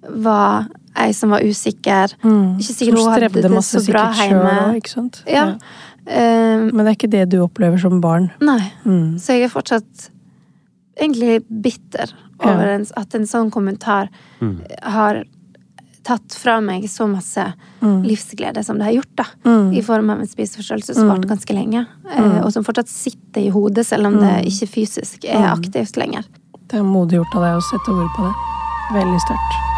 var 0.09 0.69
ei 0.97 1.11
som 1.13 1.31
var 1.31 1.41
usikker. 1.41 2.15
Mm. 2.23 2.59
Ikke 2.61 2.75
sikkert 2.75 2.99
hun 2.99 3.11
hadde 3.11 3.43
det 3.43 3.65
så 3.65 3.81
bra 3.91 4.13
hjemme. 4.13 4.71
òg, 4.71 4.77
ikke 4.77 4.89
sant? 4.89 5.23
Ja. 5.27 5.57
Eh, 6.07 6.59
Men 6.73 6.85
det 6.85 6.87
er 6.87 6.97
ikke 6.99 7.11
det 7.11 7.29
du 7.31 7.39
opplever 7.43 7.79
som 7.81 8.01
barn. 8.01 8.31
Nei. 8.41 8.73
Mm. 8.85 9.17
Så 9.19 9.33
jeg 9.39 9.45
er 9.45 9.53
fortsatt 9.55 10.11
egentlig 11.01 11.41
bitter 11.49 12.13
over 12.45 12.67
ja. 12.75 12.81
at 13.01 13.15
en 13.15 13.27
sånn 13.27 13.51
kommentar 13.51 14.09
Mm. 14.41 14.61
har 14.83 15.25
tatt 16.05 16.35
fra 16.37 16.61
meg 16.61 16.85
så 16.85 17.07
masse 17.09 17.55
Mm. 17.81 18.03
livsglede 18.05 18.63
som 18.65 18.77
det 18.79 18.85
har 18.85 18.93
gjort, 18.93 19.17
da. 19.17 19.25
Mm. 19.45 19.73
I 19.75 19.81
form 19.83 20.11
av 20.11 20.21
en 20.21 20.27
spiseforstyrrelse 20.27 20.95
som 20.95 21.09
varte 21.09 21.27
ganske 21.29 21.55
lenge. 21.55 21.87
eh, 22.11 22.41
Og 22.45 22.53
som 22.53 22.63
fortsatt 22.65 22.89
sitter 22.89 23.41
i 23.41 23.49
hodet, 23.51 23.87
selv 23.87 24.07
om 24.07 24.21
det 24.21 24.45
ikke 24.47 24.69
fysisk 24.69 25.25
er 25.25 25.39
Mm. 25.49 25.59
aktivt 25.59 25.97
lenger. 25.97 26.25
Det 26.69 26.79
er 26.79 26.83
modig 26.83 27.13
gjort 27.19 27.35
av 27.37 27.43
deg 27.43 27.57
å 27.57 27.63
sette 27.63 27.89
ord 27.89 28.11
på 28.17 28.23
det. 28.23 28.35
Veldig 28.93 29.21
sterkt. 29.21 29.74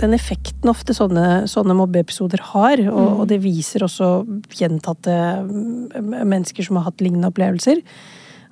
Den 0.00 0.14
effekten 0.16 0.70
ofte 0.70 0.94
sånne, 0.96 1.46
sånne 1.50 1.74
mobbeepisoder 1.78 2.42
har, 2.52 2.80
og, 2.90 3.20
og, 3.20 3.26
det 3.30 3.40
viser 3.44 3.84
også 3.86 4.22
gjentatte 4.58 5.14
mm, 5.48 6.22
mennesker 6.22 6.66
som 6.66 6.78
har 6.80 6.88
hatt 6.90 7.02
lignende 7.04 7.30
opplevelser, 7.30 7.82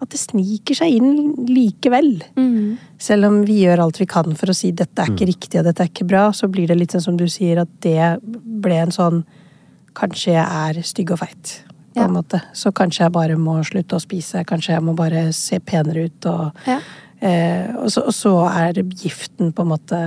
at 0.03 0.13
det 0.13 0.21
sniker 0.21 0.77
seg 0.77 0.99
inn 0.99 1.47
likevel. 1.49 2.11
Mm. 2.37 2.77
Selv 3.01 3.31
om 3.31 3.39
vi 3.49 3.63
gjør 3.63 3.87
alt 3.87 4.01
vi 4.03 4.09
kan 4.11 4.35
for 4.37 4.53
å 4.53 4.57
si 4.57 4.73
'dette 4.73 5.01
er 5.01 5.13
ikke 5.15 5.31
riktig' 5.31 5.61
og 5.61 5.65
'dette 5.65 5.87
er 5.87 5.89
ikke 5.89 6.09
bra', 6.11 6.33
så 6.37 6.51
blir 6.53 6.69
det 6.69 6.77
litt 6.77 6.93
sånn 6.93 7.07
som 7.07 7.17
du 7.17 7.25
sier, 7.33 7.63
at 7.63 7.73
det 7.81 8.21
ble 8.23 8.77
en 8.83 8.93
sånn 8.93 9.25
'kanskje 9.97 10.37
jeg 10.37 10.45
er 10.45 10.83
stygg 10.83 11.13
og 11.13 11.21
feit'. 11.25 11.63
På 11.97 12.05
en 12.05 12.13
Ja. 12.13 12.21
måte. 12.21 12.43
Så 12.53 12.73
kanskje 12.77 13.05
jeg 13.07 13.13
bare 13.13 13.37
må 13.37 13.65
slutte 13.65 13.97
å 13.97 14.01
spise, 14.01 14.45
kanskje 14.45 14.75
jeg 14.75 14.83
må 14.83 14.95
bare 14.95 15.33
se 15.33 15.59
penere 15.61 16.05
ut. 16.05 16.27
og 16.27 16.53
Ja. 16.67 16.81
Eh, 17.25 17.71
og, 17.81 17.89
så, 17.93 18.03
og 18.11 18.13
så 18.15 18.33
er 18.51 18.83
giften 19.01 19.53
på 19.57 19.65
en 19.65 19.71
måte 19.73 20.01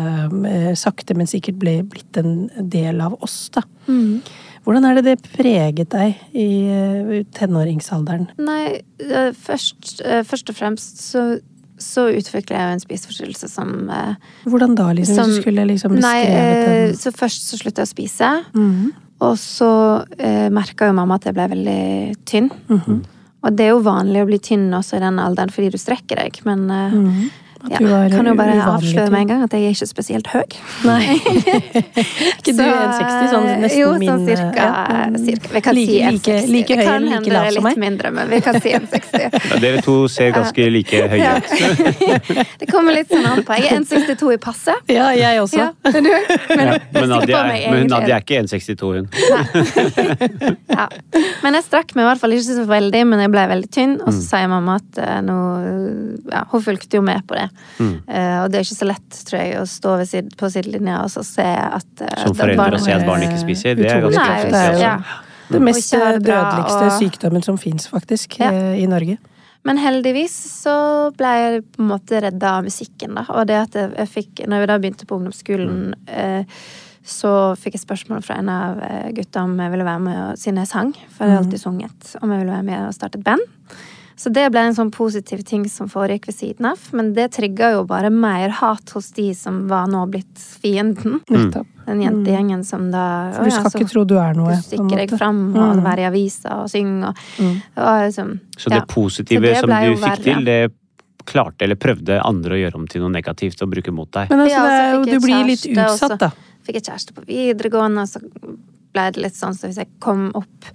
eh, 0.46 0.74
sakte, 0.78 1.16
men 1.18 1.30
sikkert 1.30 1.58
ble, 1.62 1.80
blitt 1.90 2.20
en 2.22 2.50
del 2.70 3.02
av 3.02 3.18
oss, 3.26 3.48
da. 3.56 3.64
Mm. 3.88 4.20
Hvordan 4.66 4.86
er 4.86 5.00
det 5.00 5.06
det 5.08 5.32
preget 5.34 5.90
deg 5.96 6.20
i 6.38 6.50
eh, 6.70 7.14
tenåringsalderen? 7.34 8.28
Nei, 8.38 8.82
først, 9.40 10.04
først 10.30 10.52
og 10.54 10.58
fremst 10.60 11.02
så, 11.02 11.24
så 11.82 12.10
utvikler 12.14 12.60
jeg 12.60 12.68
jo 12.68 12.78
en 12.78 12.84
spiseforstyrrelse 12.86 13.50
som 13.50 13.90
eh, 13.90 14.16
Hvordan 14.46 14.76
da, 14.78 14.92
liksom? 14.94 15.16
Som- 15.16 15.32
hvis 15.32 15.40
du 15.42 15.48
skulle 15.48 15.66
liksom 15.72 15.96
beskrevet 15.98 16.66
den? 16.68 16.90
den 16.92 16.98
så 17.02 17.16
først 17.16 17.48
så 17.50 17.62
slutta 17.62 17.86
jeg 17.86 17.90
å 17.90 17.96
spise. 17.96 18.34
Mhm. 18.54 18.90
Og 19.20 19.34
så 19.36 19.70
eh, 20.16 20.48
merka 20.56 20.88
jo 20.88 20.94
mamma 20.96 21.18
at 21.20 21.26
jeg 21.28 21.36
ble 21.36 21.50
veldig 21.52 21.82
tynn. 22.30 22.52
Mhm. 22.70 23.00
Og 23.40 23.56
det 23.56 23.68
er 23.68 23.72
jo 23.74 23.84
vanlig 23.86 24.24
å 24.24 24.28
bli 24.28 24.40
tynn 24.44 24.68
også 24.76 24.98
i 24.98 25.04
den 25.04 25.20
alderen 25.22 25.54
fordi 25.54 25.72
du 25.74 25.80
strekker 25.80 26.20
deg, 26.20 26.42
men 26.48 26.66
eh. 26.74 26.98
At 26.98 27.49
ja, 27.68 27.78
du 27.80 27.88
var 27.92 28.10
kan 28.10 28.28
jo 28.28 28.34
bare 28.40 28.56
avsløre 28.64 29.12
med 29.12 29.20
en 29.26 29.28
gang 29.28 29.42
at 29.44 29.54
jeg 29.54 29.66
er 29.68 29.74
ikke 29.76 29.88
spesielt 29.90 30.28
høy. 30.32 30.46
Nei. 30.88 31.18
ikke 32.40 32.54
du 32.56 32.62
er 32.64 32.78
1,60, 32.86 33.26
sånn 33.34 33.48
nesten 33.66 33.82
jo, 33.82 33.90
sånn 34.00 34.24
cirka, 34.30 34.68
ja. 34.70 35.10
cirka. 35.20 35.52
Vi 35.56 35.62
kan 35.66 35.76
like, 35.76 35.92
si 35.92 35.98
like, 36.00 36.38
1,60. 36.40 36.54
like 36.54 36.70
Det 36.70 36.78
høy 36.80 36.86
kan 36.86 36.96
eller 36.96 37.04
like 37.04 37.16
hende 37.18 37.28
det 37.28 37.34
lav 37.36 37.50
er 37.50 37.52
som 37.52 37.68
litt 37.68 37.68
meg? 37.68 37.82
mindre, 37.84 38.12
men 38.16 38.32
vi 38.32 38.40
kan 38.46 38.60
si 38.64 38.74
1,60. 38.80 39.28
Ja, 39.50 39.60
dere 39.64 39.82
to 39.84 39.96
ser 40.12 40.32
ganske 40.36 40.70
like 40.72 41.02
høye 41.12 41.34
ut. 41.36 41.50
Det 42.62 42.68
kommer 42.70 42.96
litt 42.96 43.12
sånn 43.12 43.28
an 43.28 43.44
på. 43.44 43.58
Jeg 43.60 43.74
er 43.74 43.82
1,62 43.82 44.32
i 44.36 44.40
passet. 44.42 44.92
Ja, 44.92 45.10
jeg 45.18 45.42
også. 45.44 45.60
Ja, 45.60 45.70
men 45.90 46.08
du, 46.08 46.12
men, 46.54 46.64
Ja, 46.64 46.78
jeg 46.80 46.94
Men 46.96 47.12
Nadia 47.12 47.42
er, 47.44 47.66
men. 47.74 47.92
Nadia 47.92 48.20
er 48.20 48.24
ikke 48.24 48.40
1,62 48.44 48.94
hun. 48.96 49.10
Ja. 50.70 50.88
Men 51.44 51.58
jeg 51.58 51.66
strakk 51.66 51.96
meg 51.98 52.06
i 52.06 52.10
hvert 52.12 52.22
fall 52.22 52.36
ikke 52.36 52.48
så 52.48 52.66
veldig, 52.70 53.04
men 53.10 53.24
jeg 53.24 53.34
ble 53.34 53.46
veldig 53.52 53.72
tynn. 53.74 53.98
Og 54.04 54.14
så 54.16 54.24
sier 54.24 54.52
mamma 54.52 54.78
at 54.80 55.02
eh, 55.02 55.20
nå 55.26 55.38
Ja, 56.30 56.46
hun 56.52 56.64
fulgte 56.64 57.00
jo 57.00 57.06
med 57.06 57.26
på 57.28 57.38
det. 57.38 57.49
Eh, 57.80 58.38
og 58.44 58.52
det 58.52 58.60
er 58.60 58.66
ikke 58.68 58.78
så 58.80 58.88
lett, 58.90 59.10
tror 59.30 59.40
jeg, 59.40 59.56
å 59.60 59.66
stå 59.70 59.96
ved 60.02 60.10
sid 60.10 60.30
på 60.40 60.50
sidelinja 60.52 61.00
og 61.04 61.12
så 61.14 61.24
se 61.24 61.46
at 61.46 62.02
eh, 62.06 62.14
Som 62.26 62.36
foreldre 62.36 62.78
å 62.80 62.84
se 62.84 62.94
at 62.96 63.06
barn 63.08 63.26
ikke 63.28 63.40
spiser, 63.42 63.76
det 63.80 63.90
er 63.92 64.02
ganske 64.06 64.26
tøft. 64.26 64.52
Det 64.52 64.64
er 64.68 64.80
ja. 64.84 64.94
det 65.50 65.62
mest 65.62 65.92
dødeligste 65.94 66.86
og- 66.86 66.98
sykdommen 67.00 67.44
som 67.46 67.58
fins, 67.58 67.88
faktisk, 67.88 68.40
Ja. 68.40 68.52
eh, 68.52 68.84
i 68.84 68.88
Norge. 68.88 69.18
Men 69.66 69.78
heldigvis 69.78 70.36
så 70.64 71.12
ble 71.18 71.28
jeg 71.36 71.64
på 71.76 71.82
en 71.84 71.90
måte 71.90 72.22
redda 72.24 72.58
av 72.58 72.64
musikken, 72.64 73.16
da. 73.16 73.26
Og 73.30 73.46
det 73.48 73.58
at 73.60 73.74
jeg, 73.76 73.92
jeg 73.98 74.08
fikk 74.08 74.48
Når 74.48 74.60
vi 74.62 74.66
da 74.72 74.78
begynte 74.80 75.06
på 75.06 75.18
ungdomsskolen, 75.20 75.94
eh, 76.08 76.44
så 77.04 77.56
fikk 77.60 77.74
jeg 77.76 77.82
spørsmål 77.84 78.24
fra 78.24 78.38
en 78.40 78.50
av 78.50 78.80
gutta 79.16 79.44
om 79.44 79.58
jeg 79.60 79.72
ville 79.72 79.84
være 79.88 80.00
med, 80.00 80.18
og- 80.30 80.38
siden 80.38 80.58
jeg 80.62 80.68
sang. 80.68 80.94
For 81.10 81.26
jeg 81.26 81.34
har 81.36 81.44
alltid 81.44 81.60
sunget. 81.60 82.16
Om 82.22 82.32
jeg 82.32 82.40
ville 82.40 82.54
være 82.56 82.64
med 82.64 82.88
og 82.88 82.94
starte 82.94 83.18
et 83.20 83.24
band. 83.24 83.42
Så 84.20 84.28
det 84.36 84.50
ble 84.52 84.60
en 84.68 84.76
sånn 84.76 84.90
positiv 84.92 85.46
ting 85.48 85.64
som 85.72 85.88
foregikk 85.88 86.26
ved 86.28 86.36
siden 86.36 86.66
av. 86.68 86.82
Men 86.92 87.14
det 87.16 87.30
trigga 87.38 87.70
jo 87.78 87.86
bare 87.88 88.10
mer 88.12 88.52
hat 88.58 88.92
hos 88.92 89.14
de 89.16 89.30
som 89.38 89.62
var 89.72 89.88
nå 89.88 90.02
blitt 90.12 90.42
fienden. 90.60 91.22
Mm. 91.32 91.54
Den 91.86 92.02
jentegjengen 92.04 92.66
som 92.68 92.90
da 92.92 93.06
For 93.38 93.48
du 93.48 93.54
skal 93.56 93.64
ja, 93.64 93.72
så 93.72 93.80
ikke 93.80 93.92
tro 93.94 94.04
du 94.10 94.18
er 94.20 94.36
noe. 94.36 94.58
Du 94.60 94.66
stikker 94.68 95.00
deg 95.06 95.14
fram 95.16 95.40
og 95.56 95.78
Mm. 95.80 95.84
være 95.88 96.04
i 96.04 96.10
avisa 96.10 96.58
og 96.66 96.68
synge 96.70 97.08
og 97.14 97.16
det 97.40 97.48
og 97.78 98.04
liksom, 98.10 98.36
Så 98.58 98.70
det 98.70 98.82
ja. 98.82 98.86
positive 98.92 99.40
Så 99.40 99.48
det 99.48 99.56
som 99.64 99.70
du 99.70 99.96
fikk 99.96 100.04
verre. 100.04 100.24
til, 100.28 100.46
det 100.46 100.60
klarte 101.30 101.64
eller 101.64 101.76
prøvde 101.80 102.20
andre 102.26 102.56
å 102.58 102.60
gjøre 102.60 102.76
om 102.76 102.88
til 102.88 103.02
noe 103.06 103.12
negativt 103.16 103.62
og 103.64 103.70
bruke 103.72 103.92
mot 103.94 104.12
deg. 104.12 104.30
Men 104.30 104.40
altså, 104.46 104.62
det 104.68 104.78
er 104.84 104.94
jo, 104.94 105.02
du 105.06 105.20
blir 105.26 105.44
litt 105.46 105.66
utsatt, 105.72 106.20
da. 106.20 106.32
fikk 106.68 106.76
jeg 106.82 106.84
kjæreste 106.90 107.14
på 107.16 107.26
videregående, 107.28 108.02
og 108.04 108.10
så 108.10 108.20
ble 108.94 109.12
det 109.14 109.22
litt 109.22 109.38
sånn 109.38 109.54
så 109.56 109.70
hvis 109.70 109.78
jeg 109.80 109.88
kom 110.02 110.32
opp 110.36 110.72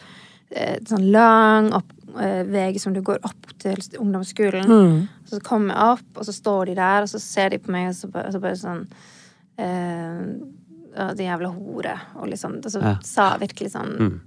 eh, 0.54 0.78
sånn 0.86 1.10
lang 1.10 1.72
opp, 1.74 1.90
vei 2.14 2.78
som 2.78 2.92
du 2.94 3.00
går 3.02 3.18
opp 3.26 3.46
til 3.58 3.76
ungdomsskolen, 3.98 4.66
Mm. 4.68 5.08
så 5.26 5.40
kommer 5.42 5.74
jeg 5.74 5.98
opp, 5.98 6.18
og 6.18 6.24
så 6.28 6.32
står 6.32 6.66
de 6.66 6.74
der, 6.74 7.02
og 7.02 7.08
så 7.08 7.18
ser 7.20 7.50
de 7.50 7.58
på 7.58 7.70
meg, 7.74 7.88
og 7.88 7.94
så 7.94 8.10
bare, 8.10 8.32
så 8.32 8.40
bare 8.40 8.56
sånn 8.60 8.86
eh, 9.58 10.20
ja, 10.96 11.08
De 11.14 11.24
jævla 11.26 11.48
hore, 11.54 11.96
og 12.16 12.28
liksom 12.30 12.56
Og 12.64 12.70
så 12.70 12.80
Ja. 12.82 12.98
sa 13.02 13.36
virkelig 13.38 13.70
sånn 13.72 13.98
Mm. 13.98 14.20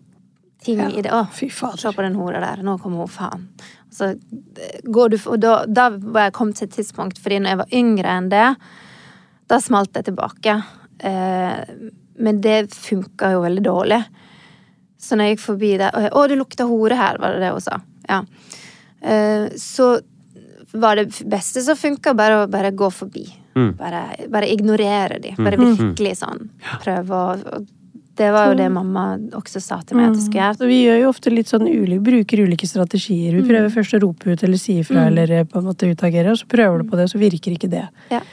ting 0.63 0.79
i 0.79 1.01
det. 1.01 1.11
Å, 1.11 1.27
Fy 1.31 1.49
fader. 1.49 1.77
Se 1.77 1.89
på 1.91 2.01
den 2.01 2.15
hora 2.15 2.39
der, 2.41 2.63
nå 2.63 2.77
kommer 2.81 2.97
hun, 2.97 3.07
faen. 3.07 3.47
Og 3.87 3.93
så 3.93 4.09
eh, 4.57 4.81
går 4.83 5.09
du 5.11 5.17
Og 5.29 5.39
da, 5.39 5.65
da 5.65 5.89
var 5.89 6.23
jeg 6.29 6.33
kommet 6.33 6.55
til 6.55 6.67
et 6.67 6.75
tidspunkt, 6.75 7.17
fordi 7.19 7.39
når 7.39 7.49
jeg 7.49 7.57
var 7.57 7.67
yngre 7.71 8.05
enn 8.17 8.29
det, 8.29 8.55
da 9.47 9.59
smalt 9.59 9.93
jeg 9.93 10.05
tilbake. 10.05 10.63
Eh, 10.99 11.65
men 12.19 12.41
det 12.41 12.69
funka 12.71 13.31
jo 13.31 13.41
veldig 13.41 13.63
dårlig. 13.63 14.05
Så 14.97 15.15
når 15.15 15.29
jeg 15.29 15.37
gikk 15.37 15.45
forbi 15.45 15.77
der 15.77 15.91
'Å, 15.91 16.27
det 16.27 16.37
lukter 16.37 16.67
hore 16.67 16.95
her', 16.95 17.19
var 17.21 17.33
det 17.33 17.41
det 17.45 17.51
hun 17.51 17.61
sa. 17.61 17.81
Ja. 18.09 18.23
Eh, 19.01 19.49
så 19.55 19.99
var 20.73 20.95
det 20.95 21.21
beste 21.25 21.61
som 21.61 21.77
funka, 21.77 22.13
bare 22.13 22.43
å 22.43 22.49
bare 22.49 22.71
gå 22.71 22.89
forbi. 22.91 23.27
Mm. 23.55 23.71
Bare, 23.77 24.03
bare 24.29 24.49
ignorere 24.51 25.19
de. 25.21 25.33
Bare 25.37 25.57
virkelig 25.57 26.17
sånn. 26.21 26.49
Prøve 26.83 27.23
å 27.23 27.65
Det 28.17 28.31
var 28.33 28.47
jo 28.47 28.55
det 28.57 28.71
mamma 28.73 29.19
også 29.37 29.61
sa 29.61 29.75
til 29.85 29.97
meg 29.97 30.07
at 30.09 30.15
jeg 30.15 30.23
skulle 30.25 30.41
gjøre. 30.41 30.57
Så 30.57 30.67
vi 30.71 30.77
gjør 30.81 30.95
jo 31.03 31.09
ofte 31.11 31.29
litt 31.29 31.51
sånn 31.51 31.67
ulike, 31.69 32.01
bruker 32.01 32.39
ulike 32.41 32.65
strategier. 32.65 33.35
Vi 33.37 33.43
prøver 33.45 33.69
først 33.69 33.93
å 33.93 33.99
rope 34.01 34.31
ut 34.33 34.41
eller 34.43 34.57
si 34.57 34.79
ifra 34.81 35.03
eller 35.05 35.29
eh, 35.29 35.43
på 35.43 35.59
en 35.59 35.67
måte 35.67 35.85
utagere, 35.85 36.31
og 36.33 36.39
så 36.39 36.47
prøver 36.49 36.81
du 36.81 36.89
på 36.89 36.97
det, 36.97 37.05
og 37.05 37.11
så 37.13 37.21
virker 37.21 37.53
ikke 37.53 37.69
det. 37.69 37.83
Ja. 38.09 38.23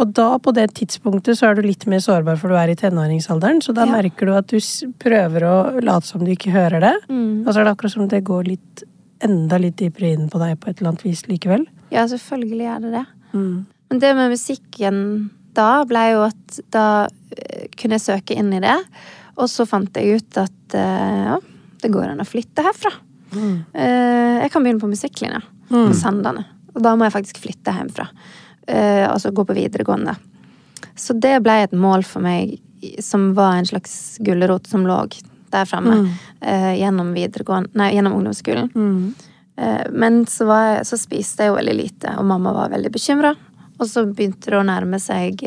Og 0.00 0.12
da, 0.16 0.38
på 0.40 0.52
det 0.56 0.70
tidspunktet, 0.74 1.36
så 1.38 1.50
er 1.50 1.54
du 1.58 1.62
litt 1.66 1.84
mer 1.86 2.00
sårbar, 2.00 2.38
for 2.40 2.48
du 2.48 2.56
er 2.56 2.72
i 2.72 2.76
tenåringsalderen, 2.78 3.60
så 3.62 3.74
da 3.76 3.84
Ja. 3.84 3.92
merker 3.92 4.26
du 4.26 4.32
at 4.34 4.46
du 4.48 4.56
prøver 4.98 5.42
å 5.44 5.82
late 5.84 6.06
som 6.06 6.24
du 6.24 6.30
ikke 6.32 6.50
hører 6.50 6.80
det, 6.80 6.94
Mm. 7.08 7.46
og 7.46 7.52
så 7.54 7.60
er 7.60 7.64
det 7.64 7.76
akkurat 7.76 7.92
som 7.92 8.08
det 8.08 8.24
går 8.24 8.44
litt 8.48 8.82
enda 9.20 9.58
litt 9.58 9.76
dypere 9.76 10.12
inn 10.14 10.28
på 10.30 10.38
deg 10.40 10.58
på 10.58 10.68
et 10.70 10.78
eller 10.80 10.90
annet 10.92 11.02
vis 11.04 11.22
likevel. 11.28 11.66
Ja, 11.92 12.06
selvfølgelig 12.06 12.66
er 12.76 12.80
det 12.80 12.92
det. 12.92 13.06
Men 13.32 13.98
det 14.00 14.14
med 14.16 14.30
musikken 14.32 15.30
da 15.54 15.84
ble 15.84 16.12
jo 16.12 16.22
at 16.24 16.60
da 16.70 17.04
eh, 17.36 17.66
kunne 17.76 17.98
jeg 17.98 18.00
søke 18.24 18.36
inn 18.36 18.52
i 18.52 18.60
det. 18.60 18.78
Og 19.36 19.48
så 19.48 19.66
fant 19.68 19.92
jeg 19.94 20.16
ut 20.22 20.36
at 20.38 20.74
eh, 20.74 21.24
ja, 21.28 21.38
det 21.82 21.90
går 21.92 22.08
an 22.10 22.18
å 22.20 22.26
flytte 22.26 22.64
herfra. 22.64 22.90
Mm. 23.32 23.64
jeg 23.74 24.50
kan 24.52 24.62
begynne 24.62 24.80
på 24.80 24.90
musikklinja 24.90 25.40
på 25.70 25.94
Sandane. 25.94 26.44
Og 26.74 26.82
da 26.82 26.94
må 26.96 27.04
jeg 27.08 27.12
faktisk 27.14 27.38
flytte 27.40 27.72
hjemmefra. 27.72 28.08
Eh, 28.72 29.10
altså 29.10 29.30
gå 29.30 29.44
på 29.44 29.56
videregående. 29.56 30.14
Så 30.96 31.12
det 31.12 31.42
ble 31.44 31.58
et 31.64 31.74
mål 31.76 32.04
for 32.08 32.24
meg 32.24 32.56
som 33.04 33.32
var 33.36 33.58
en 33.58 33.68
slags 33.68 34.16
gulrot 34.24 34.66
som 34.66 34.86
lå 34.88 34.96
der 35.52 35.68
framme. 35.68 35.98
Eh, 36.40 36.72
gjennom 36.80 37.12
Nei, 37.14 37.92
gjennom 37.94 38.16
ungdomsskolen. 38.16 38.70
Eh, 39.56 39.84
Men 39.92 40.24
så, 40.26 40.46
var 40.48 40.64
jeg, 40.66 40.86
så 40.88 40.98
spiste 40.98 41.44
jeg 41.44 41.52
jo 41.52 41.58
veldig 41.58 41.76
lite, 41.76 42.14
og 42.18 42.24
mamma 42.24 42.54
var 42.56 42.72
veldig 42.72 42.90
bekymra. 42.92 43.34
Og 43.78 43.86
så 43.88 44.06
begynte 44.08 44.50
det 44.50 44.58
å 44.58 44.64
nærme 44.66 44.98
seg 45.00 45.42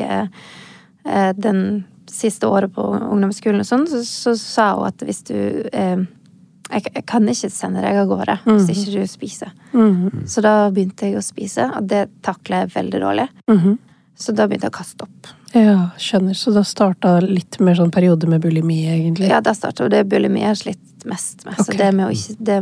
den 1.36 1.84
siste 2.10 2.46
året 2.46 2.72
på 2.74 2.82
ungdomsskolen, 2.82 3.62
og 3.62 3.68
sånn, 3.68 3.86
så, 3.90 4.00
så 4.06 4.34
sa 4.38 4.70
hun 4.76 4.88
at 4.88 5.02
hvis 5.06 5.22
du 5.28 5.36
eh, 5.72 6.02
jeg, 6.70 6.82
jeg 6.94 7.04
kan 7.06 7.28
ikke 7.30 7.50
sende 7.52 7.82
deg 7.84 7.98
av 8.00 8.08
gårde 8.10 8.38
hvis 8.46 8.70
ikke 8.72 8.94
du 8.96 9.06
spiser. 9.10 9.52
Så 10.26 10.42
da 10.44 10.54
begynte 10.74 11.06
jeg 11.10 11.18
å 11.20 11.24
spise, 11.24 11.68
og 11.78 11.86
det 11.90 12.06
takler 12.26 12.64
jeg 12.64 12.74
veldig 12.74 13.02
dårlig. 13.04 13.28
Så 14.16 14.32
da 14.32 14.46
begynte 14.48 14.66
jeg 14.70 14.72
å 14.74 14.78
kaste 14.78 15.04
opp. 15.04 15.30
Ja, 15.56 15.90
skjønner. 16.00 16.34
Så 16.36 16.50
da 16.52 16.62
starta 16.66 17.18
litt 17.20 17.58
mer 17.60 17.76
sånn 17.78 17.92
periode 17.92 18.28
med 18.28 18.40
bulimi, 18.44 18.82
egentlig. 18.88 19.28
Ja, 19.30 19.42
da 19.44 19.52
starta 19.56 19.88
det 19.92 20.04
bulimi 20.10 20.40
jeg 20.42 20.52
har 20.52 20.58
slitt 20.60 21.06
mest 21.06 21.44
med. 21.46 21.60
Så 21.60 21.76
det 21.76 21.92
med 21.94 22.08
å 22.08 22.12
ikke 22.12 22.36
Det 22.48 22.60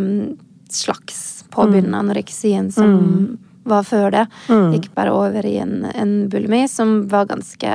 slags 0.75 1.45
påbegynnende 1.55 2.01
anoreksien 2.03 2.73
som 2.75 3.39
var 3.65 3.85
før 3.87 4.11
det, 4.13 4.25
gikk 4.75 4.91
bare 4.97 5.13
over 5.15 5.47
i 5.47 5.57
en, 5.63 5.85
en 5.95 6.29
bulimi 6.29 6.65
som 6.69 7.07
var 7.09 7.29
ganske 7.31 7.71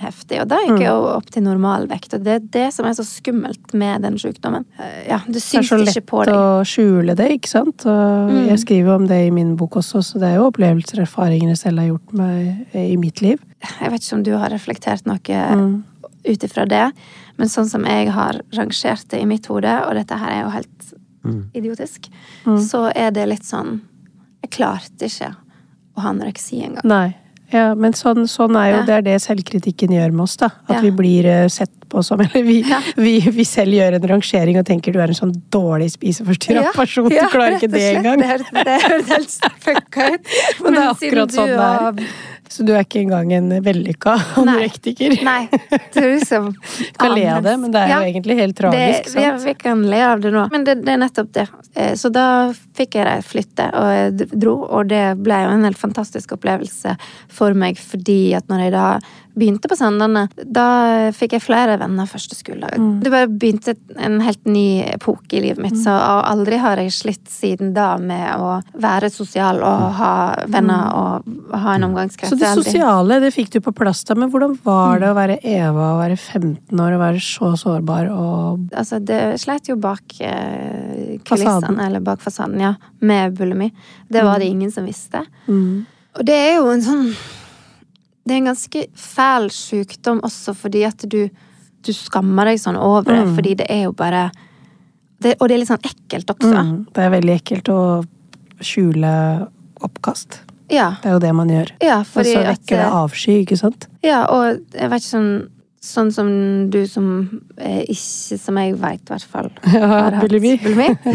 heftig. 0.00 0.40
Og 0.42 0.48
da 0.48 0.56
gikk 0.64 0.80
jeg 0.80 0.88
jo 0.88 1.04
opp 1.14 1.28
til 1.30 1.42
normalvekt, 1.44 2.14
og 2.16 2.24
det 2.24 2.32
er 2.34 2.46
det 2.56 2.64
som 2.74 2.86
er 2.88 2.94
så 2.98 3.04
skummelt 3.06 3.74
med 3.74 4.02
den 4.02 4.16
sykdommen. 4.18 4.64
Eh, 4.78 5.08
Ja, 5.08 5.18
det 5.26 5.34
Det 5.34 5.54
er 5.54 5.62
så 5.62 5.78
lett 5.78 6.06
å 6.34 6.64
skjule 6.64 7.14
det, 7.14 7.28
ikke 7.38 7.48
sant? 7.48 7.86
Og 7.86 8.30
jeg 8.48 8.58
skriver 8.58 8.94
om 8.96 9.06
det 9.06 9.26
i 9.26 9.30
min 9.30 9.56
bok 9.56 9.76
også, 9.76 10.02
så 10.02 10.18
det 10.18 10.28
er 10.32 10.36
jo 10.36 10.50
opplevelser 10.50 10.98
og 10.98 11.06
erfaringer 11.06 11.48
jeg 11.54 11.58
selv 11.58 11.78
har 11.78 11.86
gjort 11.88 12.12
meg 12.12 12.66
i 12.74 12.96
mitt 12.96 13.20
liv. 13.22 13.38
Jeg 13.80 13.90
vet 13.90 14.02
ikke 14.02 14.16
om 14.16 14.22
du 14.22 14.32
har 14.36 14.50
reflektert 14.50 15.06
noe 15.06 15.82
ut 16.26 16.42
ifra 16.44 16.64
det, 16.66 16.92
men 17.36 17.48
sånn 17.48 17.68
som 17.68 17.84
jeg 17.84 18.10
har 18.10 18.40
rangert 18.56 19.08
det 19.10 19.20
i 19.20 19.26
mitt 19.26 19.46
hode, 19.46 19.68
og 19.86 19.94
dette 19.94 20.16
her 20.16 20.30
er 20.30 20.42
jo 20.44 20.50
helt 20.50 20.94
idiotisk, 21.54 22.10
så 22.60 22.90
er 22.94 23.10
det 23.10 23.28
litt 23.28 23.44
sånn 23.44 23.80
Jeg 24.44 24.50
klarte 24.50 25.06
ikke 25.06 25.34
å 25.96 26.00
ha 26.00 26.10
anoreksi 26.10 26.62
engang. 26.66 26.84
Ja, 27.52 27.74
men 27.74 27.92
sånn, 27.92 28.24
sånn 28.26 28.56
er 28.56 28.70
jo 28.72 28.76
Ja. 28.78 28.84
Det 28.88 28.94
er 28.94 29.02
det 29.02 29.20
selvkritikken 29.22 29.92
gjør 29.94 30.12
med 30.12 30.20
oss, 30.24 30.36
da. 30.36 30.46
At 30.68 30.76
Ja. 30.76 30.80
vi 30.80 30.90
blir 30.90 31.24
eh, 31.26 31.48
sett 31.48 31.70
på 31.88 32.02
som 32.02 32.20
Eller 32.24 32.42
vi, 32.42 32.62
Ja. 32.68 32.80
vi, 32.96 33.20
vi 33.20 33.44
selv 33.44 33.72
gjør 33.72 33.94
en 34.00 34.08
rangering 34.08 34.58
og 34.58 34.64
tenker 34.66 34.92
du 34.92 34.98
er 34.98 35.08
en 35.12 35.14
sånn 35.14 35.34
dårlig 35.50 35.90
spiseforstyrra 35.92 36.72
person. 36.74 37.08
Du 37.08 37.16
klarer 37.30 37.58
ikke 37.60 37.70
det 37.70 37.96
engang. 37.96 38.18
Det 38.18 38.80
høres 38.82 39.08
helt 39.12 39.38
fucka 39.60 40.08
ut. 40.14 40.26
Men 40.64 40.72
det 40.74 40.82
er 40.82 40.88
akkurat 40.94 41.30
sånn 41.36 41.52
det 41.52 42.04
er. 42.04 42.08
Så 42.48 42.62
du 42.66 42.72
er 42.74 42.84
ikke 42.84 43.00
engang 43.02 43.32
en 43.34 43.48
vellykka 43.64 44.14
anorektiker. 44.42 45.16
Nei. 45.26 45.48
Det 45.50 45.96
er 46.02 46.10
liksom 46.16 46.50
Kan 47.00 47.14
le 47.16 47.24
av 47.36 47.42
det, 47.46 47.56
men 47.62 47.72
det 47.74 47.80
er 47.84 47.88
Ja. 47.94 48.00
jo 48.02 48.10
egentlig 48.12 48.36
helt 48.38 48.56
tragisk. 48.58 49.08
Det, 49.08 49.14
vi, 49.16 49.24
sant? 49.28 49.44
vi 49.48 49.54
kan 49.64 49.82
le 49.90 50.02
av 50.12 50.20
det 50.24 50.32
nå. 50.34 50.46
Men 50.52 50.64
det, 50.68 50.76
det 50.84 50.94
er 50.94 51.02
nettopp 51.02 51.32
det. 51.34 51.48
Eh, 51.74 51.94
Så 51.98 52.12
da 52.14 52.26
fikk 52.76 52.96
jeg 53.00 53.24
flytte, 53.26 53.68
og 53.74 53.90
jeg 53.94 54.30
dro, 54.34 54.56
og 54.68 54.88
det 54.90 55.02
ble 55.22 55.42
jo 55.46 55.52
en 55.56 55.64
helt 55.66 55.78
fantastisk 55.80 56.32
opplevelse 56.36 56.96
for 57.32 57.54
meg, 57.54 57.78
fordi 57.80 58.34
at 58.38 58.48
når 58.50 58.66
jeg 58.66 58.74
da 58.74 58.86
begynte 59.34 59.66
på 59.66 59.74
Sandane, 59.74 60.28
da 60.46 60.64
fikk 61.10 61.32
jeg 61.34 61.42
flere 61.42 61.74
venner 61.80 62.06
første 62.06 62.36
skoledag. 62.38 62.76
Mm. 62.78 63.00
Det 63.02 63.10
bare 63.10 63.26
begynte 63.26 63.72
en 63.98 64.20
helt 64.22 64.44
ny 64.46 64.84
epoke 64.92 65.34
i 65.34 65.40
livet 65.42 65.58
mitt, 65.64 65.78
så 65.82 65.90
aldri 66.22 66.60
har 66.62 66.78
jeg 66.78 66.92
slitt 66.94 67.32
siden 67.34 67.72
da 67.74 67.96
med 67.98 68.28
å 68.38 68.60
være 68.78 69.10
sosial 69.10 69.58
og 69.66 69.88
ha 69.98 70.12
venner 70.54 70.86
og 70.94 71.58
ha 71.64 71.74
en 71.74 71.88
omgangskrets. 71.88 72.30
Mm. 72.34 72.40
Så 72.40 72.56
det 72.56 72.64
sosiale 72.64 73.20
det 73.22 73.30
fikk 73.34 73.50
du 73.54 73.60
på 73.60 73.72
plass 73.74 74.02
da, 74.04 74.14
men 74.18 74.30
hvordan 74.30 74.56
var 74.64 74.98
det 75.00 75.08
å 75.10 75.14
være 75.16 75.38
Eva 75.42 75.92
og 75.94 76.00
være 76.02 76.16
15 76.18 76.80
år 76.80 76.96
og 76.96 77.00
være 77.00 77.20
så 77.22 77.52
sårbar 77.60 78.10
og 78.12 78.68
Altså, 78.74 78.98
det 79.04 79.40
sleit 79.40 79.68
jo 79.68 79.76
bak 79.76 80.02
eh, 80.20 81.18
kulissene, 81.24 81.86
eller 81.86 82.00
bak 82.00 82.20
fasaden, 82.20 82.60
ja, 82.60 82.74
med 83.00 83.34
bulimi. 83.38 83.70
Det 84.08 84.22
var 84.24 84.38
det 84.38 84.46
ingen 84.50 84.70
som 84.70 84.84
visste. 84.84 85.24
mm. 85.46 85.86
Og 86.18 86.24
det 86.24 86.34
er 86.34 86.56
jo 86.60 86.68
en 86.70 86.82
sånn 86.82 87.06
Det 88.24 88.32
er 88.32 88.36
en 88.38 88.46
ganske 88.52 88.86
fæl 88.96 89.48
sykdom 89.50 90.20
også 90.24 90.54
fordi 90.56 90.84
at 90.86 91.02
du, 91.10 91.28
du 91.84 91.92
skammer 91.92 92.44
deg 92.46 92.58
sånn 92.62 92.76
over 92.78 93.10
det, 93.12 93.24
Mm. 93.26 93.34
fordi 93.34 93.54
det 93.56 93.66
er 93.68 93.82
jo 93.84 93.92
bare 93.92 94.30
det, 95.20 95.34
Og 95.40 95.48
det 95.48 95.54
er 95.54 95.58
litt 95.58 95.68
sånn 95.68 95.84
ekkelt 95.84 96.30
også. 96.30 96.54
Mm. 96.54 96.86
Det 96.94 97.02
er 97.04 97.10
veldig 97.10 97.34
ekkelt 97.40 97.68
å 97.68 98.04
skjule 98.60 99.48
oppkast. 99.84 100.43
Ja. 100.72 100.94
Det 101.02 101.10
er 101.10 101.12
jo 101.18 101.18
det 101.20 101.34
man 101.36 101.50
gjør. 101.52 101.72
ja, 101.82 101.98
Og 102.00 102.06
så 102.24 102.38
at 102.40 102.46
vekker 102.54 102.76
det 102.80 102.86
avsky, 102.88 103.40
ikke 103.44 103.56
sant? 103.60 103.88
Ja, 104.02 104.24
og 104.32 104.60
jeg 104.74 104.90
vet 104.90 105.02
ikke 105.02 105.10
sånn 105.16 105.32
Sånn 105.84 106.08
som 106.14 106.28
du 106.72 106.78
som 106.88 107.08
eh, 107.60 107.82
ikke, 107.92 108.38
som 108.40 108.56
jeg 108.56 108.76
veit 108.80 109.02
i 109.04 109.12
hvert 109.12 109.26
fall 109.28 109.50
hatt 109.68 110.16
bulimi. 110.24 110.54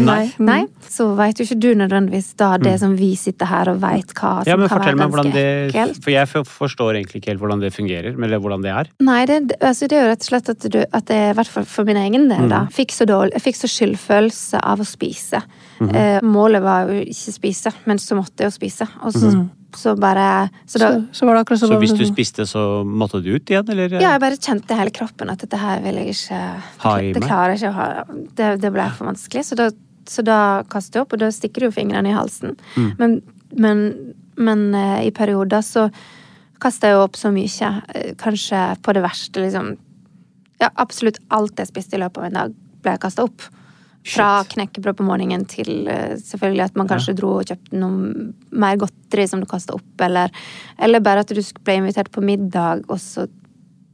Nei. 0.06 0.20
Nei, 0.38 0.60
så 0.86 1.08
veit 1.18 1.40
jo 1.40 1.46
ikke 1.48 1.58
du 1.58 1.68
nødvendigvis 1.80 2.28
da 2.38 2.52
det 2.62 2.76
som 2.78 2.94
vi 2.94 3.08
sitter 3.18 3.50
her 3.50 3.72
og 3.72 3.80
veit 3.82 4.14
hva 4.14 4.36
som 4.44 4.46
Mm. 4.46 4.52
Ja, 4.52 4.56
men 4.60 4.68
kan 4.70 4.78
fortell 4.78 4.94
være 4.94 5.00
meg 5.00 5.10
hvordan 5.16 5.32
det 5.34 5.44
ekkelt. 5.72 5.98
For 6.04 6.14
jeg 6.14 6.30
forstår 6.46 6.94
egentlig 7.00 7.20
ikke 7.20 7.32
helt 7.32 7.42
hvordan 7.42 7.60
det 7.66 7.72
fungerer, 7.74 8.14
eller 8.14 8.38
hvordan 8.46 8.62
det 8.62 8.70
er. 8.76 8.90
Nei, 9.02 9.18
det, 9.26 9.40
altså 9.60 9.88
det 9.90 9.98
er 9.98 10.04
jo 10.06 10.10
rett 10.12 10.22
og 10.24 10.30
slett 10.30 10.52
at, 10.54 10.68
du, 10.70 10.78
at 10.86 11.10
jeg, 11.16 11.30
i 11.34 11.36
hvert 11.40 11.50
fall 11.58 11.66
for 11.74 11.90
min 11.90 11.98
egen 12.06 12.28
del, 12.30 12.46
da, 12.50 12.62
Mm. 12.68 12.72
fikk 12.78 12.94
så 12.94 13.06
dårlig, 13.10 13.34
jeg 13.36 13.42
fikk 13.50 13.58
så 13.64 13.70
skyldfølelse 13.74 14.60
av 14.62 14.80
å 14.82 14.86
spise. 14.86 15.42
Mhm. 15.80 15.94
eh, 15.96 16.20
målet 16.22 16.62
var 16.62 16.86
jo 16.92 17.02
ikke 17.02 17.32
spise, 17.34 17.72
men 17.90 17.98
så 17.98 18.14
måtte 18.18 18.44
jeg 18.44 18.52
jo 18.52 18.56
spise. 18.60 18.86
Og 19.02 19.12
så, 19.18 19.30
så 19.76 19.94
bare 20.00 20.48
Så 20.66 20.80
da 20.80 20.90
Så, 20.94 21.20
så 21.20 21.26
var 21.26 21.38
det 21.38 21.58
Så 21.58 21.78
hvis 21.78 21.94
du 21.96 22.04
spiste, 22.08 22.46
så 22.46 22.82
måtte 22.84 23.20
du 23.22 23.30
ut 23.34 23.50
igjen, 23.50 23.68
eller? 23.70 23.92
Ja, 24.00 24.14
jeg 24.14 24.22
bare 24.22 24.38
kjente 24.38 24.74
i 24.74 24.78
hele 24.78 24.90
kroppen 24.94 25.30
at 25.30 25.42
dette 25.44 25.60
her 25.60 25.82
vil 25.84 26.00
jeg 26.00 26.14
ikke 26.14 26.40
Ha 26.84 26.94
i 27.00 27.12
Det 27.12 27.22
klarer 27.24 27.54
jeg 27.54 27.60
ikke 27.60 27.70
å 27.70 27.76
ha. 27.78 28.04
Det, 28.36 28.48
det 28.62 28.72
ble 28.74 28.86
for 28.96 29.10
vanskelig. 29.10 29.44
Så 29.46 29.58
da, 29.58 29.68
så 30.08 30.24
da 30.26 30.38
kastet 30.70 30.98
jeg 30.98 31.06
opp, 31.06 31.12
og 31.14 31.22
da 31.22 31.30
stikker 31.34 31.60
du 31.60 31.68
jo 31.68 31.74
fingrene 31.76 32.10
i 32.10 32.16
halsen. 32.16 32.56
Mm. 32.76 32.90
Men, 32.98 33.20
men, 33.56 33.84
men 34.36 34.66
eh, 34.74 35.06
i 35.10 35.14
perioder 35.14 35.62
så 35.66 35.88
kaster 36.60 36.90
jeg 36.90 36.98
jo 36.98 37.04
opp 37.06 37.16
så 37.16 37.30
mye. 37.34 37.70
eh, 37.94 38.10
Kanskje 38.20 38.64
på 38.82 38.96
det 38.96 39.04
verste, 39.04 39.44
liksom. 39.44 39.76
Ja, 40.60 40.68
absolutt 40.76 41.20
alt 41.32 41.58
jeg 41.58 41.70
spiste 41.70 41.96
i 41.96 42.02
løpet 42.02 42.20
av 42.20 42.28
en 42.28 42.38
dag, 42.40 42.58
ble 42.84 42.98
kasta 43.00 43.24
opp. 43.24 43.46
Fra 44.06 44.44
knekkebrød 44.48 44.96
på 44.96 45.04
morgenen 45.04 45.42
til 45.44 45.86
eh, 45.88 46.14
selvfølgelig 46.16 46.64
at 46.70 46.76
man 46.80 46.88
kanskje 46.88 47.12
dro 47.18 47.34
og 47.40 47.44
kjøpte 47.50 47.76
noe 47.76 48.30
mer 48.50 48.78
godteri 48.80 49.26
som 49.28 49.40
du 49.42 49.46
kasta 49.46 49.74
opp, 49.76 50.00
eller, 50.00 50.30
eller 50.80 51.00
bare 51.04 51.20
at 51.20 51.28
du 51.28 51.40
ble 51.64 51.74
invitert 51.82 52.08
på 52.10 52.24
middag, 52.24 52.86
og 52.88 52.98
så 52.98 53.26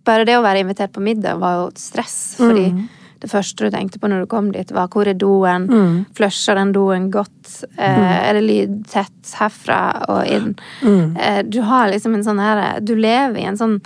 Bare 0.06 0.22
det 0.22 0.36
å 0.38 0.42
være 0.44 0.60
invitert 0.62 0.92
på 0.94 1.02
middag 1.02 1.40
var 1.42 1.56
jo 1.56 1.70
stress, 1.74 2.36
fordi 2.38 2.68
Mm. 2.70 2.84
det 3.18 3.28
første 3.28 3.56
du 3.64 3.70
tenkte 3.74 3.98
på 3.98 4.06
når 4.06 4.20
du 4.22 4.26
kom 4.30 4.52
dit, 4.52 4.70
var 4.70 4.86
hvor 4.86 5.08
er 5.08 5.14
doen? 5.18 5.66
Mm. 5.66 6.04
Flusher 6.14 6.54
den 6.54 6.70
doen 6.72 7.10
godt? 7.10 7.64
Mm. 7.74 7.82
er 8.28 8.32
det 8.34 8.42
lyd 8.44 8.76
tett 8.86 9.32
herfra 9.40 9.80
og 10.08 10.26
inn? 10.30 10.54
Mm. 10.84 11.16
Eh, 11.18 11.42
du 11.42 11.60
har 11.66 11.90
liksom 11.90 12.14
en 12.14 12.22
sånn 12.22 12.38
her 12.38 12.78
Du 12.80 12.94
lever 12.94 13.40
i 13.40 13.48
en 13.50 13.56
sånn 13.58 13.80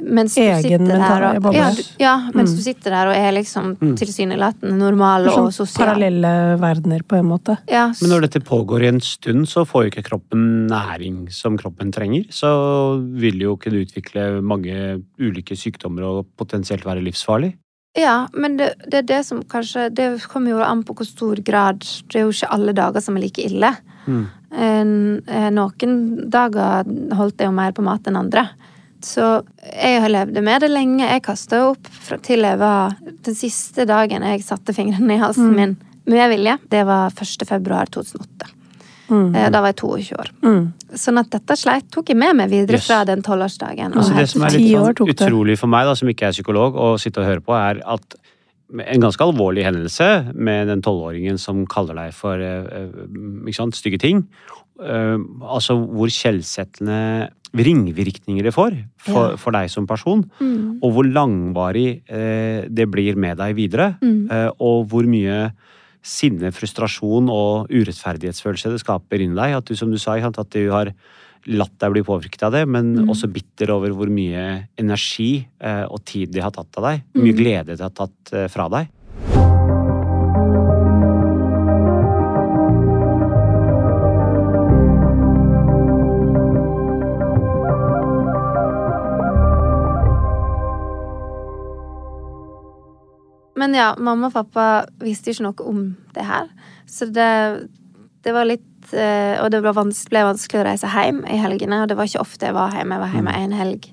mens 0.00 0.34
du 0.34 0.40
Egen 0.40 0.62
sitter 0.62 0.98
der 1.02 1.24
og, 1.36 1.42
boble. 1.42 1.58
ja, 1.58 1.70
ja, 1.98 2.30
mens 2.34 2.50
Mm. 2.52 2.56
du 2.56 2.62
sitter 2.62 2.90
der 2.90 3.08
og 3.08 3.14
er 3.16 3.32
liksom 3.32 3.76
tilsynelatende 3.98 4.76
normal 4.78 5.26
Sånn 5.26 5.46
og 5.46 5.52
sosial. 5.52 5.86
parallelle 5.86 6.58
verdener, 6.60 7.02
på 7.02 7.18
en 7.18 7.26
måte. 7.26 7.58
Ja, 7.68 7.88
Men 8.00 8.10
når 8.10 8.20
dette 8.28 8.40
pågår 8.44 8.82
i 8.84 8.88
en 8.88 9.00
stund, 9.00 9.46
så 9.48 9.64
får 9.66 9.84
jo 9.84 9.90
ikke 9.90 10.04
kroppen 10.10 10.68
næring 10.68 11.30
som 11.32 11.56
kroppen 11.58 11.90
trenger. 11.92 12.26
Så 12.30 13.02
vil 13.18 13.38
jo 13.40 13.56
ikke 13.56 13.70
det 13.70 13.88
utvikle 13.88 14.40
mange 14.42 15.02
ulike 15.18 15.56
sykdommer 15.56 16.02
og 16.04 16.26
potensielt 16.36 16.84
være 16.84 17.02
livsfarlig. 17.02 17.54
Ja, 17.96 18.28
men 18.34 18.56
det, 18.58 18.74
det 18.88 18.94
er 18.94 19.02
det 19.02 19.24
som 19.26 19.42
kanskje 19.42 19.92
Det 19.92 20.22
kommer 20.28 20.50
jo 20.50 20.58
an 20.62 20.84
på 20.84 20.94
hvor 20.94 21.06
stor 21.06 21.34
grad 21.42 21.80
Det 21.80 22.16
er 22.20 22.26
jo 22.26 22.30
ikke 22.30 22.50
alle 22.52 22.72
dager 22.76 23.00
som 23.02 23.16
er 23.16 23.20
like 23.24 23.38
ille. 23.42 23.72
Mm. 24.06 24.26
En- 24.52 25.22
eh, 25.26 25.50
Noen 25.50 26.30
dager 26.30 26.84
holdt 27.16 27.38
jeg 27.38 27.48
jo 27.48 27.52
mer 27.52 27.72
på 27.72 27.82
mat 27.82 28.06
enn 28.06 28.16
andre. 28.16 28.48
Så 29.04 29.24
jeg 29.62 30.00
har 30.02 30.10
levd 30.10 30.40
med 30.42 30.64
det 30.64 30.70
lenge. 30.72 31.06
Jeg 31.06 31.22
kasta 31.22 31.60
opp 31.70 31.90
til 32.26 32.42
jeg 32.42 32.58
var 32.58 32.96
Den 33.24 33.36
siste 33.38 33.86
dagen 33.86 34.24
jeg 34.26 34.42
satte 34.46 34.74
fingrene 34.74 35.14
i 35.14 35.22
halsen 35.22 35.54
min 35.54 35.76
med 36.08 36.30
vilje, 36.32 36.54
det 36.72 36.86
var 36.88 37.12
1. 37.12 37.44
februar 37.44 37.90
2008. 37.92 38.46
Mm. 39.10 39.34
Eh, 39.34 39.50
Da 39.50 39.60
var 39.60 39.72
jeg 39.72 39.76
22 39.76 40.16
år. 40.16 40.30
Mm. 40.42 40.72
Sånn 40.96 41.20
at 41.20 41.30
dette 41.32 41.56
sleit 41.56 41.90
tok 41.92 42.08
jeg 42.08 42.16
med 42.16 42.36
meg 42.36 42.50
videre 42.50 42.78
Yes. 42.78 42.86
fra 42.86 43.04
den 43.04 43.22
tolvårsdagen. 43.22 43.92
Altså, 43.94 44.16
det 44.16 44.28
som 44.28 44.42
er 44.42 44.50
litt 44.56 44.72
sånn 44.72 45.12
utrolig 45.14 45.58
for 45.58 45.66
meg, 45.68 45.84
da, 45.84 45.94
som 45.94 46.08
ikke 46.08 46.28
er 46.28 46.32
psykolog, 46.32 46.74
å 46.74 46.98
sitte 46.98 47.20
og 47.20 47.26
høre 47.26 47.40
på, 47.44 47.52
er 47.56 47.82
at 47.84 48.16
en 48.70 49.00
ganske 49.00 49.24
alvorlig 49.24 49.64
hendelse 49.64 50.34
med 50.34 50.68
den 50.68 50.82
tolvåringen 50.82 51.38
som 51.38 51.64
kaller 51.66 51.94
deg 51.94 52.12
for 52.12 52.34
eh, 52.36 52.64
eh, 52.68 52.88
ikke 53.46 53.54
sant, 53.56 53.74
stygge 53.74 53.98
ting. 53.98 54.26
Eh, 54.78 55.18
altså 55.42 55.74
hvor 55.84 56.06
skjellsettende 56.12 57.30
ringvirkninger 57.56 58.44
det 58.44 58.52
får 58.54 58.74
for, 59.00 59.30
Ja. 59.32 59.36
for 59.40 59.52
deg 59.56 59.70
som 59.70 59.86
person. 59.86 60.22
Mm. 60.40 60.78
Og 60.82 60.92
hvor 60.92 61.04
langvarig 61.08 62.02
eh, 62.08 62.66
det 62.68 62.88
blir 62.90 63.16
med 63.16 63.38
deg 63.38 63.56
videre. 63.56 63.96
Mm. 64.02 64.30
Eh, 64.30 64.50
og 64.60 64.88
hvor 64.90 65.04
mye 65.08 65.52
sinne, 66.02 66.52
frustrasjon 66.54 67.28
og 67.28 67.68
urettferdighetsfølelse 67.74 68.70
det 68.72 68.80
skaper 68.84 69.20
inni 69.24 69.34
deg. 69.34 69.56
At 69.58 69.64
du, 69.64 69.74
som 69.76 69.90
du 69.90 69.98
sa, 69.98 70.14
at 70.14 70.50
du 70.54 70.70
har 70.70 70.92
latt 71.46 71.74
deg 71.80 71.92
bli 71.94 72.02
påvirket 72.02 72.42
av 72.42 72.52
det, 72.52 72.66
men 72.68 72.94
Mm. 72.96 73.08
også 73.10 73.30
bitter 73.32 73.70
over 73.72 73.88
hvor 73.90 74.08
mye 74.10 74.68
energi 74.78 75.46
eh, 75.60 75.84
og 75.88 76.04
tid 76.04 76.30
de 76.32 76.40
har 76.40 76.50
tatt 76.50 76.76
av 76.76 76.84
deg. 76.84 77.02
Hvor 77.14 77.22
mye 77.24 77.32
Mm. 77.32 77.38
glede 77.38 77.76
de 77.76 77.82
har 77.82 77.90
tatt 77.90 78.32
eh, 78.32 78.48
fra 78.48 78.68
deg. 78.68 78.88
Men 93.58 93.74
ja, 93.76 93.92
mamma 93.98 94.30
og 94.30 94.36
pappa 94.36 94.64
visste 95.02 95.32
ikke 95.32 95.48
noe 95.48 95.68
om 95.68 95.84
det 96.14 96.24
her. 96.26 96.48
Så 96.88 97.10
det, 97.12 97.28
det 98.24 98.34
var 98.34 98.48
litt 98.48 98.92
eh, 98.94 99.36
Og 99.42 99.50
det 99.52 99.60
ble 99.64 99.74
vanskelig, 99.76 100.14
ble 100.14 100.24
vanskelig 100.30 100.62
å 100.62 100.66
reise 100.70 100.90
hjem 100.92 101.22
i 101.26 101.38
helgene. 101.42 101.82
Og 101.82 101.90
det 101.90 101.98
var 101.98 102.08
ikke 102.08 102.24
ofte 102.24 102.48
jeg 102.48 102.56
var 102.56 102.76
hjemme. 102.76 102.96
Jeg 102.96 103.04
var 103.04 103.16
hjemme 103.16 103.38
en 103.42 103.56
helg 103.58 103.90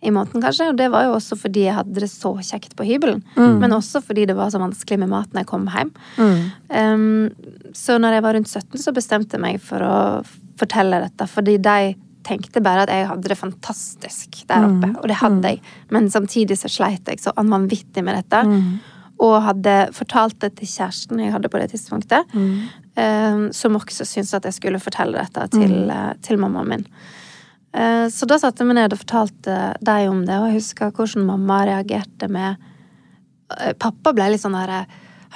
i 0.00 0.12
måneden, 0.14 0.40
kanskje. 0.40 0.70
Og 0.72 0.78
det 0.78 0.90
var 0.92 1.06
jo 1.08 1.16
også 1.16 1.36
fordi 1.40 1.66
jeg 1.66 1.76
hadde 1.76 2.00
det 2.00 2.10
så 2.12 2.32
kjekt 2.44 2.76
på 2.76 2.86
hybelen. 2.88 3.22
Men 3.60 3.76
også 3.76 4.02
fordi 4.04 4.26
det 4.30 4.36
var 4.38 4.52
så 4.52 4.60
vanskelig 4.62 5.00
med 5.02 5.12
mat 5.12 5.32
når 5.32 5.44
jeg 5.44 5.50
kom 5.50 5.66
hjem. 5.72 5.90
Mm. 6.16 6.38
Um, 6.72 7.72
så 7.76 7.98
når 8.00 8.16
jeg 8.16 8.26
var 8.26 8.38
rundt 8.38 8.52
17, 8.52 8.80
så 8.80 8.94
bestemte 8.96 9.36
jeg 9.36 9.44
meg 9.44 9.60
for 9.64 9.84
å 9.84 9.98
fortelle 10.60 11.02
dette. 11.04 11.28
Fordi 11.30 11.58
de 11.60 11.92
tenkte 12.26 12.60
bare 12.62 12.82
at 12.82 12.88
jeg 12.92 13.08
hadde 13.08 13.28
det 13.28 13.38
fantastisk 13.38 14.46
der 14.48 14.66
oppe. 14.68 14.88
Og 15.02 15.08
det 15.08 15.16
hadde 15.20 15.42
jeg. 15.54 15.60
Men 15.90 16.08
samtidig 16.10 16.58
så 16.58 16.68
sleit 16.68 17.06
jeg 17.08 17.18
så 17.20 17.32
vanvittig 17.36 18.04
med 18.04 18.14
dette. 18.20 18.44
Og 19.20 19.42
hadde 19.44 19.92
fortalt 19.92 20.38
det 20.40 20.54
til 20.56 20.66
kjæresten 20.66 21.18
jeg 21.20 21.32
hadde 21.32 21.48
på 21.52 21.58
det 21.60 21.70
tidspunktet. 21.72 22.24
um, 22.96 23.52
som 23.52 23.76
også 23.76 24.04
syntes 24.04 24.34
at 24.34 24.44
jeg 24.44 24.54
skulle 24.54 24.80
fortelle 24.80 25.18
dette 25.18 25.48
til, 25.52 25.90
eh, 25.90 26.12
til 26.22 26.36
mammaen 26.38 26.68
min. 26.68 26.86
Eh, 27.72 28.08
Så 28.08 28.26
da 28.26 28.36
satte 28.38 28.64
meg 28.64 28.74
ned 28.76 28.92
og 28.92 28.98
fortalte 28.98 29.76
deg 29.80 30.08
om 30.10 30.24
det, 30.26 30.34
og 30.38 30.46
jeg 30.48 30.54
husker 30.60 30.90
hvordan 30.90 31.24
mamma 31.26 31.64
reagerte 31.64 32.28
med 32.28 32.56
eh, 33.58 33.72
Pappa 33.78 34.12
ble 34.12 34.30
litt 34.30 34.40
sånn 34.42 34.52
der 34.58 34.86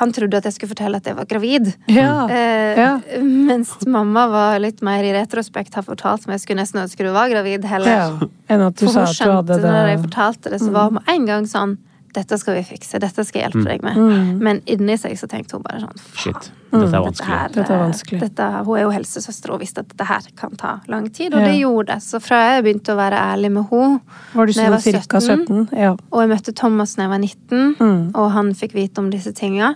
han 0.01 0.13
trodde 0.13 0.37
at 0.41 0.45
jeg 0.49 0.57
skulle 0.57 0.73
fortelle 0.75 0.99
at 0.99 1.07
jeg 1.07 1.15
var 1.17 1.27
gravid. 1.31 1.73
Ja. 1.87 2.27
Eh, 2.29 2.79
Ja. 2.79 3.01
Mens 3.23 3.75
mamma 3.87 4.27
var 4.29 4.59
litt 4.59 4.83
mer 4.83 5.05
i 5.07 5.13
retrospekt 5.15 5.75
har 5.79 5.85
fortalt 5.87 6.27
meg 6.27 6.35
jeg 6.41 6.45
skulle 6.49 6.63
nesten 6.65 6.83
ønske 6.83 7.05
du 7.07 7.13
var 7.15 7.29
gravid 7.31 7.65
heller. 7.65 7.87
ja. 7.95 8.29
Enn 8.51 8.61
at 8.67 8.75
du 8.77 8.87
For 8.87 8.93
sa 8.93 9.05
at 9.07 9.17
du 9.23 9.31
hadde 9.31 9.61
det 9.63 9.71
når 9.71 9.91
jeg 9.93 10.01
fortalte 10.09 10.51
det, 10.51 10.61
så 10.61 10.71
var 10.75 10.91
hun 10.91 10.99
med 10.99 11.13
en 11.15 11.27
gang 11.31 11.47
sånn 11.47 11.77
Dette 12.15 12.37
skal 12.39 12.55
vi 12.55 12.63
fikse, 12.63 12.99
dette 13.03 13.25
skal 13.27 13.41
jeg 13.43 13.51
hjelpe 13.51 13.65
deg 13.67 13.83
med. 13.83 13.97
Men 14.41 14.61
inni 14.71 14.95
seg 15.01 15.17
så 15.19 15.27
tenkte 15.27 15.57
hun 15.59 15.65
bare 15.67 15.81
sånn 15.83 15.99
"Faen, 15.99 16.21
Shit, 16.23 16.51
dette 16.71 16.77
er 16.77 16.87
dette 16.87 17.01
vanskelig. 17.05 17.27
her, 17.27 17.49
Dette 17.49 17.71
er 17.75 17.81
vanskelig. 17.83 18.21
Dette, 18.21 18.47
hun 18.65 18.77
er 18.79 18.83
jo 18.85 18.91
helsesøster 18.95 19.51
og 19.55 19.61
visste 19.61 19.79
at 19.83 19.89
dette 19.89 20.07
her 20.07 20.21
kan 20.37 20.51
ta 20.57 20.81
lang 20.89 21.09
tid, 21.13 21.35
og 21.35 21.41
Ja. 21.41 21.47
det 21.49 21.59
gjorde 21.61 21.87
det. 21.87 22.03
Så 22.03 22.21
fra 22.23 22.37
jeg 22.55 22.65
begynte 22.65 22.95
å 22.95 22.97
være 22.97 23.19
ærlig 23.19 23.51
med 23.53 23.67
henne, 23.71 24.01
Var 24.35 24.47
du 24.47 24.53
jeg 24.53 24.65
sånn 24.65 24.71
var 24.71 24.79
cirka 24.81 25.21
17? 25.21 25.69
Ja. 25.77 25.91
og 26.13 26.21
jeg 26.21 26.29
møtte 26.31 26.55
Thomas 26.55 26.95
da 26.95 27.03
jeg 27.03 27.11
var 27.11 27.19
19, 27.19 27.75
Mm. 27.81 28.11
og 28.15 28.31
han 28.31 28.55
fikk 28.55 28.73
vite 28.75 28.99
om 28.99 29.11
disse 29.11 29.33
tinga, 29.35 29.75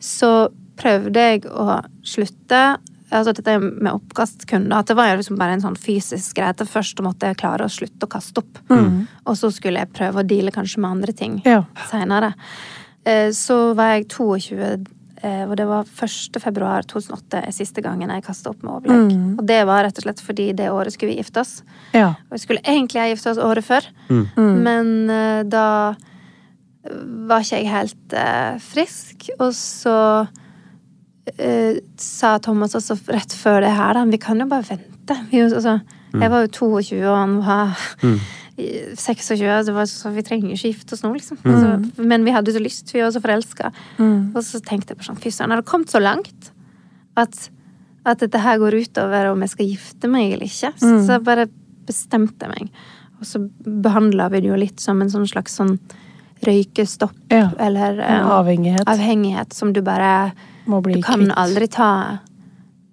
så 0.00 0.48
prøvde 0.76 1.14
jeg 1.14 1.42
å 1.42 1.82
slutte 2.02 2.78
Altså 3.12 3.32
dette 3.36 3.58
med 3.62 3.92
oppkastkunder, 3.92 4.78
at 4.80 4.86
det 4.90 4.96
var 4.98 5.12
liksom 5.16 5.36
bare 5.38 5.52
en 5.54 5.60
sånn 5.62 5.76
fysisk 5.78 6.34
greie. 6.40 6.50
At 6.50 6.58
først 6.66 6.98
måtte 7.06 7.28
jeg 7.30 7.36
klare 7.38 7.64
å 7.68 7.70
slutte 7.70 8.06
å 8.08 8.10
kaste 8.10 8.38
opp. 8.42 8.58
Og 9.26 9.36
så 9.38 9.52
skulle 9.54 9.78
jeg 9.84 9.92
prøve 9.94 10.22
å 10.24 10.26
deale 10.26 10.50
kanskje 10.50 10.78
med 10.82 10.90
andre 10.90 11.12
ting 11.12 11.40
Ja. 11.44 11.64
seinere. 11.90 12.32
Så 13.32 13.74
var 13.78 13.92
jeg 13.94 14.08
22, 14.08 14.86
eh, 15.22 15.44
og 15.46 15.56
det 15.56 15.66
var 15.68 15.84
1. 15.84 16.40
februar 16.42 16.82
2008 16.82 17.46
er 17.46 17.52
siste 17.54 17.80
gangen 17.80 18.10
jeg 18.10 18.24
kasta 18.26 18.50
opp 18.50 18.62
med 18.64 18.72
overlegg. 18.80 19.38
Og 19.38 19.46
det 19.46 19.60
var 19.66 19.84
rett 19.84 19.98
og 19.98 20.02
slett 20.02 20.20
fordi 20.20 20.48
det 20.56 20.66
året 20.74 20.92
skulle 20.92 21.12
vi 21.14 21.20
gifte 21.22 21.40
oss. 21.40 21.62
ja. 21.94 22.08
Og 22.26 22.32
vi 22.34 22.38
skulle 22.42 22.60
egentlig 22.66 23.00
ha 23.00 23.06
gifte 23.14 23.30
oss 23.30 23.38
året 23.38 23.64
før, 23.64 23.86
men 24.42 25.08
eh, 25.10 25.42
da 25.44 25.94
var 27.26 27.40
ikke 27.42 27.58
jeg 27.62 27.70
helt 27.70 28.12
eh, 28.12 28.58
frisk. 28.62 29.30
Og 29.38 29.52
så 29.54 30.28
eh, 31.38 31.78
sa 32.00 32.36
Thomas 32.42 32.74
også 32.78 32.96
rett 33.12 33.32
før 33.36 33.60
det 33.64 33.72
her, 33.76 33.94
da, 33.98 34.04
vi 34.10 34.18
kan 34.22 34.38
jo 34.40 34.46
bare 34.50 34.66
vente. 34.68 35.16
Vi, 35.30 35.42
altså, 35.42 35.80
Jeg 36.16 36.30
var 36.32 36.46
jo 36.46 36.48
22, 36.48 37.00
og 37.06 37.16
han 37.16 37.34
var 37.44 37.74
mm. 38.02 38.18
26, 38.96 39.66
det 39.66 39.74
var 39.76 39.84
så 39.90 40.10
vi 40.14 40.22
trenger 40.24 40.54
ikke 40.54 40.70
gifte 40.72 40.94
oss 40.96 41.02
nå, 41.04 41.10
liksom. 41.16 41.38
Altså, 41.44 42.04
men 42.08 42.24
vi 42.24 42.32
hadde 42.32 42.54
så 42.54 42.62
lyst, 42.62 42.94
vi 42.94 43.02
var 43.04 43.12
så 43.12 43.20
forelska. 43.20 43.72
Og 44.00 44.40
så 44.46 44.62
tenkte 44.64 44.94
jeg 44.94 45.02
på 45.02 45.08
sånn, 45.10 45.18
fy 45.20 45.28
søren, 45.34 45.52
har 45.52 45.60
det 45.60 45.68
kommet 45.68 45.92
så 45.92 46.00
langt 46.00 46.48
at, 47.20 47.36
at 48.08 48.22
dette 48.24 48.40
her 48.40 48.56
går 48.62 48.78
utover 48.86 49.28
om 49.32 49.44
jeg 49.44 49.52
skal 49.52 49.68
gifte 49.74 50.08
meg 50.08 50.32
eller 50.38 50.48
ikke? 50.48 50.72
Så, 50.80 50.94
så 51.04 51.18
bare 51.24 51.48
bestemte 51.86 52.48
jeg 52.48 52.54
meg. 52.54 52.80
Og 53.20 53.28
så 53.28 53.40
behandla 53.84 54.30
vi 54.32 54.40
det 54.44 54.50
jo 54.50 54.56
litt 54.60 54.80
som 54.82 55.00
en 55.04 55.12
sånn 55.12 55.28
slags 55.28 55.54
sånn 55.60 55.76
røykestopp, 56.44 57.16
Ja. 57.32 57.50
eller 57.58 57.98
En 58.00 58.22
eh, 58.24 58.30
avhengighet. 58.40 58.84
avhengighet 58.88 59.52
som 59.56 59.72
du 59.72 59.80
bare 59.82 60.32
Må 60.66 60.82
bli 60.84 60.98
Du 60.98 61.02
kan 61.06 61.24
kvitt. 61.24 61.36
aldri 61.36 61.68
ta 61.72 61.90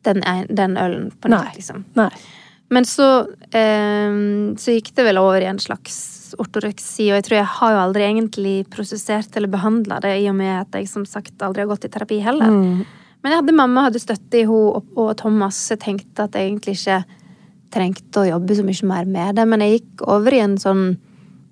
den, 0.03 0.23
den 0.49 0.77
ølen 0.77 1.11
på 1.19 1.29
Nei. 1.31 1.43
nytt, 1.43 1.59
liksom. 1.59 1.85
Nei. 1.97 2.09
Men 2.73 2.85
så, 2.89 3.27
eh, 3.53 4.15
så 4.57 4.75
gikk 4.75 4.93
det 4.97 5.05
vel 5.05 5.19
over 5.21 5.41
i 5.41 5.49
en 5.49 5.61
slags 5.61 6.33
ortoreksi, 6.41 7.11
og 7.11 7.19
jeg 7.19 7.25
tror 7.27 7.37
jeg 7.37 7.51
har 7.59 7.73
jo 7.75 7.81
aldri 7.83 8.05
egentlig 8.07 8.55
prosessert 8.73 9.35
eller 9.37 9.51
behandla 9.53 9.99
det, 10.01 10.15
i 10.23 10.29
og 10.31 10.37
med 10.39 10.53
at 10.63 10.79
jeg 10.79 10.89
som 10.89 11.05
sagt 11.05 11.37
aldri 11.45 11.61
har 11.61 11.69
gått 11.69 11.85
i 11.85 11.91
terapi 11.93 12.19
heller. 12.25 12.49
Mm. 12.49 12.85
Men 13.23 13.31
jeg 13.31 13.39
hadde 13.39 13.55
mamma 13.55 13.85
hadde 13.87 14.01
støtte 14.01 14.39
i 14.41 14.45
henne 14.47 14.79
og, 14.79 14.87
og 14.99 15.11
Thomas, 15.21 15.59
jeg 15.71 15.79
tenkte 15.83 16.25
at 16.25 16.33
jeg 16.35 16.49
egentlig 16.49 16.75
ikke 16.79 17.03
trengte 17.73 18.23
å 18.23 18.27
jobbe 18.27 18.57
så 18.57 18.65
mye 18.65 18.89
mer 18.89 19.05
med 19.09 19.37
det, 19.39 19.45
men 19.49 19.63
jeg 19.65 19.79
gikk 19.79 20.05
over 20.13 20.35
i 20.35 20.41
en 20.43 20.57
sånn 20.61 20.83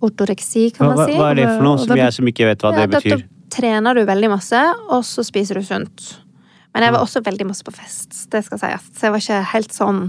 ortoreksi, 0.02 0.72
kan 0.76 0.92
man 0.92 1.06
si. 1.06 1.16
hva 1.18 1.30
er 1.32 1.40
det 1.40 1.48
for 1.52 1.66
noe, 1.66 1.82
som 1.86 1.98
jeg 1.98 2.18
som 2.18 2.30
ikke 2.30 2.50
vet 2.50 2.66
hva 2.66 2.74
Ja, 2.74 2.82
det 2.82 2.98
betyr? 2.98 3.24
Trener 3.52 3.98
du 3.98 4.06
veldig 4.08 4.30
masse, 4.32 4.62
og 4.90 5.04
så 5.08 5.26
spiser 5.28 5.60
du 5.60 5.66
sunt. 5.68 6.18
Men 6.74 6.86
jeg 6.88 6.94
var 6.96 7.04
også 7.04 7.20
veldig 7.26 7.46
masse 7.50 7.66
på 7.68 7.74
fest, 7.76 8.16
det 8.32 8.46
skal 8.48 8.62
sies. 8.62 8.86
Så 8.96 9.10
jeg 9.10 9.12
var 9.12 9.20
ikke 9.26 9.40
helt 9.52 9.74
sånn. 9.76 10.02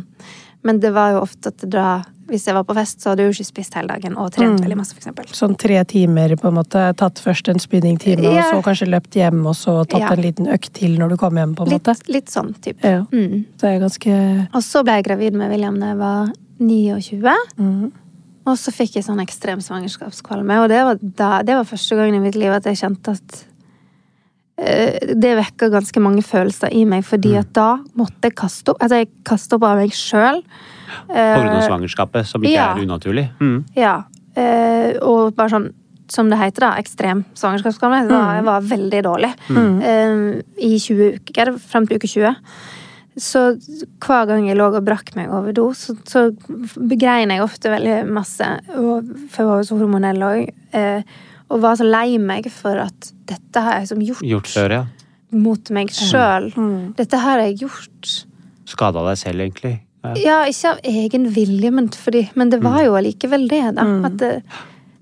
Men 0.63 0.79
det 0.79 0.93
var 0.95 1.11
jo 1.17 1.23
ofte 1.25 1.51
at 1.51 1.65
da, 1.67 2.05
hvis 2.31 2.45
jeg 2.47 2.55
var 2.55 2.63
på 2.63 2.77
fest, 2.79 3.01
så 3.03 3.11
hadde 3.11 3.25
jeg 3.25 3.33
jo 3.33 3.35
ikke 3.41 3.49
spist 3.49 3.75
hele 3.75 3.89
dagen 3.91 4.15
og 4.17 4.29
trent 4.31 4.61
Mm. 4.61 4.63
veldig 4.63 4.77
masse, 4.79 4.95
eksempel. 4.95 5.27
Sånn 5.35 5.57
tre 5.59 5.81
timer, 5.91 6.37
på 6.39 6.47
en 6.53 6.55
måte. 6.55 6.85
Tatt 6.97 7.19
først 7.19 7.49
en 7.51 7.59
spinningtime, 7.59 8.23
og 8.31 8.45
så 8.47 8.63
kanskje 8.63 8.87
løpt 8.95 9.19
hjem, 9.19 9.45
og 9.45 9.57
så 9.59 9.85
tatt 9.89 10.01
Ja. 10.01 10.13
en 10.13 10.23
liten 10.23 10.47
økt 10.47 10.73
til 10.73 10.95
når 11.01 11.09
du 11.11 11.17
kom 11.17 11.35
hjem, 11.35 11.57
på 11.57 11.67
en 11.67 11.73
måte. 11.73 11.89
Litt, 11.99 12.09
litt 12.09 12.27
sånn 12.31 12.55
type. 12.63 12.79
Ja. 12.85 13.03
Mm. 13.11 13.45
Det 13.59 13.65
er 13.65 13.81
ganske 13.81 14.49
Og 14.55 14.63
så 14.63 14.85
ble 14.85 15.03
jeg 15.03 15.05
gravid 15.11 15.33
med 15.35 15.51
William 15.51 15.81
da 15.81 15.87
jeg 15.87 15.99
var 15.99 16.33
29. 16.61 17.35
mm. 17.59 17.93
Og 18.43 18.59
så 18.59 18.73
fikk 18.75 18.99
jeg 18.99 19.07
sånn 19.07 19.23
ekstrem 19.23 19.63
svangerskapskvalme, 19.63 20.59
og 20.65 20.69
det 20.73 20.83
var, 20.87 21.01
da, 21.01 21.31
det 21.47 21.57
var 21.59 21.69
første 21.69 21.99
gangen 21.99 22.19
i 22.19 22.23
mitt 22.25 22.39
liv 22.39 22.53
at 22.55 22.67
jeg 22.67 22.81
kjente 22.81 23.15
at 23.15 23.37
uh, 24.59 25.13
det 25.15 25.35
vekka 25.39 25.71
ganske 25.73 26.03
mange 26.03 26.25
følelser 26.27 26.75
i 26.75 26.83
meg, 26.89 27.05
fordi 27.07 27.37
at 27.39 27.53
da 27.55 27.77
måtte 27.99 28.31
jeg 28.31 28.39
kaste 28.43 28.75
opp. 28.75 28.83
Altså, 28.83 29.03
jeg 29.05 29.13
kastet 29.29 29.59
opp 29.59 29.69
av 29.69 29.79
meg 29.79 29.95
sjøl. 29.95 30.43
På 31.07 31.21
grunn 31.21 31.55
av 31.55 31.63
svangerskapet, 31.69 32.29
som 32.29 32.43
ikke 32.43 32.57
ja. 32.57 32.73
er 32.75 32.83
unaturlig? 32.83 33.29
Mm. 33.39 33.63
Ja. 33.79 34.01
Uh, 34.35 34.99
og 35.07 35.39
bare 35.39 35.55
sånn, 35.55 35.71
som 36.13 36.29
det 36.29 36.41
heter, 36.41 36.67
da, 36.67 36.75
ekstrem 36.83 37.25
svangerskapskvalme. 37.39 38.05
Mm. 38.05 38.13
var, 38.13 38.37
jeg 38.37 38.47
var 38.49 38.71
veldig 38.75 39.03
dårlig 39.07 39.31
eh, 39.55 40.23
i 40.61 40.75
20 40.77 41.21
uker, 41.23 41.53
frem 41.73 41.87
til 41.89 42.01
uke 42.01 42.11
20. 42.11 42.35
Så 43.21 43.43
hver 44.01 44.25
gang 44.31 44.47
jeg 44.49 44.57
lå 44.57 44.71
og 44.71 44.85
brakk 44.87 45.13
meg 45.19 45.33
over 45.35 45.53
do, 45.57 45.67
så, 45.77 45.95
så 46.09 46.31
begrein 46.77 47.33
jeg 47.35 47.45
ofte 47.45 47.73
veldig 47.73 47.99
masse. 48.09 48.47
Og, 48.79 49.13
for 49.29 49.43
jeg 49.43 49.51
var 49.51 49.61
jo 49.61 49.69
så 49.69 49.79
hormonell 49.83 50.25
òg. 50.25 50.51
Eh, 50.73 51.15
og 51.53 51.61
var 51.61 51.77
så 51.77 51.85
lei 51.85 52.17
meg 52.17 52.49
for 52.53 52.81
at 52.81 53.13
dette 53.29 53.61
har 53.61 53.83
jeg 53.83 53.91
som 53.93 54.01
gjort, 54.01 54.25
Gjort 54.25 54.49
før, 54.49 54.77
ja. 54.79 54.83
mot 55.37 55.73
meg 55.77 55.93
sjøl. 55.93 56.49
Dette 56.97 57.21
har 57.21 57.43
jeg 57.45 57.59
gjort. 57.67 58.13
Skada 58.73 59.03
deg 59.11 59.21
selv, 59.21 59.45
egentlig. 59.45 59.75
Ja. 60.03 60.15
Ja, 60.19 60.39
ikke 60.51 60.73
av 60.73 60.81
egen 60.89 61.29
vilje, 61.37 61.71
men, 61.71 61.91
fordi, 61.93 62.25
men 62.35 62.51
det 62.51 62.63
var 62.65 62.81
jo 62.83 62.97
allikevel 62.99 63.45
det, 63.51 63.61
da. 63.77 63.85
At 64.09 64.17
det, 64.23 64.33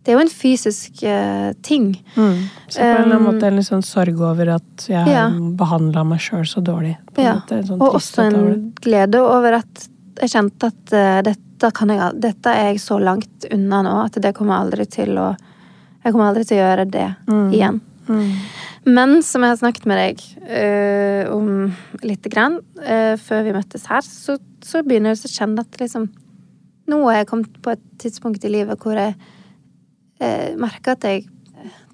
det 0.00 0.12
er 0.12 0.16
jo 0.16 0.22
en 0.24 0.32
fysisk 0.32 1.02
uh, 1.04 1.50
ting. 1.62 1.92
Mm. 2.14 2.36
Så 2.68 2.78
på 2.78 2.84
en 2.84 2.94
eller 2.94 3.04
annen 3.04 3.20
Um, 3.20 3.26
måte 3.28 3.48
en 3.50 3.58
litt 3.58 3.68
sånn 3.68 3.84
sorg 3.84 4.20
over 4.24 4.54
at 4.56 4.86
jeg 4.88 5.12
ja. 5.12 5.26
har 5.28 5.40
behandla 5.60 6.04
meg 6.08 6.22
sjøl 6.24 6.46
så 6.48 6.62
dårlig. 6.64 6.94
På 7.12 7.24
Ja. 7.26 7.34
måte, 7.36 7.60
sånn 7.68 7.82
Og 7.84 7.98
også 7.98 8.24
en 8.24 8.38
over 8.38 8.54
glede 8.80 9.20
over 9.20 9.58
at 9.60 9.88
jeg 10.22 10.32
kjente 10.32 10.70
at 10.72 10.94
uh, 10.96 11.20
dette, 11.26 11.70
kan 11.76 11.92
jeg, 11.92 12.16
dette 12.16 12.54
er 12.56 12.70
jeg 12.70 12.80
så 12.80 12.96
langt 13.00 13.44
unna 13.52 13.82
nå 13.84 13.92
at 14.06 14.16
det 14.24 14.32
kommer 14.36 14.62
aldri 14.62 14.86
til 14.88 15.18
å 15.20 15.34
Jeg 16.00 16.14
kommer 16.14 16.30
aldri 16.30 16.46
til 16.48 16.56
å 16.56 16.62
gjøre 16.62 16.84
det 16.88 17.08
igjen. 17.52 17.82
Mm. 18.08 18.28
Men 18.88 19.18
som 19.22 19.42
jeg 19.44 19.52
har 19.52 19.58
snakket 19.60 19.84
med 19.84 19.98
deg 20.00 20.22
uh, 20.48 21.28
om 21.34 21.74
lite 22.00 22.32
grann 22.32 22.56
før 23.20 23.44
vi 23.44 23.52
møttes 23.52 23.84
her, 23.84 24.00
så, 24.00 24.38
så 24.64 24.80
begynner 24.80 25.12
jeg 25.12 25.28
å 25.28 25.34
kjenne 25.34 25.60
at 25.60 25.76
liksom 25.82 26.08
Nå 26.88 27.04
har 27.04 27.20
jeg 27.20 27.28
kommet 27.28 27.60
på 27.62 27.70
et 27.70 27.82
tidspunkt 28.00 28.42
i 28.48 28.50
livet 28.50 28.80
hvor 28.80 28.96
jeg 28.96 29.12
eh, 30.20 30.54
merker 30.60 30.92
at 30.96 31.04
jeg 31.08 31.26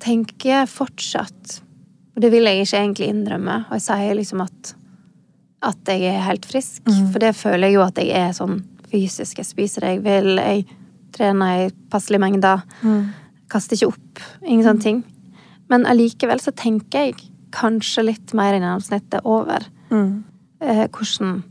tenker 0.02 0.66
fortsatt 0.70 1.60
Og 2.14 2.20
det 2.22 2.30
vil 2.32 2.44
jeg 2.48 2.62
ikke 2.64 2.78
egentlig 2.80 3.08
innrømme, 3.12 3.56
og 3.68 3.72
jeg 3.76 3.82
sier 3.90 4.14
liksom 4.16 4.40
at 4.44 4.74
at 5.66 5.88
jeg 5.88 6.04
er 6.12 6.20
helt 6.22 6.44
frisk. 6.46 6.82
For 7.10 7.18
det 7.18 7.32
føler 7.34 7.66
jeg 7.68 7.74
jo 7.74 7.80
at 7.82 7.96
jeg 7.98 8.10
er 8.14 8.32
sånn 8.36 8.60
fysisk. 8.92 9.38
Jeg 9.40 9.46
spiser 9.48 9.80
det 9.82 9.88
jeg 9.96 10.02
vil, 10.04 10.36
jeg 10.38 10.66
trener 11.16 11.64
i 11.64 11.70
passelige 11.90 12.20
mengder. 12.22 12.62
Kaster 13.50 13.74
ikke 13.74 13.88
opp. 13.88 14.20
Ingen 14.46 14.62
sånne 14.68 14.84
ting. 14.84 15.00
Men 15.72 15.86
allikevel 15.90 16.38
så 16.44 16.52
tenker 16.54 17.08
jeg 17.08 17.16
kanskje 17.56 18.04
litt 18.04 18.34
mer 18.36 18.54
enn 18.54 18.62
gjennomsnittet 18.62 19.24
over 19.26 19.66
Mm. 19.90 20.24
eh, 20.60 20.86
hvordan 20.92 21.42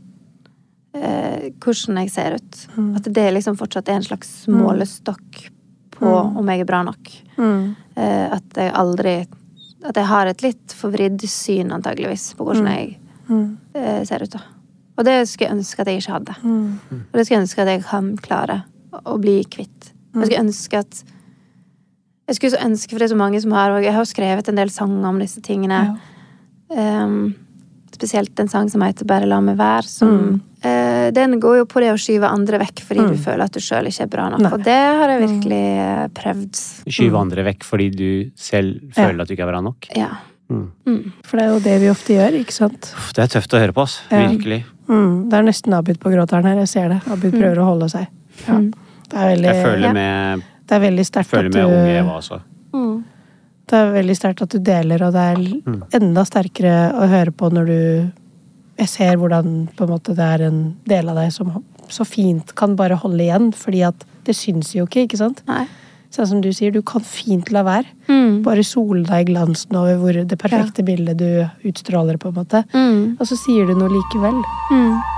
eh, 0.94 1.50
hvordan 1.60 1.98
jeg 2.00 2.10
ser 2.14 2.34
ut. 2.38 2.66
At 2.96 3.02
det 3.12 3.26
liksom 3.34 3.56
fortsatt 3.58 3.88
er 3.88 3.98
en 4.00 4.02
slags 4.06 4.46
målestokk 4.48 5.50
på 5.98 6.12
om 6.38 6.48
jeg 6.52 6.60
er 6.60 6.68
bra 6.68 6.82
nok. 6.86 7.10
Mm. 7.38 7.76
Eh, 7.96 8.32
at 8.36 8.56
jeg 8.56 8.72
aldri 8.72 9.16
At 9.86 9.94
jeg 9.94 10.06
har 10.06 10.26
et 10.26 10.40
litt 10.42 10.72
forvridd 10.74 11.20
syn, 11.30 11.68
antageligvis, 11.70 12.34
på 12.34 12.44
hvordan 12.44 12.66
jeg 12.66 12.96
Mm. 13.28 13.56
eh, 13.74 14.04
ser 14.04 14.22
ut. 14.22 14.30
da. 14.30 14.40
Og 14.98 15.04
det 15.04 15.28
skulle 15.28 15.48
jeg 15.50 15.56
ønske 15.58 15.80
at 15.80 15.86
jeg 15.86 16.00
ikke 16.00 16.12
hadde. 16.12 16.34
Mm. 16.42 16.78
Og 16.90 17.12
det 17.12 17.26
skulle 17.26 17.38
jeg 17.38 17.44
ønske 17.46 17.58
at 17.62 17.68
jeg 17.68 17.84
kan 17.84 18.16
klare 18.16 18.64
å- 19.04 19.20
bli 19.20 19.44
kvitt. 19.44 19.92
Jeg 20.14 20.24
skulle 20.26 20.44
ønske 20.48 20.78
at 20.78 21.04
Jeg 22.28 22.36
skulle 22.36 22.50
så 22.58 22.64
ønske, 22.66 22.90
for 22.90 22.98
det 22.98 23.02
er 23.10 23.14
så 23.14 23.18
mange 23.18 23.40
som 23.40 23.52
har 23.52 23.70
og 23.70 23.82
Jeg 23.84 23.92
har 23.92 24.02
jo 24.02 24.12
skrevet 24.12 24.48
en 24.48 24.56
del 24.56 24.68
sanger 24.68 25.04
om 25.06 25.18
disse 25.20 25.40
tingene. 25.40 25.96
Ja. 26.70 27.04
Um, 27.04 27.34
spesielt 27.92 28.38
en 28.40 28.48
sang 28.48 28.68
som 28.68 28.80
heter 28.80 29.04
'Bare 29.04 29.26
la 29.28 29.40
meg 29.40 29.56
være'. 29.56 29.84
Som, 29.84 30.42
eh, 30.62 30.68
den 31.14 31.40
går 31.40 31.58
jo 31.58 31.64
på 31.70 31.80
det 31.80 31.90
å 31.92 31.98
skyve 32.00 32.28
andre 32.28 32.58
vekk 32.62 32.82
fordi 32.86 33.04
du 33.12 33.16
føler 33.20 33.44
at 33.44 33.52
du 33.52 33.60
sjøl 33.60 33.86
ikke 33.90 34.02
er 34.06 34.10
bra 34.12 34.28
nok. 34.32 34.40
Nei. 34.42 34.52
Og 34.52 34.64
det 34.64 34.76
har 35.00 35.08
jeg 35.12 35.22
virkelig 35.26 35.60
eh, 35.86 36.06
prøvd. 36.16 36.62
Skyve 36.98 37.20
andre 37.20 37.44
vekk 37.50 37.64
fordi 37.64 37.90
du 37.94 38.08
selv 38.36 38.80
føler 38.96 39.20
at 39.22 39.28
du 39.28 39.34
ikke 39.36 39.46
er 39.46 39.52
bra 39.52 39.60
nok. 39.60 39.88
Ja. 39.96 40.10
Mm. 40.48 41.12
For 41.26 41.36
det 41.38 41.44
er 41.46 41.50
jo 41.50 41.58
det 41.64 41.76
vi 41.82 41.88
ofte 41.90 42.14
gjør, 42.14 42.36
ikke 42.40 42.54
sant? 42.54 42.92
Det 43.16 43.22
er 43.24 43.32
tøft 43.32 43.54
å 43.56 43.58
høre 43.58 43.74
på, 43.74 43.82
ass. 43.82 43.96
Ja. 44.12 44.28
Virkelig. 44.30 44.60
Mm. 44.86 45.28
Det 45.30 45.38
er 45.40 45.42
nesten 45.48 45.74
Abid 45.74 45.98
på 45.98 46.12
gråteren 46.12 46.46
her, 46.46 46.60
jeg 46.62 46.68
ser 46.70 46.88
det. 46.94 47.00
Abid 47.10 47.34
prøver 47.34 47.58
å 47.58 47.70
holde 47.72 47.88
seg. 47.90 48.06
Ja. 48.46 48.60
Mm. 48.60 48.68
Det 49.06 49.16
er 49.22 49.28
veldig, 49.34 49.50
Jeg 49.50 49.64
føler 49.64 49.86
Ja. 49.88 49.92
med, 49.92 50.42
det 50.66 50.74
er 50.76 50.80
veldig 50.86 51.04
sterkt 51.06 51.30
føler 51.30 51.46
at 51.46 51.52
du 51.52 51.60
unge 51.64 51.98
Eva 51.98 52.14
også. 52.20 52.40
Mm. 52.74 53.04
Det 53.66 53.74
er 53.80 53.90
veldig 53.96 54.14
sterkt 54.16 54.42
at 54.42 54.48
du 54.54 54.58
deler, 54.62 55.02
og 55.02 55.12
det 55.12 55.24
er 55.32 55.36
Mm. 55.66 55.82
enda 55.98 56.22
sterkere 56.24 56.92
å 56.94 57.08
høre 57.10 57.32
på 57.32 57.50
når 57.50 57.66
du 57.66 58.12
Jeg 58.76 58.92
ser 58.92 59.16
hvordan 59.16 59.68
måte, 59.88 60.14
det 60.16 60.26
er 60.26 60.46
en 60.50 60.60
del 60.88 61.08
av 61.08 61.16
deg 61.22 61.32
som 61.32 61.54
så 61.88 62.04
fint 62.04 62.52
kan 62.58 62.74
bare 62.76 62.98
holde 62.98 63.22
igjen, 63.22 63.52
fordi 63.54 63.82
at 63.86 64.06
det 64.26 64.34
syns 64.36 64.74
jo 64.74 64.86
ikke, 64.88 65.06
ikke 65.06 65.20
sant? 65.20 65.42
Nei. 65.48 65.64
Sånn 66.14 66.28
som 66.30 66.40
du 66.42 66.48
sier, 66.54 66.72
du 66.72 66.82
kan 66.86 67.04
fint 67.04 67.50
la 67.54 67.62
være. 67.66 67.90
Mm. 68.08 68.42
Bare 68.46 68.64
sole 68.66 69.04
deg 69.06 69.26
i 69.26 69.32
glansen 69.32 69.76
over 69.76 69.98
hvor 70.00 70.16
det 70.16 70.38
perfekte 70.40 70.84
bildet 70.86 71.18
du 71.20 71.68
utstråler, 71.68 72.18
på 72.20 72.30
en 72.30 72.38
måte. 72.38 72.62
Mm. 72.72 73.16
Og 73.18 73.28
så 73.28 73.38
sier 73.38 73.68
du 73.68 73.76
noe 73.76 73.92
likevel. 73.92 74.40
Mm. 74.72 75.15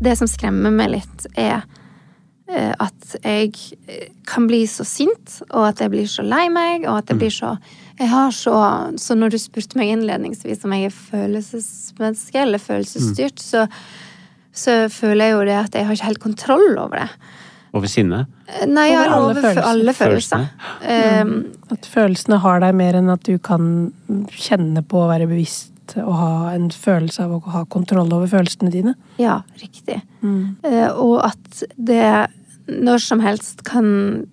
Det 0.00 0.16
som 0.16 0.28
skremmer 0.30 0.72
meg 0.72 0.94
litt, 0.94 1.26
er 1.36 1.60
eh, 2.48 2.72
at 2.72 3.16
jeg 3.20 3.52
eh, 3.86 4.06
kan 4.28 4.46
bli 4.48 4.62
så 4.70 4.86
sint, 4.88 5.40
og 5.50 5.66
at 5.68 5.82
jeg 5.84 5.92
blir 5.92 6.08
så 6.08 6.24
lei 6.24 6.46
meg, 6.52 6.86
og 6.88 7.02
at 7.02 7.12
jeg 7.12 7.20
blir 7.20 7.34
så 7.34 7.56
Jeg 8.00 8.08
har 8.08 8.30
så 8.32 8.54
Så 8.96 9.12
når 9.14 9.34
du 9.34 9.38
spurte 9.38 9.76
meg 9.76 9.90
innledningsvis 9.92 10.64
om 10.64 10.72
jeg 10.72 10.88
er 10.88 10.94
følelsesmenneske 10.96 12.40
eller 12.40 12.58
følelsesstyrt, 12.58 13.42
så, 13.44 13.66
så 14.52 14.88
føler 14.88 15.26
jeg 15.26 15.36
jo 15.36 15.44
det 15.50 15.58
at 15.58 15.74
jeg 15.76 15.86
har 15.86 15.98
ikke 15.98 16.08
helt 16.08 16.22
kontroll 16.24 16.78
over 16.78 17.02
det. 17.02 17.10
Over 17.76 17.86
sinne. 17.92 18.24
Eh, 18.48 18.66
Nei, 18.66 18.88
jeg 18.90 18.98
har 18.98 19.12
Over 19.12 19.18
alle 19.18 19.30
over 19.30 19.42
følelser. 19.44 19.68
alle 19.70 19.94
følelser. 19.94 20.46
Um, 20.80 21.34
At 21.70 21.86
følelsene 21.86 22.40
har 22.42 22.64
deg 22.64 22.74
mer 22.74 22.98
enn 22.98 23.12
at 23.12 23.22
du 23.28 23.36
kan 23.38 23.92
kjenne 24.32 24.82
på 24.82 25.04
å 25.04 25.10
være 25.12 25.28
bevisst 25.30 25.69
og 25.98 26.14
ha 26.14 26.50
en 26.54 26.68
følelse 26.70 27.20
av 27.24 27.32
å 27.36 27.40
ha 27.50 27.64
kontroll 27.64 28.12
over 28.12 28.26
følelsene 28.30 28.70
dine. 28.70 28.94
ja, 29.18 29.42
riktig. 29.60 30.00
Eh, 30.22 30.88
og 30.94 31.24
at 31.24 31.62
det 31.76 32.28
når 32.70 32.98
som 33.02 33.20
helst 33.20 33.64
kan 33.64 34.26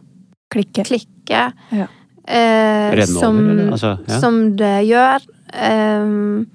Klikke. 0.54 0.84
klikke. 0.86 1.52
Ja. 1.72 1.88
eh, 2.28 3.06
som, 3.06 3.38
over. 3.40 3.72
Altså, 3.74 3.98
ja. 4.08 4.20
som 4.20 4.56
det 4.56 4.86
gjør. 4.88 5.20
ehm, 5.54 6.46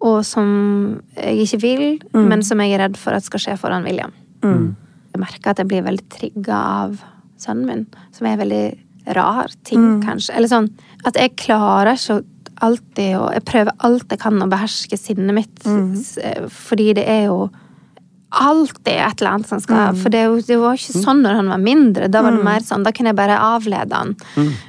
og 0.00 0.24
som 0.24 1.00
jeg 1.16 1.46
ikke 1.46 1.60
vil, 1.62 1.98
Mm. 2.12 2.28
men 2.28 2.42
som 2.42 2.58
jeg 2.60 2.72
er 2.74 2.78
redd 2.88 2.96
for 2.96 3.12
at 3.12 3.22
skal 3.24 3.40
skje 3.40 3.58
foran 3.58 3.84
William. 3.84 4.12
Mm. 4.42 4.76
Jeg 5.14 5.20
merker 5.20 5.50
at 5.50 5.56
jeg 5.58 5.68
blir 5.68 5.82
veldig 5.82 6.08
trigga 6.10 6.54
av 6.54 7.00
sønnen 7.38 7.66
min, 7.66 7.86
som 8.12 8.26
er 8.26 8.36
veldig 8.36 8.78
rar 9.16 9.48
ting, 9.64 9.80
Mm. 10.00 10.02
kanskje. 10.04 10.36
Eller 10.36 10.48
sånn 10.48 10.70
at 11.04 11.14
jeg 11.14 11.36
klarer 11.36 11.94
ikke 11.94 12.20
å 12.20 12.24
alltid 12.62 13.16
og 13.18 13.32
Jeg 13.34 13.44
prøver 13.44 13.72
alt 13.84 14.08
jeg 14.08 14.18
kan 14.18 14.40
å 14.42 14.48
beherske 14.48 14.98
sinnet 14.98 15.34
mitt, 15.34 15.64
Mm. 15.64 16.48
fordi 16.50 16.94
det 16.94 17.06
er 17.08 17.24
jo 17.26 17.50
alltid 18.36 18.88
et 18.98 19.20
eller 19.22 19.30
annet 19.30 19.46
som 19.46 19.60
skal 19.60 19.94
Mm. 19.94 19.96
For 20.02 20.08
det, 20.10 20.46
det 20.46 20.56
var 20.58 20.74
ikke 20.74 21.00
sånn 21.04 21.22
når 21.22 21.36
han 21.36 21.48
var 21.48 21.58
mindre. 21.58 22.08
Da 22.10 22.22
var 22.22 22.32
det 22.32 22.42
mer 22.44 22.60
sånn, 22.60 22.82
da 22.82 22.90
kunne 22.92 23.08
jeg 23.12 23.16
bare 23.16 23.38
avlede 23.38 23.92
han. 23.92 24.14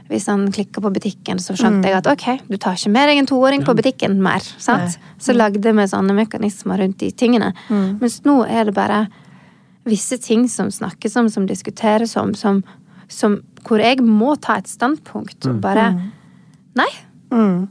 Hvis 0.09 0.27
han 0.27 0.51
klikka 0.51 0.79
på 0.79 0.91
butikken, 0.93 1.37
så 1.41 1.55
skjønte 1.57 1.83
jeg 1.89 1.95
at 1.97 2.07
ok, 2.07 2.41
du 2.47 2.55
tar 2.57 2.73
ikke 2.77 2.91
med 2.91 3.09
deg 3.09 3.17
en 3.17 3.25
toåring 3.25 3.65
på 3.65 3.75
butikken 3.75 4.21
mer. 4.21 4.39
sant? 4.57 4.97
Så 5.19 5.33
lagde 5.35 5.73
meg 5.73 5.89
sånne 5.89 6.13
mekanismer 6.15 6.77
rundt 6.79 6.97
de 6.99 7.11
tingene. 7.11 7.53
Mens 7.69 8.21
nå 8.23 8.47
er 8.47 8.65
det 8.65 8.75
bare 8.75 9.07
visse 9.85 10.17
ting 10.21 10.47
som 10.47 10.67
snakkes 10.69 11.15
om, 11.17 11.27
som 11.29 11.45
diskuteres 11.47 12.15
om, 12.15 12.33
som, 12.35 12.63
som 13.07 13.41
hvor 13.65 13.79
jeg 13.79 13.99
må 14.05 14.39
ta 14.39 14.57
et 14.57 14.67
standpunkt 14.67 15.45
og 15.47 15.59
bare 15.61 15.89
Nei. 16.77 16.87
Mm. 17.31 17.67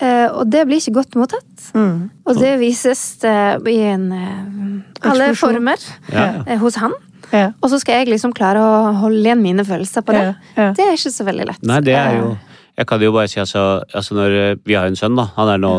Eh, 0.00 0.26
og 0.32 0.48
det 0.48 0.64
blir 0.68 0.80
ikke 0.80 0.96
godt 0.96 1.16
mottatt. 1.20 1.70
Mm. 1.76 2.08
Og 2.24 2.38
det 2.40 2.54
vises 2.62 3.02
eh, 3.28 3.56
i 3.68 3.78
en 3.90 4.06
eh, 4.16 5.08
alle 5.10 5.30
former 5.36 5.80
Ja. 6.12 6.42
eh, 6.46 6.56
hos 6.60 6.78
han. 6.80 6.94
Ja. 7.30 7.50
Og 7.62 7.70
så 7.70 7.78
skal 7.82 8.00
jeg 8.00 8.08
liksom 8.10 8.32
klare 8.34 8.58
å 8.64 8.94
holde 9.04 9.20
igjen 9.22 9.42
mine 9.44 9.62
følelser 9.66 10.02
på 10.02 10.16
det. 10.16 10.22
Ja, 10.24 10.32
ja. 10.56 10.70
Det 10.74 10.86
er 10.86 10.96
ikke 10.96 11.12
så 11.14 11.26
veldig 11.28 11.50
lett. 11.52 11.60
Nei, 11.62 11.80
det 11.86 11.94
er 11.98 12.16
jo 12.18 12.30
Jeg 12.80 12.86
kan 12.88 13.02
jo 13.04 13.10
bare 13.12 13.28
si 13.28 13.36
altså, 13.42 13.82
altså 13.92 14.14
når 14.16 14.34
Vi 14.64 14.72
har 14.72 14.86
jo 14.88 14.94
en 14.94 14.96
sønn, 14.96 15.16
da. 15.18 15.26
Han 15.36 15.48
er 15.52 15.60
nå, 15.60 15.72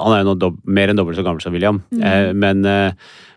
han 0.00 0.12
er 0.16 0.24
jo 0.24 0.28
nå 0.32 0.34
dob 0.42 0.58
mer 0.66 0.90
enn 0.90 0.98
dobbelt 0.98 1.16
så 1.16 1.22
gammel 1.22 1.40
som 1.44 1.54
William. 1.54 1.78
Eh, 1.94 2.32
men, 2.34 2.64
eh, 2.66 2.90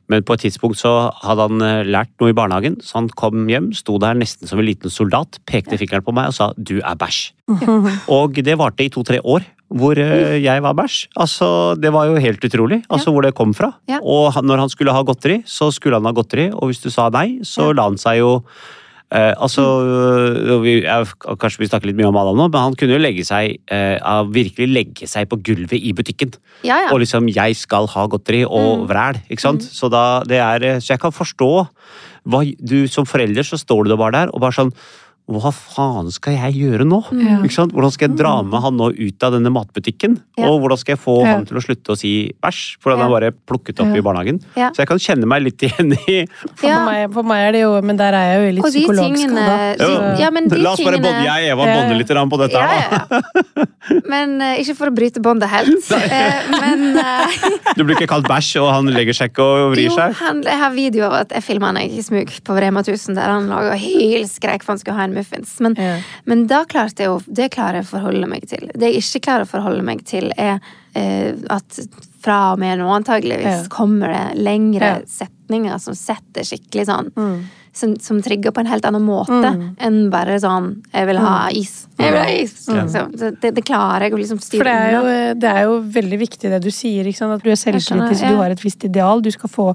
men 0.10 0.24
på 0.26 0.34
et 0.34 0.42
tidspunkt 0.48 0.80
så 0.82 1.12
hadde 1.22 1.46
han 1.46 1.86
lært 1.86 2.10
noe 2.20 2.34
i 2.34 2.36
barnehagen, 2.36 2.80
så 2.82 2.98
han 2.98 3.12
kom 3.14 3.46
hjem, 3.48 3.70
sto 3.78 4.00
der 4.02 4.18
nesten 4.18 4.50
som 4.50 4.60
en 4.60 4.66
liten 4.66 4.89
soldat, 4.92 5.38
pekte 5.46 5.78
fingeren 5.78 6.04
på 6.04 6.12
meg 6.18 6.34
og 6.34 6.36
sa 6.36 6.50
'du 6.58 6.82
er 6.82 6.98
bæsj'. 6.98 7.32
Og 8.18 8.34
det 8.42 8.58
varte 8.58 8.84
i 8.84 8.89
to-tre 8.89 9.22
år. 9.24 9.46
Hvor 9.72 9.99
eh, 10.01 10.38
jeg 10.43 10.63
var 10.63 10.76
bæsj. 10.76 11.07
Altså, 11.15 11.47
Det 11.80 11.93
var 11.93 12.09
jo 12.09 12.19
helt 12.19 12.43
utrolig 12.43 12.82
altså 12.89 13.11
hvor 13.11 13.24
det 13.24 13.34
kom 13.36 13.53
fra. 13.55 13.72
Ja. 13.88 14.01
Og 14.03 14.36
når 14.43 14.65
han 14.65 14.69
skulle 14.69 14.91
ha 14.91 15.01
godteri, 15.01 15.41
så 15.47 15.72
skulle 15.72 15.95
han 15.95 16.05
ha 16.05 16.11
godteri, 16.11 16.51
og 16.51 16.69
hvis 16.69 16.84
du 16.84 16.89
sa 16.91 17.09
nei, 17.09 17.39
så 17.47 17.72
la 17.72 17.88
han 17.88 17.97
seg 17.97 18.19
jo 18.19 18.41
Eh, 19.11 19.34
altså, 19.43 19.63
øh, 19.84 20.61
vi, 20.63 20.74
jeg, 20.86 21.07
Kanskje 21.39 21.59
vi 21.59 21.67
snakker 21.67 21.89
litt 21.89 21.97
mye 21.99 22.07
om 22.07 22.15
Adam 22.22 22.38
nå, 22.39 22.45
men 22.47 22.63
han 22.63 22.78
kunne 22.80 22.95
jo 22.95 23.01
legge 23.01 23.26
seg 23.28 23.57
eh, 23.67 23.97
virkelig 24.32 24.69
legge 24.72 25.09
seg 25.09 25.28
på 25.28 25.41
gulvet 25.43 25.76
i 25.76 25.91
butikken. 25.91 26.32
ja, 26.63 26.78
ja. 26.86 26.93
Og 26.93 27.01
liksom 27.03 27.28
'jeg 27.28 27.57
skal 27.59 27.88
ha 27.91 28.07
godteri' 28.07 28.47
og 28.47 28.88
vræl. 28.88 29.19
ikke 29.30 29.41
sant? 29.41 29.63
Så, 29.63 29.91
da, 29.91 30.24
det 30.24 30.39
er, 30.39 30.63
eh, 30.63 30.80
så 30.80 30.93
jeg 30.95 31.01
kan 31.01 31.11
forstå 31.11 31.67
hva, 32.24 32.45
du 32.61 32.88
Som 32.88 33.05
forelder 33.05 33.43
så 33.43 33.57
står 33.57 33.84
du 33.84 33.97
bare 33.97 34.11
der 34.11 34.28
og 34.32 34.39
bare 34.39 34.53
sånn 34.53 34.72
hva 35.39 35.51
faen 35.55 36.11
skal 36.11 36.34
jeg 36.34 36.53
gjøre 36.59 36.84
nå? 36.88 36.99
Ja. 37.15 37.38
Ikke 37.45 37.53
sant? 37.55 37.71
Hvordan 37.71 37.91
skal 37.93 38.09
jeg 38.09 38.17
dra 38.19 38.41
med 38.43 38.59
han 38.61 38.75
nå 38.75 38.89
ut 38.91 39.23
av 39.23 39.32
denne 39.34 39.51
matbutikken? 39.53 40.17
Ja. 40.38 40.49
Og 40.49 40.59
hvordan 40.61 40.77
skal 40.77 40.95
jeg 40.95 40.99
få 41.03 41.15
Ja. 41.23 41.36
han 41.38 41.45
til 41.45 41.57
å 41.57 41.61
slutte 41.63 41.93
å 41.93 41.97
si 41.97 42.34
bæsj? 42.43 42.77
For 42.82 42.91
han 42.91 42.99
Ja. 42.99 43.05
er 43.05 43.09
bare 43.09 43.32
plukket 43.32 43.79
opp 43.79 43.88
Ja. 43.93 43.95
i 43.95 44.01
barnehagen. 44.01 44.41
Ja. 44.55 44.69
Så 44.71 44.77
jeg 44.84 44.88
kan 44.88 44.97
kjenne 44.97 45.25
meg 45.25 45.43
litt 45.43 45.57
igjen 45.61 45.93
i 46.09 46.25
For, 46.55 46.67
Ja. 46.67 46.86
meg, 46.86 47.13
for 47.13 47.23
meg 47.23 47.47
er 47.47 47.51
det 47.53 47.61
jo 47.61 47.82
Men 47.82 47.97
der 47.97 48.13
er 48.13 48.25
jeg 48.34 48.39
jo 48.41 48.55
litt 48.55 48.65
Og 48.65 48.71
psykologskada. 48.71 49.15
tingene 49.15 49.77
så- 49.77 50.19
Ja, 50.19 50.29
La 50.61 50.71
oss 50.73 50.84
bare 50.84 50.97
bonde, 50.97 51.23
jeg 51.23 51.51
og 51.53 51.59
Eva 51.59 51.65
Ja, 51.65 51.73
ja. 51.73 51.82
bonde 51.82 51.97
litt 51.97 52.07
på 52.07 52.38
dette. 52.38 52.57
Her, 52.59 52.67
ja, 52.91 53.05
ja. 53.11 53.65
Men 54.07 54.41
eh, 54.41 54.59
ikke 54.61 54.75
for 54.75 54.88
å 54.91 54.95
bryte 54.95 55.21
båndet 55.21 55.49
helt. 55.49 55.91
Eh, 56.11 56.41
men 56.49 56.97
eh, 56.97 57.27
Du 57.77 57.84
blir 57.84 57.95
ikke 57.95 58.07
kalt 58.09 58.27
bæsj, 58.27 58.59
og 58.61 58.71
han 58.73 58.86
legger 58.93 59.13
seg 59.15 59.32
ikke 59.32 59.43
og 59.45 59.71
vrir 59.75 59.88
jo, 59.89 59.95
seg. 59.95 60.13
han, 60.19 60.41
jeg 60.43 60.57
har 60.59 60.71
video 60.75 61.05
av 61.07 61.13
at 61.21 61.29
jeg 61.36 61.43
filma 61.45 61.71
han 61.71 61.77
i 61.77 62.01
smug 62.03 62.27
på 62.43 62.57
Rema 62.59 62.82
1000, 62.84 63.15
der 63.15 63.29
han 63.32 63.47
laga 63.51 63.77
hylskreik 63.79 64.63
for 64.65 64.73
han 64.73 64.82
skulle 64.82 64.97
ha 64.97 65.03
en 65.07 65.13
muffins. 65.22 65.55
Men, 65.63 65.76
Ja. 65.80 65.95
men 66.26 66.45
da 66.49 66.63
klarte 66.65 67.05
jeg 67.05 67.07
jo 67.13 67.22
Det 67.32 67.51
klarer 67.53 67.80
jeg 67.82 67.88
å 67.88 67.91
forholde 67.95 68.28
meg 68.28 68.47
til. 68.49 68.67
Det 68.74 68.91
jeg 68.91 69.01
ikke 69.05 69.24
klarer 69.30 69.45
å 69.47 69.51
forholde 69.53 69.84
meg 69.88 70.03
til, 70.05 70.32
er 70.38 70.59
eh, 70.95 71.34
at 71.49 71.80
fra 72.22 72.51
og 72.53 72.59
med 72.59 72.78
nå 72.82 72.89
antageligvis 72.91 73.63
Ja. 73.63 73.69
kommer 73.72 74.11
det 74.11 74.43
lengre 74.43 75.01
setninger 75.07 75.80
som 75.80 75.95
setter 75.95 76.43
skikkelig 76.45 76.86
sånn 76.89 77.11
Mm. 77.15 77.43
Som, 77.74 77.93
som 78.03 78.17
trigger 78.22 78.51
på 78.51 78.59
en 78.59 78.67
helt 78.67 78.84
annen 78.86 79.03
måte 79.07 79.51
enn 79.80 80.09
bare 80.11 80.36
sånn 80.43 80.82
'jeg 80.91 81.07
vil 81.07 81.17
ha 81.24 81.47
is'. 81.49 81.88
Jeg 82.01 82.11
vil 82.11 82.19
ha 82.19 82.28
is. 82.34 82.53
Så, 82.65 83.32
det, 83.41 83.53
det 83.55 83.63
klarer 83.63 84.07
jeg 84.09 84.13
å 84.13 84.17
liksom 84.19 84.39
For 84.41 84.65
det 84.65 84.74
er, 84.74 84.91
jo, 84.91 85.01
det 85.39 85.49
er 85.49 85.61
jo 85.69 85.78
veldig 85.80 86.19
viktig 86.19 86.49
det 86.49 86.59
du 86.63 86.72
sier. 86.72 87.05
Ikke 87.05 87.17
sant? 87.22 87.34
At 87.38 87.43
du 87.45 87.49
er 87.51 87.55
selvkritisk, 87.55 88.24
ja. 88.24 88.32
du 88.32 88.36
har 88.41 88.49
et 88.51 88.63
visst 88.63 88.84
ideal. 88.84 89.22
Du 89.22 89.30
skal 89.32 89.49
få 89.49 89.67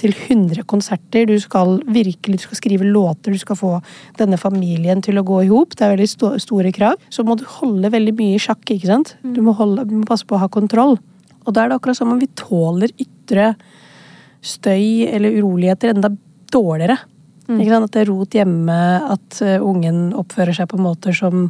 til 0.00 0.14
100 0.14 0.64
konserter. 0.64 1.26
Du 1.26 1.38
skal 1.38 1.78
virkelig 1.86 2.40
du 2.40 2.42
skal 2.48 2.56
skrive 2.56 2.84
låter. 2.88 3.30
Du 3.30 3.38
skal 3.38 3.56
få 3.56 3.82
denne 4.18 4.36
familien 4.40 5.02
til 5.02 5.14
å 5.20 5.24
gå 5.24 5.44
i 5.44 5.48
hop. 5.52 5.76
Det 5.76 5.82
er 5.86 5.96
veldig 5.96 6.08
sto- 6.10 6.38
store 6.40 6.72
krav. 6.72 6.96
Så 7.10 7.22
må 7.22 7.36
du 7.36 7.44
holde 7.44 7.90
veldig 7.92 8.16
mye 8.18 8.34
i 8.34 8.42
sjakk. 8.42 8.64
ikke 8.64 8.86
sant? 8.90 9.14
Du 9.22 9.42
må, 9.42 9.54
holde, 9.54 9.84
du 9.86 9.94
må 10.00 10.04
passe 10.08 10.24
på 10.26 10.34
å 10.34 10.42
ha 10.42 10.48
kontroll. 10.48 10.98
Og 11.46 11.52
da 11.52 11.64
er 11.64 11.68
det 11.68 11.76
akkurat 11.78 11.96
som 11.96 12.10
om 12.10 12.18
vi 12.18 12.26
tåler 12.34 12.90
ytre 12.98 13.54
støy 14.42 15.06
eller 15.08 15.30
uroligheter 15.38 15.94
enda 15.94 16.10
dårligere. 16.50 16.98
Sant? 17.46 17.84
At 17.84 17.92
det 17.92 18.04
er 18.04 18.10
rot 18.10 18.36
hjemme, 18.36 18.80
at 19.14 19.40
eh, 19.44 19.62
ungen 19.62 20.12
oppfører 20.16 20.56
seg 20.56 20.68
på 20.70 20.80
måter 20.80 21.16
som 21.16 21.48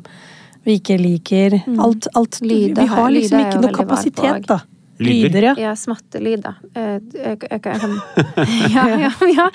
vi 0.65 0.79
ikke 0.81 0.97
liker. 0.99 1.59
Alt, 1.79 2.09
alt 2.17 2.41
Lyder 2.43 2.83
Vi 2.83 2.89
har 2.89 3.11
liksom 3.13 3.43
ikke 3.45 3.61
noe 3.63 3.75
kapasitet, 3.77 4.49
da. 4.49 4.63
Lyder? 4.99 5.29
Lyder, 5.29 5.43
ja. 5.43 5.55
Ja, 5.59 5.77
smattelyder. 5.77 6.55
Eh, 6.75 6.99
Ja, 8.75 8.85
ja, 8.99 9.11
ja. 9.35 9.51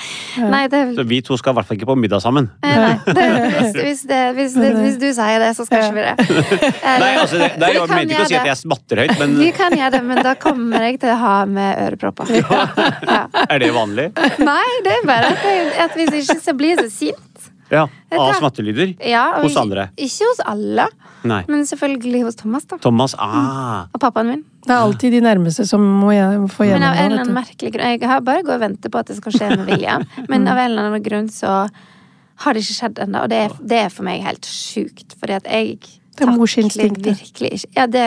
Nei, 0.50 0.68
det 0.68 0.82
Så 0.96 1.04
vi 1.08 1.22
to 1.24 1.38
skal 1.40 1.54
i 1.54 1.60
hvert 1.60 1.68
fall 1.70 1.78
ikke 1.78 1.88
på 1.88 1.96
middag 2.00 2.20
sammen. 2.24 2.50
Eh, 2.66 2.76
Nei, 2.76 2.96
det, 3.08 3.28
hvis, 3.56 3.78
hvis, 3.78 4.02
det, 4.10 4.20
hvis, 4.36 4.58
det, 4.60 4.72
hvis 4.76 4.98
du 5.00 5.08
sier 5.16 5.40
det, 5.44 5.54
så 5.56 5.66
skal 5.68 5.86
ikke 5.86 5.96
vi 5.96 6.04
det. 6.10 6.16
Nei, 7.04 7.12
altså, 7.22 7.40
det, 7.40 7.50
det 7.62 7.72
jeg 7.72 7.88
mente 7.94 8.18
ikke 8.18 8.26
å 8.26 8.32
si 8.34 8.40
at 8.42 8.52
jeg 8.52 8.62
smatter 8.66 9.04
høyt, 9.04 9.14
det. 9.14 9.20
men 9.22 9.38
Vi 9.40 9.50
kan 9.56 9.78
gjøre 9.80 9.94
det, 9.96 10.04
men 10.12 10.22
da 10.28 10.36
kommer 10.40 10.88
jeg 10.90 11.00
til 11.06 11.14
å 11.16 11.20
ha 11.24 11.38
med 11.48 11.84
ørepropper. 11.88 12.36
Ja. 12.40 13.24
er 13.54 13.64
det 13.64 13.72
vanlig? 13.76 14.10
Nei, 14.44 14.68
det 14.86 14.98
er 14.98 15.08
bare 15.08 15.32
at, 15.38 15.48
jeg, 15.48 15.72
at 15.88 16.00
hvis 16.00 16.16
ikke 16.24 16.40
så 16.44 16.58
blir 16.60 16.76
jeg 16.76 16.84
så 16.84 16.92
sint. 16.98 17.26
Ja. 17.70 17.86
Av 18.18 18.34
smattelyder? 18.40 18.96
Ja, 19.06 19.28
Hos 19.44 19.56
andre? 19.60 19.92
Ikke 19.96 20.26
hos 20.32 20.40
alle, 20.44 20.90
Nei. 21.28 21.42
men 21.52 21.66
selvfølgelig 21.68 22.24
hos 22.28 22.40
Thomas, 22.40 22.66
da. 22.70 22.78
Thomas, 22.84 23.16
ah. 23.20 23.90
Og 23.94 24.02
pappaen 24.02 24.30
min. 24.32 24.44
Det 24.66 24.72
er 24.72 24.84
alltid 24.84 25.16
de 25.18 25.22
nærmeste 25.24 25.66
som 25.68 25.84
må 25.84 26.12
få 26.52 26.68
Men 26.70 26.86
av 26.86 26.96
en 26.96 27.12
eller 27.12 27.24
annen 27.24 27.38
merkelig 27.38 27.72
grunn 27.74 27.94
Jeg 27.94 28.10
har 28.12 28.22
bare 28.24 28.44
gått 28.44 28.58
og 28.58 28.64
ventet 28.64 28.92
på 28.92 29.02
at 29.02 29.12
det 29.12 29.18
skal 29.20 29.36
skje 29.36 29.50
med 29.56 29.66
William, 29.72 30.06
men 30.32 30.48
av 30.48 30.60
en 30.60 30.72
eller 30.72 30.92
annen 30.92 31.06
grunn 31.06 31.32
så 31.34 31.62
har 32.40 32.56
det 32.56 32.64
ikke 32.64 32.78
skjedd 32.78 33.00
ennå. 33.04 33.26
Og 33.26 33.32
det 33.32 33.40
er, 33.46 33.56
det 33.60 33.80
er 33.84 33.90
for 33.92 34.08
meg 34.08 34.24
helt 34.24 34.48
sjukt, 34.48 35.16
fordi 35.20 35.36
at 35.42 35.50
jeg 35.52 35.99
Det 36.20 36.28
er 36.28 36.36
morsinstinktet. 36.38 37.20
Virkelig 37.24 37.52
ikke. 37.60 37.72
Ja, 37.78 37.86
det 37.88 38.06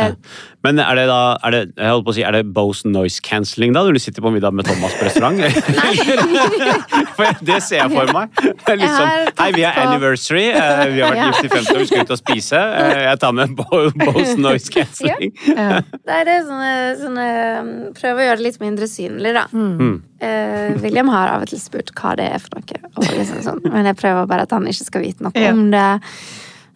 Men 0.62 0.78
er 0.78 0.94
det 1.00 1.06
da 1.10 1.20
er 1.42 1.50
det, 1.56 1.60
jeg 1.76 1.90
holdt 1.90 2.04
på 2.06 2.12
å 2.12 2.14
si, 2.14 2.22
er 2.22 2.36
det 2.36 2.42
Bose 2.54 2.86
noise 2.88 3.22
cancelling 3.24 3.72
da, 3.74 3.82
når 3.86 3.96
du 3.98 4.02
sitter 4.04 4.22
på 4.22 4.30
middag 4.34 4.52
med 4.54 4.68
Thomas 4.68 4.94
på 4.98 5.08
restaurant? 5.08 5.40
for 7.16 7.40
det 7.44 7.58
ser 7.64 7.80
jeg 7.82 7.90
for 7.94 8.12
meg. 8.14 8.30
Det 8.36 8.74
er 8.74 8.80
litt 8.80 8.92
har 8.92 9.10
Liksom, 9.22 9.34
Hei, 9.40 9.48
vi 9.56 9.64
er 9.66 9.78
anniversary. 9.82 10.44
eh, 10.52 10.84
Vi 10.92 11.00
har 11.02 11.14
vært 11.16 11.24
gift 11.32 11.44
i 11.44 11.52
50 11.56 11.72
år, 11.74 11.80
vi 11.82 11.86
skal 11.90 12.04
ut 12.06 12.14
og 12.14 12.20
spise. 12.20 12.60
Eh, 12.82 13.02
Jeg 13.08 13.20
tar 13.22 13.32
med 13.36 13.56
Bose 13.58 14.36
noise 14.40 14.70
cancelling. 14.74 15.32
Ja. 15.48 15.80
Det 15.82 16.20
er 16.22 16.30
sånne, 16.46 16.72
sånne 17.02 17.26
um, 17.62 17.72
Prøve 17.96 18.22
å 18.22 18.26
gjøre 18.28 18.38
det 18.40 18.46
litt 18.48 18.60
mindre 18.62 18.88
synlig, 18.90 19.34
da. 19.36 19.46
Mm. 19.52 19.96
Uh, 20.22 20.78
William 20.84 21.08
har 21.10 21.32
av 21.34 21.42
og 21.46 21.50
til 21.50 21.58
spurt 21.62 21.90
hva 21.98 22.14
det 22.18 22.28
er 22.36 22.42
for 22.42 22.60
noe. 22.60 22.92
Og 22.94 23.08
liksom 23.18 23.42
sånn. 23.42 23.60
Men 23.72 23.88
jeg 23.90 23.98
prøver 23.98 24.28
bare 24.30 24.46
at 24.46 24.54
han 24.54 24.68
ikke 24.70 24.86
skal 24.86 25.02
vite 25.04 25.26
noe 25.26 25.32
Ja. 25.42 25.50
om 25.54 25.70
det. 25.74 25.86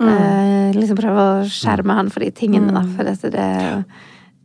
Eh, 0.01 0.73
liksom 0.77 0.97
prøve 0.99 1.23
å 1.23 1.47
skjerme 1.49 1.95
han 1.97 2.11
for 2.13 2.21
de 2.21 2.31
tingene, 2.31 2.73
da. 2.73 2.83
For 2.97 3.05
dette, 3.05 3.31
det 3.33 3.85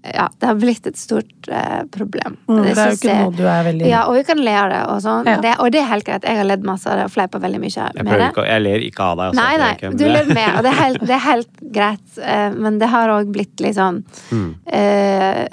Ja, 0.04 0.30
det 0.40 0.48
har 0.48 0.56
blitt 0.58 0.88
et 0.88 0.96
stort 0.98 1.48
eh, 1.48 1.84
problem. 1.94 2.38
Mm, 2.50 2.64
det 2.64 2.72
er 2.78 2.88
jo 2.90 2.96
ikke 2.98 3.10
jeg- 3.12 3.22
noe 3.22 3.36
du 3.38 3.44
er 3.46 3.64
veldig 3.68 3.86
Ja, 3.88 4.00
og 4.08 4.16
vi 4.16 4.24
kan 4.24 4.40
le 4.42 4.52
av 4.58 4.70
det, 4.72 4.80
og 4.90 5.02
sånn. 5.04 5.26
Ja. 5.30 5.36
Det, 5.42 5.52
og 5.60 5.72
det 5.72 5.82
er 5.84 5.86
helt 5.92 6.06
greit. 6.08 6.24
Jeg 6.26 6.38
har 6.38 6.44
ledd 6.50 6.64
masse 6.64 6.88
av 6.90 6.98
det 6.98 7.04
og 7.06 7.12
fleipa 7.12 7.38
veldig 7.40 7.60
mye 7.62 7.84
med 7.94 8.06
det. 8.18 8.32
ikke, 8.34 8.48
jeg 8.48 8.62
ler 8.64 8.80
ikke 8.88 9.00
av 9.06 9.18
deg. 9.18 9.26
altså, 9.28 9.44
Nei, 9.44 9.52
det 9.58 9.62
nei, 9.62 9.76
ikke, 9.76 9.98
du 10.00 10.06
ler 10.08 10.26
med, 10.34 10.56
og 10.58 10.64
det 10.64 10.72
er 10.72 10.80
helt, 10.82 11.00
det 11.02 11.10
er 11.12 11.24
helt 11.28 11.62
greit. 11.72 12.18
eh, 12.18 12.50
Men 12.50 12.80
det 12.80 12.90
har 12.90 13.10
òg 13.10 13.32
blitt 13.32 13.60
litt 13.62 13.76
sånn 13.76 14.04
Mm. 14.32 14.56
eh, 14.74 15.48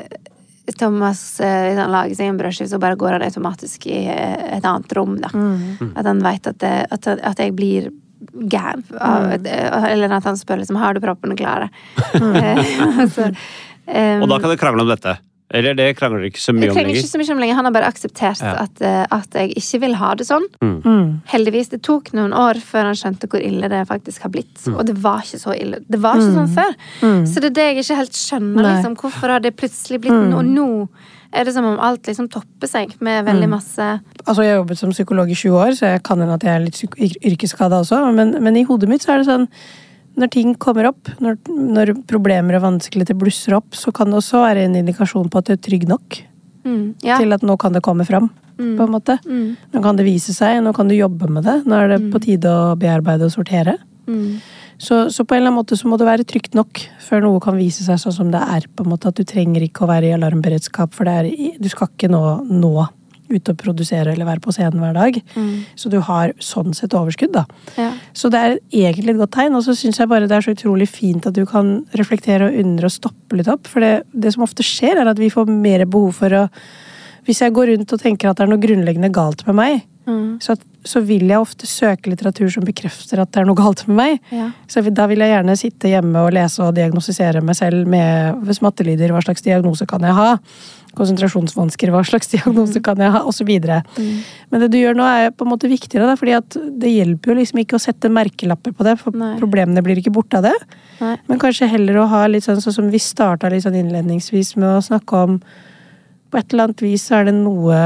Thomas 0.78 1.40
hvis 1.40 1.76
han 1.80 1.90
lager 1.92 2.14
seg 2.14 2.28
en 2.28 2.38
brødskive, 2.38 2.68
så 2.68 2.78
bare 2.80 2.96
går 2.96 3.12
han 3.18 3.22
automatisk 3.22 3.86
i 3.86 4.06
et 4.08 4.62
annet 4.64 4.92
rom. 4.96 5.16
Da. 5.20 5.28
Mm. 5.28 5.92
At 5.96 6.04
han 6.06 6.20
veit 6.20 6.46
at, 6.46 6.62
at, 6.62 7.06
at 7.06 7.36
jeg 7.38 7.54
blir 7.56 7.90
gæren. 8.32 8.84
Mm. 8.90 9.46
Eller 9.92 10.18
at 10.18 10.28
han 10.28 10.36
spør 10.40 10.62
liksom 10.62 10.78
har 10.80 10.94
du 10.94 11.00
proppene 11.04 11.36
klare. 11.38 11.70
Eh, 12.14 12.62
så, 13.14 13.30
eh, 13.86 14.20
Og 14.20 14.28
da 14.28 14.38
kan 14.38 14.50
dere 14.50 14.60
krangle 14.60 14.84
om 14.86 14.92
dette. 14.92 15.18
Eller 15.48 15.72
det 15.72 15.94
krangler 15.96 16.20
dere 16.20 16.28
ikke 16.28 16.42
så 16.42 16.52
mye 16.52 16.68
om 16.68 16.76
lenger. 16.76 16.98
ikke 17.00 17.08
så 17.08 17.18
mye 17.22 17.32
om 17.32 17.38
lenger. 17.40 17.56
Han 17.56 17.64
har 17.70 17.72
bare 17.72 17.88
akseptert 17.88 18.42
Ja. 18.44 18.52
at, 18.66 18.82
eh, 18.84 19.06
at 19.16 19.32
jeg 19.32 19.54
ikke 19.56 19.80
vil 19.86 19.94
ha 19.96 20.10
det 20.14 20.26
sånn. 20.28 20.44
Mm. 20.60 21.22
Heldigvis. 21.30 21.70
Det 21.72 21.80
tok 21.82 22.12
noen 22.12 22.34
år 22.36 22.60
før 22.60 22.90
han 22.90 22.98
skjønte 22.98 23.30
hvor 23.32 23.40
ille 23.40 23.70
det 23.72 23.80
faktisk 23.88 24.26
har 24.26 24.30
blitt. 24.34 24.58
Mm. 24.66 24.76
Og 24.76 24.84
det 24.90 24.96
var 25.00 25.24
ikke 25.24 25.40
så 25.40 25.56
ille. 25.56 25.80
Det 25.88 26.00
var 26.04 26.20
ikke 26.20 26.36
sånn 26.36 26.52
før. 26.52 26.74
Mm. 27.00 27.22
Så 27.26 27.40
det 27.40 27.48
er 27.52 27.56
det 27.56 27.68
jeg 27.70 27.78
ikke 27.86 28.00
helt 28.02 28.18
skjønner. 28.20 28.68
Liksom. 28.68 28.98
Hvorfor 29.00 29.28
har 29.32 29.40
det 29.40 29.56
plutselig 29.56 30.02
blitt 30.04 30.28
noe 30.28 30.44
nå 30.44 30.68
er 31.32 31.44
det 31.44 31.52
som 31.54 31.64
om 31.68 31.78
alt 31.84 32.06
liksom 32.08 32.28
topper 32.32 32.68
seg 32.70 32.94
med 33.04 33.24
veldig 33.26 33.48
masse 33.52 33.88
Altså, 34.24 34.42
jeg 34.44 34.52
har 34.54 34.58
jobbet 34.62 34.78
som 34.80 34.90
psykolog 34.94 35.30
i 35.30 35.36
20 35.36 35.56
år, 35.56 35.74
så 35.76 35.92
jeg 35.92 36.02
kan 36.04 36.20
hende 36.20 36.34
at 36.34 36.44
jeg 36.44 36.54
er 36.54 36.64
litt 36.64 37.20
yrkesskada 37.24 37.78
også. 37.82 38.00
Men, 38.12 38.34
men 38.44 38.56
i 38.56 38.64
hodet 38.68 38.88
mitt 38.90 39.04
så 39.04 39.14
er 39.14 39.22
det 39.22 39.28
sånn 39.28 39.46
når 40.18 40.30
ting 40.34 40.54
kommer 40.58 40.88
opp, 40.90 41.08
når, 41.22 41.36
når 41.48 41.92
problemer 42.10 42.56
og 42.58 42.64
vanskeligheter 42.64 43.14
blusser 43.16 43.54
opp, 43.54 43.76
så 43.78 43.92
kan 43.94 44.10
det 44.10 44.18
også 44.18 44.40
være 44.42 44.64
en 44.66 44.74
indikasjon 44.80 45.28
på 45.30 45.38
at 45.38 45.46
du 45.46 45.52
er 45.54 45.60
trygg 45.62 45.86
nok 45.88 46.18
mm, 46.66 46.82
Ja. 47.06 47.20
til 47.20 47.32
at 47.36 47.44
nå 47.46 47.56
kan 47.60 47.72
det 47.76 47.84
komme 47.86 48.04
fram. 48.08 48.30
på 48.58 48.82
en 48.82 48.90
måte. 48.90 49.14
Mm, 49.22 49.52
Nå 49.72 49.80
kan 49.84 49.94
det 49.96 50.02
vise 50.04 50.34
seg, 50.34 50.56
nå 50.64 50.72
kan 50.74 50.88
du 50.90 50.96
jobbe 50.96 51.28
med 51.30 51.44
det. 51.46 51.60
Nå 51.64 51.76
er 51.78 51.92
det 51.92 52.10
på 52.10 52.18
tide 52.24 52.50
å 52.50 52.74
bearbeide 52.74 53.28
og 53.28 53.30
sortere. 53.30 53.76
mm, 54.08 54.40
Så, 54.78 55.08
så 55.10 55.24
på 55.26 55.34
en 55.34 55.40
eller 55.42 55.50
annen 55.50 55.58
måte 55.58 55.76
så 55.78 55.88
må 55.90 55.96
det 55.98 56.06
være 56.06 56.26
trygt 56.28 56.54
nok 56.54 56.78
før 57.02 57.24
noe 57.24 57.40
kan 57.42 57.56
vise 57.58 57.82
seg 57.82 57.98
sånn 57.98 58.14
som 58.14 58.28
det 58.30 58.38
er. 58.44 58.68
på 58.74 58.84
en 58.84 58.92
måte 58.92 59.10
At 59.10 59.18
du 59.18 59.24
trenger 59.26 59.64
ikke 59.66 59.84
å 59.84 59.90
være 59.90 60.10
i 60.10 60.14
alarmberedskap, 60.14 60.94
for 60.94 61.08
det 61.08 61.16
er, 61.18 61.56
du 61.58 61.68
skal 61.72 61.90
ikke 61.90 62.10
nå, 62.12 62.22
nå 62.46 62.86
ut 63.28 63.50
og 63.52 63.58
produsere 63.60 64.14
eller 64.14 64.24
være 64.24 64.40
på 64.40 64.54
scenen 64.56 64.80
hver 64.80 64.94
dag. 64.96 65.18
mm, 65.34 65.50
Så 65.76 65.90
du 65.92 65.98
har 66.00 66.30
sånn 66.40 66.72
sett 66.78 66.94
overskudd, 66.96 67.34
da. 67.34 67.42
ja. 67.76 67.90
Så 68.16 68.30
det 68.32 68.38
er 68.40 68.54
egentlig 68.72 69.12
et 69.12 69.20
godt 69.20 69.34
tegn. 69.36 69.58
Og 69.58 69.66
så 69.66 69.74
syns 69.76 69.98
jeg 70.00 70.08
bare 70.08 70.24
det 70.30 70.38
er 70.38 70.46
så 70.46 70.54
utrolig 70.56 70.88
fint 70.88 71.26
at 71.28 71.36
du 71.36 71.44
kan 71.44 71.82
reflektere 71.98 72.48
og 72.48 72.56
undre 72.62 72.88
og 72.88 72.94
stoppe 72.94 73.36
litt 73.36 73.50
opp. 73.52 73.68
For 73.68 73.84
det, 73.84 73.92
det 74.14 74.32
som 74.32 74.46
ofte 74.46 74.64
skjer, 74.64 75.02
er 75.02 75.10
at 75.12 75.20
vi 75.20 75.28
får 75.34 75.50
mer 75.50 75.84
behov 75.84 76.14
for 76.22 76.38
å 76.44 76.48
Hvis 77.28 77.42
jeg 77.44 77.52
går 77.52 77.66
rundt 77.74 77.92
og 77.92 78.00
tenker 78.00 78.30
at 78.30 78.38
det 78.38 78.46
er 78.46 78.48
noe 78.54 78.62
grunnleggende 78.62 79.10
galt 79.12 79.44
med 79.50 79.58
meg, 79.58 79.82
Mm, 80.08 80.38
så, 80.40 80.54
at, 80.56 80.62
så 80.86 81.00
vil 81.02 81.26
jeg 81.26 81.42
ofte 81.42 81.66
søke 81.66 82.10
litteratur 82.12 82.48
som 82.52 82.64
bekrefter 82.66 83.18
at 83.22 83.32
det 83.34 83.42
er 83.42 83.46
noe 83.48 83.58
galt 83.58 83.82
med 83.88 83.96
meg. 83.98 84.18
ja. 84.30 84.50
Så 84.70 84.82
da 84.94 85.06
vil 85.10 85.22
jeg 85.24 85.32
gjerne 85.32 85.56
sitte 85.58 85.90
hjemme 85.90 86.22
og 86.22 86.34
lese 86.36 86.62
og 86.62 86.74
diagnostisere 86.76 87.42
meg 87.44 87.56
selv 87.58 87.88
med 87.90 88.52
smattelyder. 88.54 89.10
Hva 89.14 89.22
slags 89.24 89.44
diagnose 89.44 89.88
kan 89.90 90.04
jeg 90.06 90.14
ha? 90.14 90.28
Konsentrasjonsvansker, 90.98 91.90
hva 91.92 92.02
slags 92.06 92.30
diagnose 92.34 92.82
kan 92.84 93.00
jeg 93.02 93.14
ha? 93.14 93.24
Videre. 93.48 93.80
Mm. 93.96 94.22
Men 94.50 94.62
det 94.64 94.70
du 94.72 94.78
gjør 94.80 94.98
nå 94.98 95.06
er 95.08 95.32
på 95.34 95.46
en 95.46 95.52
måte 95.52 95.70
viktigere, 95.70 96.08
da, 96.10 96.16
fordi 96.18 96.36
at 96.38 96.58
det 96.82 96.90
hjelper 96.94 97.32
jo 97.32 97.38
liksom 97.40 97.62
ikke 97.62 97.78
å 97.78 97.82
sette 97.82 98.10
merkelapper 98.12 98.74
på 98.76 98.86
det, 98.86 98.96
for 99.00 99.16
Nei. 99.16 99.34
problemene 99.40 99.82
blir 99.84 100.00
ikke 100.00 100.14
borte 100.14 100.40
av 100.40 100.48
det. 100.48 100.56
Nei. 101.02 101.14
Men 101.30 101.40
kanskje 101.42 101.70
heller 101.70 102.02
å 102.02 102.08
ha 102.10 102.26
litt 102.30 102.46
sånn, 102.46 102.60
sånn 102.62 102.80
som 102.80 102.92
vi 102.92 103.00
starta 103.02 103.50
litt 103.52 103.66
sånn 103.66 103.78
innledningsvis 103.78 104.56
med 104.58 104.78
å 104.78 104.84
snakke 104.84 105.24
om 105.26 105.40
På 106.28 106.36
et 106.36 106.52
eller 106.52 106.66
annet 106.68 106.82
vis 106.84 107.06
så 107.08 107.22
er 107.22 107.30
det 107.30 107.32
noe 107.38 107.76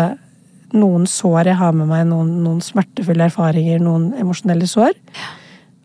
noen 0.73 1.07
sår 1.07 1.47
jeg 1.53 1.57
har 1.61 1.73
med 1.77 1.89
meg, 1.91 2.07
noen, 2.09 2.35
noen 2.45 2.61
smertefulle 2.65 3.27
erfaringer, 3.29 3.81
noen 3.85 4.11
emosjonelle 4.21 4.67
sår. 4.71 4.93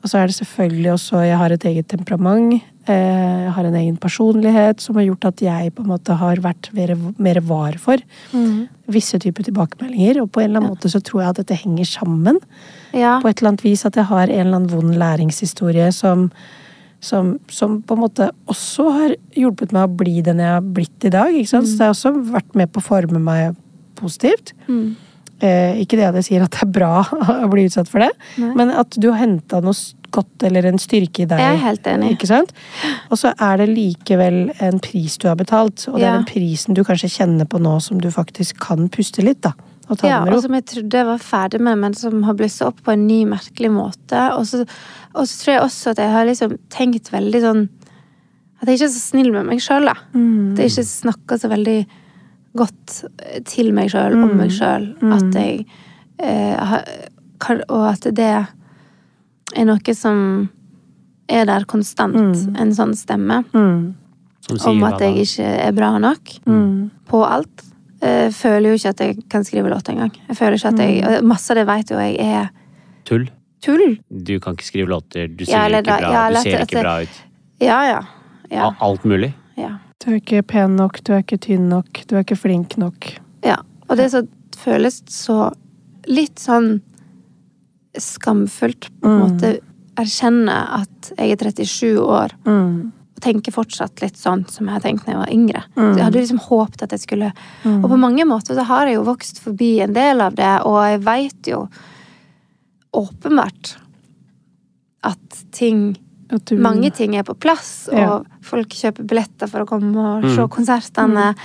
Og 0.03 0.11
så 0.11 0.19
er 0.21 0.27
det 0.29 0.35
selvfølgelig 0.37 0.91
også 0.93 1.23
Jeg 1.25 1.37
har 1.41 1.51
et 1.51 1.63
eget 1.65 1.87
temperament. 1.89 2.61
eh, 2.87 3.43
Jeg 3.47 3.51
har 3.51 3.65
en 3.65 3.75
egen 3.75 3.97
personlighet 3.97 4.79
som 4.79 4.95
har 4.95 5.03
gjort 5.07 5.25
at 5.25 5.41
jeg 5.41 5.73
på 5.75 5.81
en 5.83 5.89
måte 5.89 6.15
har 6.15 6.35
vært 6.37 6.69
mer, 6.73 6.95
mer 7.17 7.39
var 7.41 7.73
for 7.77 7.97
Mm. 8.31 8.67
visse 8.87 9.17
typer 9.19 9.43
tilbakemeldinger. 9.43 10.21
Og 10.21 10.31
på 10.31 10.39
en 10.41 10.49
eller 10.51 10.59
annen 10.61 10.75
måte 10.75 10.87
så 10.89 11.01
tror 11.01 11.21
jeg 11.23 11.29
at 11.29 11.35
dette 11.41 11.55
henger 11.65 11.85
sammen. 11.85 12.39
ja. 12.93 13.19
På 13.19 13.27
et 13.27 13.41
eller 13.41 13.49
annet 13.49 13.63
vis 13.65 13.85
at 13.85 13.95
jeg 13.95 14.05
har 14.05 14.27
en 14.29 14.39
eller 14.39 14.55
annen 14.55 14.69
vond 14.69 14.95
læringshistorie 14.95 15.91
som, 15.91 16.31
som, 17.01 17.39
som 17.49 17.81
på 17.81 17.95
en 17.95 18.01
måte 18.01 18.29
også 18.47 18.91
har 18.93 19.15
hjulpet 19.35 19.71
meg 19.73 19.89
å 19.89 19.97
bli 19.97 20.21
den 20.21 20.37
jeg 20.37 20.47
har 20.53 20.61
blitt 20.61 21.03
i 21.03 21.09
dag. 21.09 21.33
Sant? 21.47 21.67
Så 21.67 21.77
det 21.77 21.85
har 21.87 21.93
også 21.97 22.13
vært 22.31 22.55
med 22.55 22.71
på 22.71 22.79
å 22.79 22.83
forme 22.87 23.19
meg 23.19 23.55
positivt. 23.99 24.53
Mm. 24.67 24.95
Eh, 25.39 25.77
ikke 25.83 25.97
det 25.99 26.07
at 26.07 26.15
jeg 26.17 26.25
sier 26.31 26.43
at 26.47 26.55
det 26.55 26.63
er 26.65 26.71
bra 26.73 27.03
å 27.45 27.49
bli 27.51 27.67
utsatt 27.69 27.89
for 27.91 28.01
det, 28.01 28.09
Nei. 28.41 28.53
men 28.57 28.71
at 28.73 28.95
du 28.97 29.11
har 29.11 29.19
henta 29.21 29.59
noe 29.61 29.75
godt 30.15 30.45
eller 30.47 30.65
en 30.69 30.79
styrke 30.81 31.25
i 31.25 31.27
deg. 31.29 31.37
Jeg 31.43 31.57
er 31.57 31.61
helt 31.61 31.87
enig. 31.91 32.13
Ikke 32.15 32.29
sant? 32.29 32.53
Og 33.11 33.19
så 33.21 33.33
er 33.43 33.59
det 33.61 33.67
likevel 33.69 34.47
en 34.63 34.79
pris 34.81 35.17
du 35.21 35.27
har 35.29 35.35
betalt, 35.37 35.83
og 35.91 35.99
det 35.99 36.05
Ja. 36.07 36.13
er 36.15 36.21
den 36.23 36.29
prisen 36.29 36.73
du 36.73 36.81
kanskje 36.87 37.11
kjenner 37.19 37.45
på 37.45 37.59
nå 37.61 37.75
som 37.83 37.99
du 38.01 38.07
faktisk 38.09 38.57
kan 38.63 38.87
puste 38.89 39.21
litt, 39.21 39.41
da. 39.45 39.51
Og 39.89 39.99
ta 39.99 40.07
Ja, 40.07 40.23
med 40.23 40.31
ro. 40.33 40.37
og 40.39 40.43
som 40.43 40.55
jeg 40.57 40.65
trodde 40.65 40.97
jeg 40.97 41.05
var 41.05 41.19
ferdig 41.21 41.59
med, 41.61 41.77
men 41.79 41.93
som 41.93 42.23
har 42.23 42.33
blussa 42.39 42.65
opp 42.71 42.81
på 42.83 42.91
en 42.95 43.05
ny, 43.07 43.21
merkelig 43.29 43.69
måte. 43.71 44.23
Og 44.39 44.43
så, 44.47 44.65
og 45.13 45.27
så 45.27 45.43
tror 45.43 45.53
jeg 45.53 45.61
også 45.67 45.91
at 45.93 45.97
jeg 46.01 46.11
har 46.11 46.25
liksom 46.25 46.57
tenkt 46.73 47.11
veldig 47.13 47.41
sånn 47.45 47.69
At 48.59 48.67
jeg 48.67 48.79
ikke 48.79 48.87
er 48.89 48.95
så 48.95 49.03
snill 49.11 49.31
med 49.31 49.45
meg 49.45 49.59
sjøl, 49.61 49.85
da. 49.85 49.93
Mm. 50.17 50.53
At 50.53 50.57
jeg 50.63 50.71
ikke 50.71 50.87
snakker 50.89 51.37
så 51.37 51.47
veldig 51.51 51.85
godt 52.57 53.03
til 53.45 53.71
meg 53.73 53.89
sjøl, 53.93 54.13
om 54.17 54.29
Mm. 54.31 54.37
meg 54.41 54.51
sjøl. 54.51 54.87
At 55.13 55.33
jeg 55.37 55.65
eh, 56.19 56.55
har, 56.57 56.83
kan, 57.39 57.61
Og 57.69 57.87
at 57.93 58.07
det 58.15 58.19
er 59.55 59.65
noe 59.65 59.93
som 59.95 60.49
er 61.29 61.45
der 61.45 61.65
konstant. 61.69 62.15
Mm. 62.15 62.55
En 62.59 62.71
sånn 62.75 62.93
stemme. 62.95 63.43
Mm. 63.53 63.93
Om 64.65 64.83
at 64.87 65.01
jeg 65.03 65.25
ikke 65.25 65.43
er 65.67 65.71
bra 65.75 65.97
nok 65.99 66.37
Mm. 66.45 66.89
på 67.07 67.23
alt. 67.27 67.63
Jeg 68.01 68.31
føler 68.33 68.69
jo 68.69 68.75
ikke 68.77 68.89
at 68.89 68.99
jeg 68.99 69.29
kan 69.29 69.43
skrive 69.43 69.69
låt 69.69 69.89
engang. 69.89 70.11
Jeg 70.29 70.37
føler 70.37 70.53
ikke 70.57 70.67
at 70.73 70.79
jeg, 70.79 71.03
Mm. 71.21 71.27
Masse 71.27 71.51
av 71.51 71.55
det 71.57 71.65
vet 71.67 71.89
jo 71.89 71.97
jeg 71.97 72.15
er 72.19 72.49
Tull. 73.05 73.29
tull. 73.61 73.97
Du 74.11 74.39
kan 74.39 74.53
ikke 74.55 74.63
skrive 74.65 74.87
låter, 74.87 75.27
du 75.35 75.43
ser 75.45 75.51
Ja, 75.53 75.65
eller 75.65 75.81
ikke 75.81 75.97
bra, 75.99 76.11
ja, 76.11 76.29
du 76.29 76.35
ser 76.41 76.55
at- 76.61 76.67
ikke 76.71 76.77
at- 76.77 76.83
bra 76.83 77.01
ut. 77.01 77.23
Ja, 77.59 77.81
ja. 77.89 78.01
Ja. 78.51 78.71
Alt 78.81 79.03
mulig. 79.03 79.33
ja. 79.57 79.77
Du 80.03 80.11
er 80.11 80.19
ikke 80.19 80.43
pen 80.45 80.75
nok, 80.77 80.99
du 81.03 81.13
er 81.13 81.23
ikke 81.23 81.39
tynn 81.41 81.69
nok, 81.69 82.03
du 82.07 82.15
er 82.15 82.23
ikke 82.23 82.37
flink 82.37 82.77
nok. 82.77 83.13
ja. 83.43 83.57
Og 83.89 83.95
det 83.95 84.09
så 84.11 84.27
føles 84.57 84.97
så 85.07 85.53
litt 86.11 86.35
sånn 86.43 86.81
skamfullt 87.97 88.89
på 89.01 89.07
en 89.07 89.13
Mm. 89.21 89.21
måte 89.23 89.59
erkjenne 89.97 90.57
at 90.81 91.11
jeg 91.17 91.31
er 91.31 91.35
37 91.37 91.97
år 92.03 92.31
Mm. 92.45 92.91
og 93.15 93.21
tenker 93.21 93.51
fortsatt 93.53 94.01
litt 94.01 94.15
sånn 94.17 94.43
som 94.49 94.67
jeg 94.67 94.81
tenkte 94.81 95.05
tenkt 95.05 95.05
da 95.05 95.11
jeg 95.13 95.19
var 95.19 95.33
yngre. 95.33 95.63
Mm. 95.75 95.93
Så 95.93 95.95
jeg 95.97 96.03
hadde 96.03 96.19
liksom 96.19 96.39
håpet 96.39 96.83
at 96.83 96.89
jeg 96.91 96.99
skulle 96.99 97.33
Mm. 97.63 97.83
Og 97.83 97.89
på 97.91 97.97
mange 97.99 98.25
måter 98.25 98.55
så 98.55 98.63
har 98.65 98.85
jeg 98.87 98.95
jo 98.95 99.03
vokst 99.05 99.39
forbi 99.39 99.79
en 99.81 99.93
del 99.93 100.19
av 100.21 100.35
det, 100.35 100.61
og 100.65 100.83
jeg 100.83 101.01
veit 101.01 101.47
jo 101.47 101.69
åpenbart 102.93 103.77
at 105.03 105.43
ting 105.51 105.95
At 106.29 106.43
du, 106.45 106.57
Mange 106.59 106.91
ting 106.91 107.15
er 107.15 107.23
på 107.23 107.33
plass, 107.39 107.87
og 107.91 107.97
Ja. 107.97 108.21
folk 108.41 108.67
kjøper 108.69 109.05
billetter 109.07 109.47
for 109.47 109.61
å 109.63 109.65
komme 109.65 109.95
og 109.97 110.23
Mm. 110.23 110.35
se 110.35 110.41
konsertene. 110.47 111.35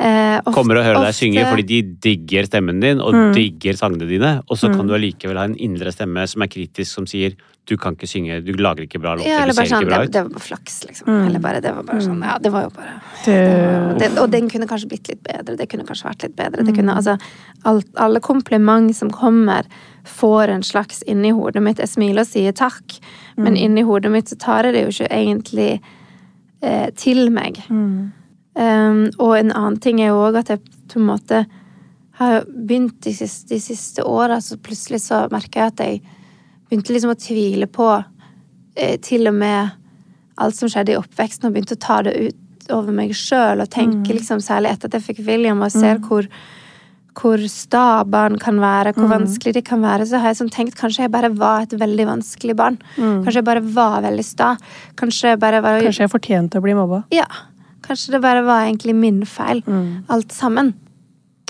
Eh, 0.00 0.38
ofte- 0.44 0.54
Kommer 0.54 0.76
og 0.78 0.84
hører 0.84 1.04
deg 1.06 1.14
synge 1.14 1.44
fordi 1.50 1.66
de 1.66 1.82
digger 1.82 2.44
stemmen 2.46 2.78
din 2.80 3.00
og 3.00 3.12
Mm. 3.14 3.32
digger 3.34 3.72
sangene 3.74 4.06
dine, 4.08 4.42
og 4.48 4.56
så 4.56 4.72
kan 4.72 4.86
du 4.86 4.92
allikevel 4.94 5.36
ha 5.36 5.44
en 5.44 5.56
indre 5.56 5.90
stemme 5.90 6.28
som 6.28 6.42
er 6.42 6.46
kritisk, 6.46 6.86
som 6.86 7.04
sier 7.06 7.34
du 7.66 7.76
kan 7.76 7.94
ikke 7.96 8.06
synge, 8.08 8.42
du 8.44 8.52
lager 8.54 8.86
ikke 8.86 9.00
bra 9.00 9.16
låter, 9.16 9.26
Ja, 9.26 9.40
bare 9.40 9.52
ser 9.52 9.62
sånn, 9.64 9.82
ikke 9.82 9.88
bra 9.88 9.98
det, 9.98 10.06
ut. 10.06 10.12
det 10.12 10.22
var 10.22 10.30
bare 10.30 10.40
flaks, 10.40 10.86
liksom. 10.86 11.06
Mm. 11.06 11.26
Eller 11.26 11.38
bare, 11.40 11.60
det 11.60 11.74
var 11.74 11.82
bare 11.82 12.00
sånn, 12.00 12.22
ja, 12.22 12.38
det 12.38 12.52
var 12.52 12.62
jo 12.62 12.70
bare 12.70 13.00
Det, 13.24 13.98
det, 13.98 14.18
Og 14.18 14.30
den 14.30 14.48
kunne 14.48 14.66
kanskje 14.66 14.88
blitt 14.88 15.08
litt 15.08 15.22
bedre, 15.22 15.56
det 15.56 15.68
kunne 15.68 15.84
kanskje 15.84 16.04
vært 16.04 16.22
litt 16.22 16.36
bedre. 16.36 16.64
Det 16.64 16.74
kunne, 16.74 16.94
altså, 16.94 17.18
alt, 17.66 17.86
alle 17.96 18.20
kompliment 18.20 18.94
som 18.94 19.10
kommer, 19.10 19.64
får 20.06 20.48
en 20.48 20.62
slags 20.62 21.02
inni 21.06 21.30
hodet 21.30 21.60
mitt 21.62 21.76
Jeg 21.78 21.88
smiler 21.88 22.20
og 22.20 22.26
sier 22.26 22.52
takk, 22.52 23.00
men 23.44 23.56
inni 23.56 23.84
hodet 23.86 24.10
mitt 24.12 24.30
så 24.30 24.38
tar 24.40 24.68
jeg 24.68 24.74
det 24.74 24.84
jo 24.84 24.94
ikke 24.94 25.10
egentlig 25.14 25.70
eh, 26.62 26.88
til 26.98 27.28
meg. 27.34 27.60
mm, 27.68 27.98
Um, 28.58 29.04
og 29.22 29.36
en 29.38 29.52
annen 29.54 29.76
ting 29.78 30.00
er 30.02 30.08
jo 30.10 30.22
òg 30.26 30.40
at 30.40 30.48
jeg 30.50 30.58
på 30.90 30.98
en 30.98 31.06
måte 31.06 31.44
har 32.18 32.40
begynt 32.48 32.96
de 33.06 33.12
siste, 33.14 33.52
de 33.52 33.60
siste 33.62 34.02
åra, 34.02 34.40
så 34.42 34.56
plutselig 34.58 35.04
så 35.04 35.20
merker 35.30 35.60
jeg 35.60 35.70
at 35.70 35.82
jeg 35.84 36.00
begynte 36.66 36.94
liksom 36.96 37.12
å 37.14 37.20
tvile 37.22 37.68
på 37.70 37.86
eh, 38.74 38.96
til 39.04 39.30
og 39.30 39.36
med 39.38 39.76
alt 40.42 40.58
som 40.58 40.70
skjedde 40.70 40.96
i 40.96 40.98
oppveksten, 40.98 41.46
og 41.46 41.54
begynte 41.54 41.76
å 41.78 41.84
ta 41.84 42.00
det 42.02 42.16
ut 42.18 42.72
over 42.74 42.90
meg 42.92 43.14
sjøl 43.16 43.62
og 43.62 43.70
tenke 43.70 44.16
liksom 44.16 44.42
særlig 44.44 44.74
etter 44.74 44.90
at 44.90 44.98
jeg 44.98 45.06
fikk 45.06 45.22
William 45.28 45.62
og 45.62 45.70
ser 45.72 46.02
hvor 46.02 46.26
hvor 47.14 47.38
sta 47.50 48.04
barn 48.04 48.36
kan 48.38 48.58
være, 48.62 48.92
hvor 48.94 49.08
vanskelig 49.10 49.54
de 49.54 49.62
kan 49.62 49.80
være, 49.82 50.06
så 50.06 50.18
har 50.20 50.28
jeg 50.32 50.36
sånn 50.42 50.50
tenkt 50.54 50.76
kanskje 50.78 51.02
jeg 51.06 51.10
bare 51.10 51.30
var 51.34 51.62
et 51.62 51.70
veldig 51.80 52.06
vanskelig 52.06 52.54
barn. 52.56 52.78
Kanskje 52.96 53.34
jeg 53.40 53.44
bare 53.44 53.60
var 53.60 54.02
veldig 54.02 54.24
sta. 54.24 54.56
Kanskje 54.96 55.30
jeg 55.34 55.38
bare 55.40 55.60
var 55.64 55.80
kanskje 55.82 56.06
jeg 56.06 56.10
fortjente 56.12 56.58
å 56.58 56.62
bli 56.62 56.74
mobba. 56.74 57.04
ja. 57.10 57.26
Kanskje 57.88 58.10
det 58.12 58.20
bare 58.20 58.42
var 58.44 58.66
egentlig 58.66 58.94
min 58.94 59.22
feil, 59.24 59.62
alt 60.10 60.28
sammen. 60.32 60.74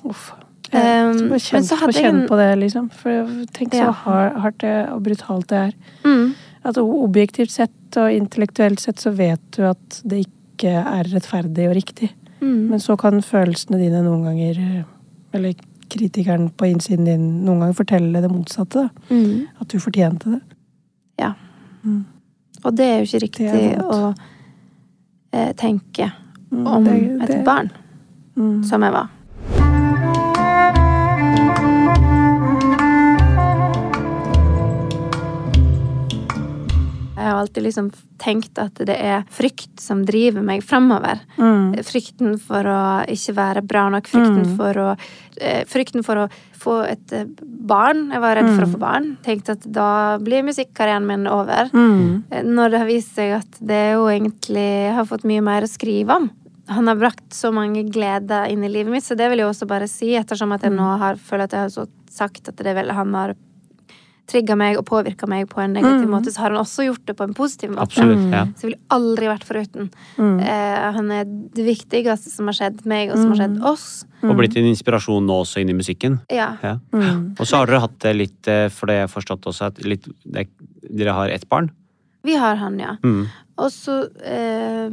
Uff. 0.04 0.32
Um, 0.70 0.78
Jeg 0.78 0.82
men 0.84 1.30
kjent, 1.40 1.42
kjenne, 1.48 1.64
så 1.66 1.76
hadde 1.80 1.94
jeg 1.96 2.04
en- 2.04 2.28
på 2.28 2.36
det, 2.36 2.58
liksom. 2.60 2.90
For 2.92 3.10
tenk 3.56 3.72
så 3.72 3.78
Ja. 3.86 3.90
har- 3.92 4.34
hardt 4.38 4.58
det 4.58 4.88
og 4.92 5.02
brutalt 5.02 5.46
det 5.48 5.58
er. 5.58 5.72
Mm. 6.04 6.34
At 6.64 6.76
objektivt 6.76 7.50
sett 7.50 7.70
og 7.96 8.12
intellektuelt 8.12 8.78
sett 8.78 8.96
så 9.00 9.10
vet 9.12 9.40
du 9.50 9.64
at 9.64 10.02
det 10.06 10.26
ikke 10.28 10.68
er 10.86 11.04
rettferdig 11.04 11.68
og 11.70 11.74
riktig. 11.74 12.10
Mm. 12.40 12.68
Men 12.68 12.78
så 12.78 12.96
kan 12.96 13.20
følelsene 13.20 13.78
dine 13.78 14.02
noen 14.04 14.22
ganger, 14.24 14.84
eller 15.32 15.54
kritikeren 15.88 16.50
på 16.50 16.66
innsiden 16.68 17.04
din, 17.08 17.26
noen 17.46 17.60
ganger 17.62 17.72
fortelle 17.78 18.20
det 18.22 18.30
motsatte. 18.30 18.88
Mm. 19.10 19.46
At 19.60 19.68
du 19.72 19.78
fortjente 19.80 20.30
det. 20.34 20.40
Ja. 21.18 21.32
Mm. 21.82 22.04
Og 22.64 22.76
det 22.76 22.84
er 22.86 22.98
jo 22.98 23.06
ikke 23.08 23.22
riktig 23.26 23.78
å 23.82 24.14
eh, 25.32 25.52
tenke 25.54 26.12
Mm, 26.50 26.66
om 26.66 26.84
det- 26.84 27.30
et 27.30 27.44
barn, 27.44 27.70
Mm. 28.36 28.62
som 28.64 28.82
jeg 28.82 28.92
var. 28.92 29.08
Jeg 37.28 37.34
har 37.36 37.42
alltid 37.44 37.66
liksom 37.68 37.90
tenkt 38.18 38.58
at 38.58 38.80
det 38.88 38.96
er 38.96 39.24
frykt 39.30 39.80
som 39.84 40.00
driver 40.08 40.42
meg 40.42 40.62
framover. 40.66 41.20
Mm. 41.36 41.76
Frykten 41.86 42.38
for 42.40 42.66
å 42.66 42.80
ikke 43.12 43.34
være 43.36 43.62
bra 43.68 43.86
nok, 43.92 44.08
frykten, 44.08 44.46
Mm. 44.48 44.56
for, 44.56 44.80
å, 44.80 44.96
eh, 45.40 45.64
frykten 45.68 46.02
for 46.06 46.24
å 46.24 46.28
få 46.58 46.78
et 46.88 47.12
eh, 47.12 47.24
barn. 47.44 48.08
Jeg 48.10 48.20
var 48.24 48.34
redd 48.40 48.48
for 48.56 48.64
å 48.66 48.72
få 48.72 48.80
barn. 48.82 49.10
Tenkte 49.22 49.54
at 49.54 49.68
da 49.70 50.16
blir 50.18 50.42
musikkarrieren 50.42 51.06
min 51.06 51.26
over. 51.30 51.70
Mm. 51.72 52.24
Eh, 52.32 52.42
Når 52.42 52.70
det 52.70 52.78
har 52.82 52.86
vist 52.90 53.14
seg 53.14 53.36
at 53.38 53.60
det 53.60 53.92
jo 53.92 54.06
egentlig 54.08 54.56
Jeg 54.88 54.94
har 54.96 55.04
fått 55.06 55.24
mye 55.28 55.42
mer 55.44 55.62
å 55.62 55.68
skrive 55.70 56.16
om. 56.16 56.30
Han 56.68 56.86
har 56.90 56.96
brakt 56.96 57.30
så 57.32 57.52
mange 57.54 57.84
gleder 57.90 58.50
inn 58.50 58.64
i 58.64 58.68
livet 58.68 58.90
mitt, 58.92 59.04
så 59.04 59.16
det 59.16 59.28
vil 59.30 59.38
jeg 59.38 59.48
også 59.48 59.66
bare 59.66 59.86
si, 59.88 60.10
ettersom 60.18 60.52
at 60.52 60.62
jeg 60.66 60.72
nå 60.72 60.98
har, 60.98 61.14
føler 61.16 61.44
at 61.44 61.52
jeg 61.52 61.60
har 61.60 61.68
så 61.72 61.86
sagt 62.10 62.48
at 62.50 62.56
det 62.56 62.74
vel 62.76 62.90
han 62.90 63.14
har 63.14 63.34
trigga 64.28 64.54
meg 64.60 64.76
og 64.76 64.84
påvirka 64.84 65.26
meg 65.26 65.46
på 65.48 65.62
en 65.64 65.72
negativ 65.72 66.04
Mm. 66.04 66.10
måte, 66.12 66.28
så 66.34 66.42
har 66.44 66.50
han 66.52 66.60
også 66.60 66.84
gjort 66.84 67.06
det 67.08 67.14
på 67.16 67.24
en 67.24 67.32
positiv 67.34 67.70
måte. 67.72 67.86
Absolutt. 67.88 68.26
ja. 68.30 68.42
Så 68.56 68.66
jeg 68.66 68.70
ville 68.70 68.82
aldri 68.92 69.26
vært 69.30 69.46
foruten. 69.48 69.88
Mm. 70.18 70.40
Eh, 70.44 70.92
han 70.92 71.10
er 71.16 71.24
det 71.24 71.64
viktigste 71.64 72.28
som 72.30 72.46
har 72.50 72.52
skjedd 72.58 72.84
meg, 72.84 73.10
og 73.10 73.16
som 73.16 73.32
har 73.32 73.40
skjedd 73.40 73.56
oss. 73.64 74.04
Og 74.22 74.36
blitt 74.36 74.56
en 74.60 74.68
inspirasjon 74.68 75.24
nå 75.24 75.38
også 75.44 75.60
inn 75.62 75.70
i 75.72 75.78
musikken. 75.78 76.20
Ja. 76.30 76.50
Ja. 76.62 76.76
Mm. 76.92 77.34
Og 77.40 77.46
så 77.46 77.56
har 77.56 77.66
dere 77.66 77.80
hatt 77.86 77.98
det 78.04 78.14
litt, 78.16 78.48
eh, 78.48 78.68
for 78.68 78.86
det 78.86 78.94
jeg 79.00 79.08
har 79.08 79.14
forstått 79.16 79.48
også, 79.48 79.66
at 79.72 79.82
litt, 79.84 80.04
det, 80.26 80.46
dere 80.92 81.12
har 81.16 81.28
ett 81.32 81.48
barn. 81.48 81.70
Vi 82.24 82.34
har 82.36 82.56
han, 82.56 82.78
ja. 82.78 82.96
Mm. 83.02 83.26
Og 83.58 83.70
så 83.72 84.10
eh, 84.22 84.90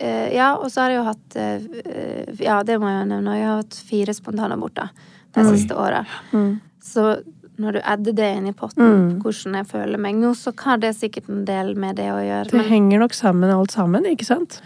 eh, 0.00 0.34
Ja, 0.34 0.56
og 0.56 0.66
så 0.72 0.82
har 0.82 0.90
jeg 0.90 0.98
jo 0.98 1.04
hatt 1.06 1.36
eh, 1.36 2.40
Ja, 2.42 2.62
det 2.66 2.80
må 2.80 2.88
jeg 2.90 3.04
jo 3.06 3.08
nevne. 3.14 3.36
Jeg 3.38 3.46
har 3.46 3.62
hatt 3.62 3.78
fire 3.86 4.14
spontanaborter 4.16 4.90
det 5.32 5.46
Oi. 5.46 5.52
siste 5.56 5.76
året. 5.78 6.06
Mm. 6.32 6.60
Så 6.82 7.22
når 7.62 7.78
du 7.78 7.80
adder 7.84 8.16
det 8.18 8.30
inn 8.36 8.48
i 8.50 8.52
potten, 8.52 8.82
Mm. 8.82 9.20
hvordan 9.22 9.54
jeg 9.60 9.66
føler 9.70 9.98
meg 10.02 10.16
nå, 10.18 10.32
så 10.34 10.52
har 10.64 10.78
det 10.82 10.94
sikkert 10.98 11.28
en 11.30 11.44
del 11.48 11.74
med 11.78 11.96
det 11.96 12.10
å 12.10 12.18
gjøre. 12.20 12.50
Det 12.50 12.58
Men 12.58 12.68
henger 12.70 12.98
nok 13.04 13.14
sammen 13.14 13.50
alt 13.50 13.70
sammen, 13.70 14.04
ikke 14.04 14.26
sant? 14.26 14.60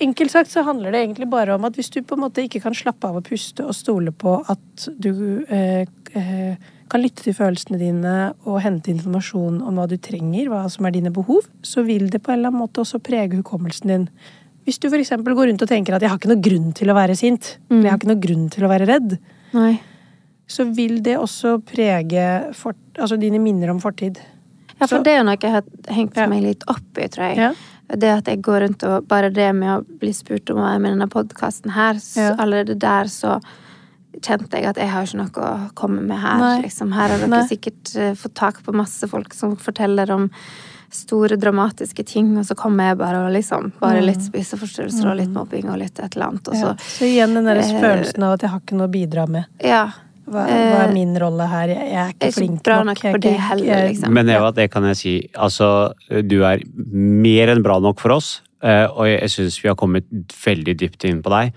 Enkelt 0.00 0.30
sagt 0.30 0.50
så 0.50 0.62
handler 0.64 0.92
det 0.92 1.00
egentlig 1.02 1.28
bare 1.28 1.54
om 1.56 1.64
at 1.66 1.74
hvis 1.74 1.90
du 1.90 2.00
på 2.02 2.14
en 2.14 2.22
måte 2.22 2.44
ikke 2.46 2.62
kan 2.62 2.74
slappe 2.74 3.04
av 3.08 3.16
og 3.18 3.24
puste 3.26 3.64
og 3.66 3.74
stole 3.74 4.12
på 4.14 4.36
at 4.48 4.88
du 4.98 5.44
eh, 5.50 5.84
eh, 6.14 6.54
kan 6.88 7.02
lytte 7.02 7.24
til 7.26 7.34
følelsene 7.34 7.78
dine 7.80 8.12
og 8.46 8.60
hente 8.62 8.92
informasjon 8.94 9.58
om 9.60 9.74
hva 9.76 9.88
du 9.90 9.96
trenger, 9.98 10.48
hva 10.48 10.70
som 10.70 10.86
er 10.86 10.94
dine 10.94 11.10
behov, 11.12 11.42
så 11.66 11.82
vil 11.84 12.08
det 12.10 12.22
på 12.22 12.30
en 12.30 12.38
eller 12.38 12.52
annen 12.52 12.62
måte 12.62 12.80
også 12.80 13.02
prege 13.02 13.34
hukommelsen 13.42 13.90
din. 13.90 14.08
Hvis 14.64 14.78
du 14.78 14.86
f.eks. 14.88 15.10
går 15.24 15.48
rundt 15.50 15.62
og 15.62 15.68
tenker 15.68 15.94
at 15.96 16.02
'jeg 16.02 16.10
har 16.10 16.18
ikke 16.18 16.28
noe 16.30 16.42
grunn 16.46 16.72
til 16.74 16.88
å 16.88 16.94
være 16.94 17.16
sint', 17.16 17.56
eller 17.70 17.82
'jeg 17.82 17.90
har 17.90 17.98
ikke 17.98 18.12
noe 18.14 18.20
grunn 18.22 18.50
til 18.50 18.64
å 18.64 18.68
være 18.68 18.86
redd', 18.86 19.18
Nei. 19.52 19.80
Så 20.48 20.64
vil 20.74 21.02
det 21.04 21.16
også 21.20 21.58
prege 21.68 22.54
fort, 22.56 22.76
altså 22.98 23.18
dine 23.20 23.38
minner 23.42 23.70
om 23.70 23.80
fortid. 23.80 24.18
Ja, 24.78 24.86
for 24.86 24.98
Så- 24.98 25.02
det 25.04 25.12
er 25.12 25.18
jo 25.18 25.24
noe 25.24 25.36
jeg 25.40 25.50
har 25.52 25.62
hengt 25.88 26.16
Ja. 26.16 26.26
meg 26.26 26.42
litt 26.42 26.64
opp 26.68 26.98
i, 26.98 27.08
tror 27.08 27.28
jeg. 27.28 27.36
Ja. 27.36 27.52
Det 27.90 28.04
at 28.18 28.24
jeg 28.26 28.42
går 28.42 28.60
rundt 28.66 28.82
og 28.84 29.08
Bare 29.08 29.30
det 29.30 29.54
med 29.54 29.68
å 29.80 29.98
bli 29.98 30.10
spurt 30.12 30.50
om 30.50 30.56
å 30.56 30.64
være 30.68 30.80
med 30.80 30.90
i 30.92 30.94
denne 30.98 31.08
podkasten 31.10 31.70
her, 31.72 31.94
så 31.94 32.16
Ja. 32.30 32.36
allerede 32.36 32.78
der 32.78 33.04
så 33.04 33.40
kjente 34.20 34.50
jeg 34.52 34.64
at 34.66 34.76
jeg 34.76 34.88
har 34.88 35.02
ikke 35.04 35.16
noe 35.16 35.30
å 35.30 35.74
komme 35.74 36.02
med 36.02 36.18
her. 36.18 36.62
Liksom. 36.62 36.92
Her 36.92 37.08
har 37.08 37.18
dere 37.18 37.28
Nei. 37.28 37.46
sikkert 37.46 37.96
eh, 37.96 38.14
fått 38.14 38.34
tak 38.34 38.62
på 38.62 38.72
masse 38.74 39.06
folk 39.08 39.32
som 39.34 39.56
forteller 39.56 40.10
om 40.10 40.30
store, 40.90 41.36
dramatiske 41.36 42.04
ting, 42.06 42.36
og 42.38 42.44
så 42.44 42.54
kommer 42.56 42.88
jeg 42.88 42.98
bare 42.98 43.26
og 43.26 43.32
liksom 43.32 43.72
Bare 43.78 44.00
litt 44.00 44.20
spiseforstyrrelser 44.24 45.10
og 45.10 45.16
litt 45.18 45.28
mobbing 45.30 45.68
og 45.70 45.78
litt 45.78 45.98
et 46.00 46.16
eller 46.16 46.26
annet, 46.30 46.48
og 46.48 46.54
så 46.54 46.66
Ja. 46.68 46.74
Så 46.78 47.04
igjen 47.04 47.34
den 47.34 47.44
der 47.44 47.58
Eh, 47.58 47.80
følelsen 47.80 48.22
av 48.22 48.32
at 48.34 48.40
jeg 48.40 48.50
har 48.50 48.60
ikke 48.60 48.76
noe 48.76 48.88
å 48.88 48.90
bidra 48.90 49.28
med. 49.28 49.44
Ja. 49.62 49.90
Hva, 50.28 50.44
hva 50.44 50.82
er 50.84 50.88
Eh, 50.88 50.92
min 50.94 51.14
rolle 51.18 51.46
her? 51.48 51.68
Jeg, 51.72 51.88
jeg 51.92 52.02
er 52.02 52.12
ikke 52.12 52.26
jeg 52.26 52.28
er 52.28 52.36
flink 52.40 52.62
bra 52.62 52.76
nok. 52.82 52.86
nok 53.02 53.12
for 53.14 53.18
det 53.18 53.32
heller, 53.40 53.64
jeg- 53.64 53.90
liksom. 53.94 54.12
Men 54.12 54.28
Eva, 54.28 54.50
det 54.52 54.70
kan 54.70 54.84
jeg 54.84 54.96
si. 54.96 55.14
Altså, 55.36 55.92
du 56.26 56.42
er 56.44 56.62
mer 56.76 57.48
enn 57.54 57.62
bra 57.62 57.78
nok 57.80 57.98
for 58.00 58.12
oss, 58.12 58.40
eh, 58.62 58.86
og 58.86 59.06
jeg 59.06 59.28
syns 59.30 59.60
vi 59.62 59.68
har 59.68 59.76
kommet 59.76 60.04
veldig 60.44 60.76
dypt 60.76 61.04
inn 61.08 61.22
på 61.22 61.30
deg. 61.30 61.52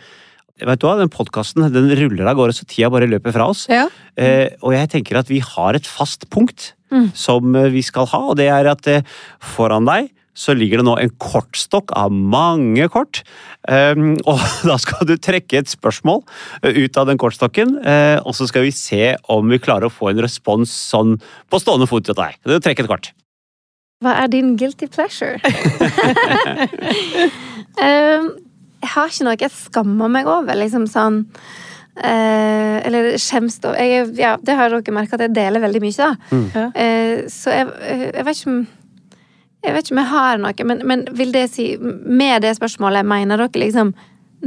Vet 0.62 0.78
du 0.80 0.86
hva, 0.86 0.98
Den 1.00 1.10
podkasten 1.10 1.72
den 1.74 1.90
ruller 1.98 2.28
av 2.30 2.36
gårde 2.38 2.54
så 2.54 2.66
tida 2.70 2.90
bare 2.92 3.08
løper 3.10 3.34
fra 3.34 3.48
oss. 3.50 3.66
Ja. 3.68 3.88
Eh, 4.16 4.50
og 4.62 4.74
jeg 4.74 4.90
tenker 4.90 5.18
at 5.18 5.28
vi 5.28 5.40
har 5.40 5.74
et 5.76 5.86
fast 5.88 6.30
punkt 6.30 6.74
Mm. 6.92 7.10
som 7.16 7.56
eh, 7.56 7.70
vi 7.70 7.82
skal 7.82 8.06
ha, 8.06 8.20
og 8.30 8.36
det 8.36 8.50
er 8.52 8.68
at 8.68 8.86
eh, 8.88 9.02
foran 9.40 9.86
deg 9.88 10.10
så 10.34 10.54
ligger 10.56 10.80
det 10.80 10.86
nå 10.88 10.96
en 11.02 11.12
kortstokk 11.22 11.92
av 11.98 12.12
mange 12.14 12.88
kort. 12.94 13.22
Um, 13.68 14.14
og 14.30 14.40
da 14.70 14.78
skal 14.82 15.08
du 15.10 15.16
trekke 15.22 15.60
et 15.62 15.72
spørsmål 15.72 16.22
eh, 16.64 16.78
ut 16.86 16.98
av 16.98 17.10
den 17.10 17.20
kortstokken, 17.22 17.76
eh, 17.84 18.18
og 18.24 18.36
så 18.38 18.48
skal 18.50 18.66
vi 18.66 18.72
se 18.76 19.16
om 19.32 19.52
vi 19.52 19.60
klarer 19.62 19.90
å 19.90 19.94
få 19.94 20.12
en 20.12 20.22
respons 20.24 20.72
sånn 20.92 21.18
på 21.52 21.60
stående 21.62 21.90
fot 21.90 22.08
til 22.08 22.18
deg. 22.18 22.40
Du 22.48 22.56
trekker 22.60 22.88
et 22.88 22.92
kort. 22.92 23.12
Hva 24.02 24.16
er 24.24 24.32
din 24.34 24.56
guilty 24.58 24.88
pleasure? 24.90 25.38
um, 27.78 28.32
jeg 28.82 28.90
har 28.96 29.12
ikke 29.12 29.28
noe 29.28 29.38
jeg 29.38 29.54
skammer 29.54 30.10
meg 30.10 30.26
over, 30.32 30.58
liksom 30.58 30.88
sånn 30.90 31.20
eh, 32.02 32.80
Eller 32.88 33.12
skjems 33.22 33.60
over 33.62 33.78
er- 33.78 34.10
ja, 34.18 34.32
Det 34.42 34.56
har 34.58 34.74
dere 34.74 34.96
merka 34.96 35.20
at 35.20 35.28
jeg 35.28 35.36
deler 35.36 35.62
veldig 35.62 35.82
mye, 35.84 35.94
da. 36.00 36.16
Mm. 36.34 36.72
Eh, 36.74 37.16
så 37.30 37.54
jeg, 37.54 37.68
jeg 38.10 38.26
vet 38.26 38.40
ikke 38.42 38.56
om 38.56 38.64
Jeg 39.62 39.76
vet 39.76 39.86
ikke 39.86 39.96
om 39.96 40.02
jeg 40.02 40.12
har 40.12 40.42
noe, 40.42 40.66
men, 40.66 40.82
men 40.90 41.04
vil 41.18 41.34
det 41.36 41.44
si 41.54 41.68
Med 41.78 42.42
det 42.42 42.56
spørsmålet, 42.58 43.06
mener 43.06 43.44
dere 43.44 43.62
liksom 43.62 43.94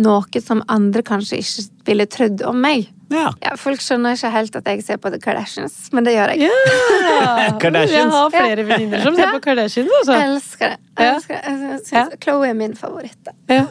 noe 0.05 0.41
som 0.43 0.65
andre 0.75 1.05
kanskje 1.07 1.39
ikke 1.39 1.69
ville 1.87 2.07
trodd 2.07 2.43
om 2.49 2.61
meg. 2.61 2.91
Ja. 3.12 3.28
Ja, 3.45 3.53
folk 3.61 3.78
skjønner 3.85 4.16
ikke 4.16 4.30
helt 4.32 4.57
at 4.57 4.64
jeg 4.66 4.82
ser 4.82 4.97
på 4.99 5.11
The 5.12 5.18
Kardashians, 5.22 5.74
men 5.93 6.05
det 6.07 6.14
gjør 6.16 6.32
jeg. 6.35 6.49
Yeah. 6.49 7.53
Kardashians. 7.62 7.93
Jeg 7.93 8.11
har 8.11 8.30
flere 8.32 8.64
venninner 8.66 9.03
som 9.05 9.14
ser 9.14 9.26
Ja. 9.28 9.32
på 9.37 9.41
Kardashians, 9.45 9.91
Også. 10.01 10.16
Jeg 10.16 10.30
elsker 10.32 10.72
det. 10.72 10.78
Jeg 10.99 11.07
Ja. 11.07 11.14
elsker 11.18 11.35
det. 11.35 11.43
Jeg 11.45 11.59
synes 11.85 11.93
Ja. 11.93 12.05
Chloe 12.24 12.49
er 12.49 12.55
min 12.55 12.74
favoritt. 12.74 13.28
Ja. 13.51 13.66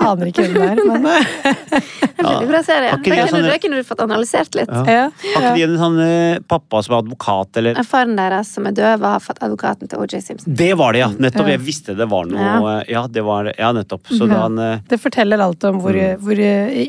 Aner 0.00 0.26
ikke 0.30 0.44
hvem 0.46 0.54
det 0.54 0.68
er, 0.70 0.84
men 0.86 1.06
eh, 1.10 1.80
veldig 2.20 2.48
bra 2.48 2.60
serie. 2.62 2.90
Det 2.94 3.02
de 3.04 3.10
kunne, 3.10 3.26
sånne- 3.32 3.50
det 3.52 3.60
kunne 3.64 3.76
du 3.82 3.84
fått 3.90 4.02
analysert 4.06 4.54
litt. 4.54 4.70
Ja. 4.70 4.84
ja. 4.86 5.04
Har 5.34 5.46
ikke 5.50 5.54
de 5.56 5.62
en 5.66 5.76
sånn 5.82 5.98
eh, 6.06 6.38
pappa 6.48 6.82
som 6.86 6.94
er 6.94 7.02
advokat, 7.02 7.56
eller 7.60 7.82
Faren 7.90 8.16
deres 8.16 8.52
som 8.54 8.66
er 8.70 8.72
død, 8.78 9.00
har 9.02 9.20
fått 9.24 9.42
advokaten 9.44 9.88
til 9.90 9.98
OJ 10.04 10.20
Simpson. 10.22 10.54
Det 10.54 10.70
var 10.78 10.92
det, 10.96 11.02
ja! 11.04 11.08
Nettopp. 11.10 11.48
Jeg 11.52 11.60
visste 11.66 11.96
det 11.98 12.08
var 12.08 12.24
noe 12.30 12.40
Ja. 12.40 12.56
eh, 12.78 12.84
Ja, 12.94 13.06
det 13.08 13.24
var 13.26 13.50
Ja, 13.58 13.72
nettopp. 13.76 14.06
Så 14.08 14.28
da 14.30 14.40
han 14.46 14.56
Det 14.88 15.00
forteller 15.00 15.40
alt 15.42 15.64
om 15.64 15.80
hvor, 15.80 15.92
Mm. 15.92 16.18
hvor 16.22 16.38
eh, 16.38 16.86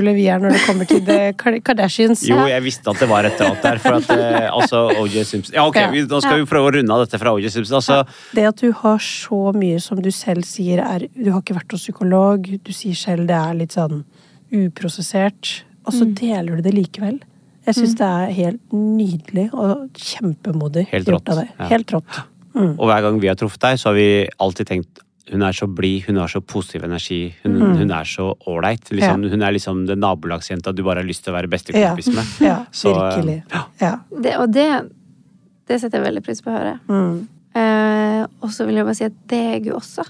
innsiktsfulle 0.00 0.14
vi 0.16 0.26
er 0.28 0.40
når 0.40 0.54
det 0.56 0.60
kommer 0.66 0.86
til 0.88 1.00
det 1.04 1.62
Kardashians. 1.64 2.22
Jo, 2.28 2.36
jeg 2.48 2.62
visste 2.64 2.90
at 2.90 2.98
det 3.00 3.08
var 3.10 3.24
et 3.28 3.34
eller 3.40 3.50
annet 3.50 3.62
der. 3.62 3.78
For 3.78 3.98
at 3.98 4.10
eh, 4.10 4.48
altså 4.50 4.82
OJ 5.00 5.24
Simpson 5.24 5.54
Ja, 5.54 5.66
ok, 5.68 5.76
Ja. 5.76 5.90
vi, 5.90 6.02
nå 6.08 6.20
skal 6.22 6.40
vi 6.40 6.46
prøve 6.50 6.70
å 6.70 6.74
runde 6.78 6.92
av 6.94 7.04
dette 7.04 7.18
fra 7.20 7.32
OJ 7.36 7.48
Simpson. 7.50 7.76
Altså, 7.80 8.00
Det 8.34 8.44
at 8.48 8.56
du 8.60 8.72
har 8.72 8.98
så 8.98 9.52
mye 9.54 9.80
som 9.80 10.00
du 10.02 10.10
selv 10.10 10.44
sier 10.44 10.78
er 10.80 11.06
Du 11.14 11.30
har 11.32 11.40
ikke 11.42 11.54
vært 11.58 11.70
hos 11.72 11.82
psykolog, 11.86 12.42
du 12.64 12.72
sier 12.72 12.94
selv 12.94 13.26
det 13.28 13.36
er 13.36 13.54
litt 13.54 13.72
sånn 13.76 14.04
uprosessert, 14.50 15.62
og 15.86 15.94
så 15.94 16.06
deler 16.16 16.58
du 16.58 16.62
det 16.66 16.74
likevel. 16.74 17.20
Jeg 17.68 17.76
syns 17.76 17.94
det 18.00 18.06
er 18.08 18.32
helt 18.34 18.72
nydelig 18.74 19.48
og 19.54 19.90
kjempemodig 19.94 20.86
Helt 20.90 21.06
gjort 21.06 21.20
rått, 21.20 21.28
av 21.30 21.40
deg. 21.42 21.50
ja. 21.58 21.68
Helt 21.70 21.92
rått. 21.94 22.20
Og 22.56 22.82
hver 22.88 23.04
gang 23.04 23.20
vi 23.22 23.28
har 23.30 23.36
truffet 23.38 23.62
deg, 23.62 23.78
så 23.78 23.90
har 23.90 23.94
vi 23.94 24.08
alltid 24.42 24.66
tenkt 24.66 25.02
hun 25.30 25.42
er 25.46 25.52
så 25.52 25.66
blid, 25.66 26.04
hun 26.08 26.16
har 26.16 26.28
så 26.28 26.40
positiv 26.40 26.84
energi, 26.84 27.34
hun, 27.44 27.52
Mm. 27.60 27.76
hun 27.78 27.90
er 27.90 28.04
så 28.04 28.34
ålreit. 28.46 28.90
Liksom, 28.90 29.28
Hun 29.30 29.42
er 29.42 29.52
liksom 29.52 29.86
den 29.86 30.00
nabolagsjenta 30.00 30.74
du 30.74 30.82
bare 30.82 30.96
har 31.02 31.08
lyst 31.08 31.24
til 31.24 31.32
å 31.32 31.36
være 31.36 31.48
Ja, 31.48 31.94
bestekompis 31.94 32.08
med. 32.14 32.24
ja 32.40 32.64
Så, 32.72 32.90
eh, 32.94 33.16
virkelig. 33.16 33.42
Ja. 33.80 33.96
Det, 34.22 34.36
og 34.36 34.50
det, 34.52 34.68
det 35.68 35.80
setter 35.80 35.98
jeg 36.02 36.06
veldig 36.14 36.24
pris 36.24 36.40
på 36.42 36.50
å 36.50 36.58
høre. 36.58 36.78
Mm. 36.88 37.28
Eh, 37.54 38.26
og 38.42 38.50
så 38.50 38.66
vil 38.66 38.76
jeg 38.76 38.84
bare 38.86 38.94
si 38.94 39.04
at 39.04 39.12
det 39.26 39.38
er 39.38 39.58
jeg 39.60 39.72
også. 39.74 40.04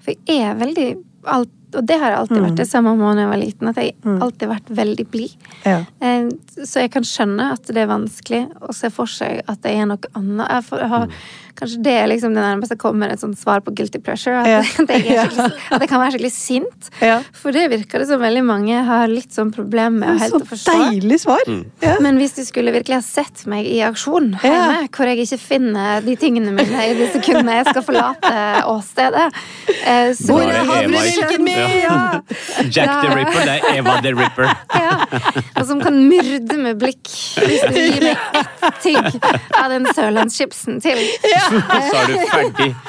For 0.00 0.14
jeg 0.26 0.40
er 0.42 0.54
veldig 0.54 0.90
alt, 1.26 1.48
Og 1.76 1.84
det 1.84 1.98
har 2.00 2.08
jeg 2.14 2.18
alltid 2.18 2.38
vært 2.40 2.56
det 2.56 2.64
samme 2.66 2.94
måned 2.96 3.18
jeg 3.20 3.28
var 3.28 3.36
liten. 3.42 3.68
At 3.68 3.76
jeg 3.76 3.92
alltid 4.02 4.48
har 4.48 4.54
vært 4.56 4.70
veldig 4.72 5.04
blid. 5.12 5.34
Ja. 5.66 5.84
Eh, 6.00 6.30
Så 6.64 6.80
jeg 6.80 6.90
kan 6.94 7.02
skjønne 7.04 7.52
at 7.52 7.62
det 7.66 7.76
er 7.76 7.86
vanskelig 7.90 8.56
å 8.62 8.72
se 8.72 8.88
for 8.88 9.04
seg 9.04 9.42
at 9.46 9.60
jeg 9.62 9.76
er 9.76 9.84
noe 9.90 9.98
annet. 10.16 10.48
Jeg 10.48 10.64
får, 10.64 10.78
jeg 10.80 10.88
har, 10.88 11.08
kanskje 11.58 11.80
det 11.84 11.94
er 12.00 12.06
liksom 12.10 12.34
det 12.36 12.42
nærmeste 12.44 12.76
kommer 12.80 13.10
et 13.12 13.20
sånt 13.22 13.38
svar 13.40 13.60
på 13.66 13.72
guilty 13.74 13.98
pleasure. 14.04 14.38
At, 14.40 14.46
Ja. 14.48 14.60
at, 14.84 14.90
jeg, 14.94 15.16
er 15.18 15.74
at 15.74 15.82
jeg 15.82 15.88
kan 15.90 16.00
være 16.00 16.14
skikkelig 16.14 16.32
sint. 16.34 16.90
Ja. 17.04 17.18
For 17.36 17.52
det 17.54 17.66
virker 17.72 18.02
det 18.02 18.08
som 18.10 18.20
veldig 18.22 18.44
mange 18.46 18.78
har 18.86 19.10
litt 19.10 19.34
sånn 19.34 19.50
problem 19.54 19.98
med 20.02 20.14
å 20.14 20.18
helt 20.22 20.34
Så 20.36 20.40
å 20.42 20.46
forstå. 20.52 20.76
deilig 20.88 21.20
svar! 21.24 21.42
Ja. 21.84 21.96
Men 22.04 22.18
hvis 22.22 22.36
du 22.38 22.44
skulle 22.46 22.72
virkelig 22.74 22.98
ha 23.00 23.04
sett 23.04 23.44
meg 23.50 23.66
i 23.66 23.80
aksjon 23.86 24.30
Ja. 24.42 24.48
hjemme, 24.48 24.88
hvor 24.94 25.10
jeg 25.10 25.24
ikke 25.26 25.38
finner 25.42 26.00
de 26.06 26.14
tingene 26.20 26.52
mine 26.54 26.84
i 26.88 26.94
de 26.98 27.10
sekundene 27.12 27.58
jeg 27.60 27.68
skal 27.72 27.84
forlate 27.86 28.32
åstedet 28.68 29.26
eh, 29.84 30.12
så 30.18 30.36
Hvor 30.38 30.46
er 30.46 30.62
havremelken 30.68 31.18
kjøkkenet? 31.18 31.76
Ja. 31.82 31.98
Jack 32.70 32.92
the 33.02 33.10
Ripper, 33.16 33.44
det 33.48 33.56
er 33.58 33.78
Eva 33.80 33.96
the 34.04 34.12
Ripper. 34.14 34.48
ja. 34.74 34.96
Og 35.58 35.64
som 35.66 35.80
kan 35.82 35.96
myrde 36.08 36.56
med 36.60 36.78
blikk 36.80 37.10
hvis 37.42 37.64
du 37.68 37.78
gir 37.78 38.04
meg 38.04 38.38
ett 38.38 38.80
tygg 38.84 39.18
av 39.58 39.70
den 39.72 39.86
sørlandschipsen 39.94 40.78
til. 40.84 41.00
Så 41.88 42.00
er 42.00 42.10
du 42.12 42.16
ferdig. 42.32 42.72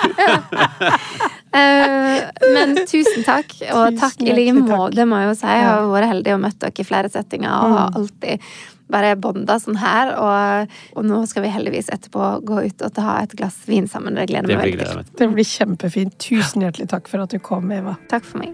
Eh, 1.49 2.19
men 2.53 2.75
tusen 2.85 3.23
takk, 3.25 3.55
og 3.73 3.95
Tusen 3.95 3.97
takk 3.97 4.19
i 4.21 4.35
like 4.37 4.53
måte, 4.53 5.01
må 5.09 5.17
jeg 5.17 5.31
jo 5.31 5.37
si. 5.39 5.47
Jeg 5.49 5.63
har 5.65 5.87
vært 5.89 6.11
heldig 6.11 6.35
og 6.35 6.43
møtt 6.43 6.59
dere 6.61 6.83
i 6.83 6.85
flere 6.85 7.09
settinger 7.09 7.49
og 7.49 7.73
har 7.73 7.97
alltid 7.97 8.45
bare 8.93 9.15
bonda 9.17 9.57
sånn 9.61 9.79
her. 9.81 10.13
Og, 10.21 10.77
og 10.93 11.09
nå 11.09 11.23
skal 11.29 11.47
vi 11.47 11.53
heldigvis 11.53 11.89
etterpå 11.95 12.31
gå 12.45 12.63
ut 12.69 12.85
og 12.85 12.95
ta 12.97 13.19
et 13.23 13.33
glass 13.39 13.63
vin 13.69 13.89
sammen. 13.89 14.17
Det 14.21 14.29
gleder 14.29 14.49
meg 14.53 14.75
veldig 14.75 14.89
til. 14.93 15.03
Det 15.23 15.31
blir 15.33 15.51
kjempefint. 15.55 16.17
Tusen 16.21 16.65
hjertelig 16.65 16.89
takk 16.93 17.09
for 17.11 17.25
at 17.25 17.33
du 17.33 17.41
kom, 17.41 17.73
Eva. 17.73 17.97
Takk 18.13 18.29
for 18.29 18.43
meg. 18.45 18.53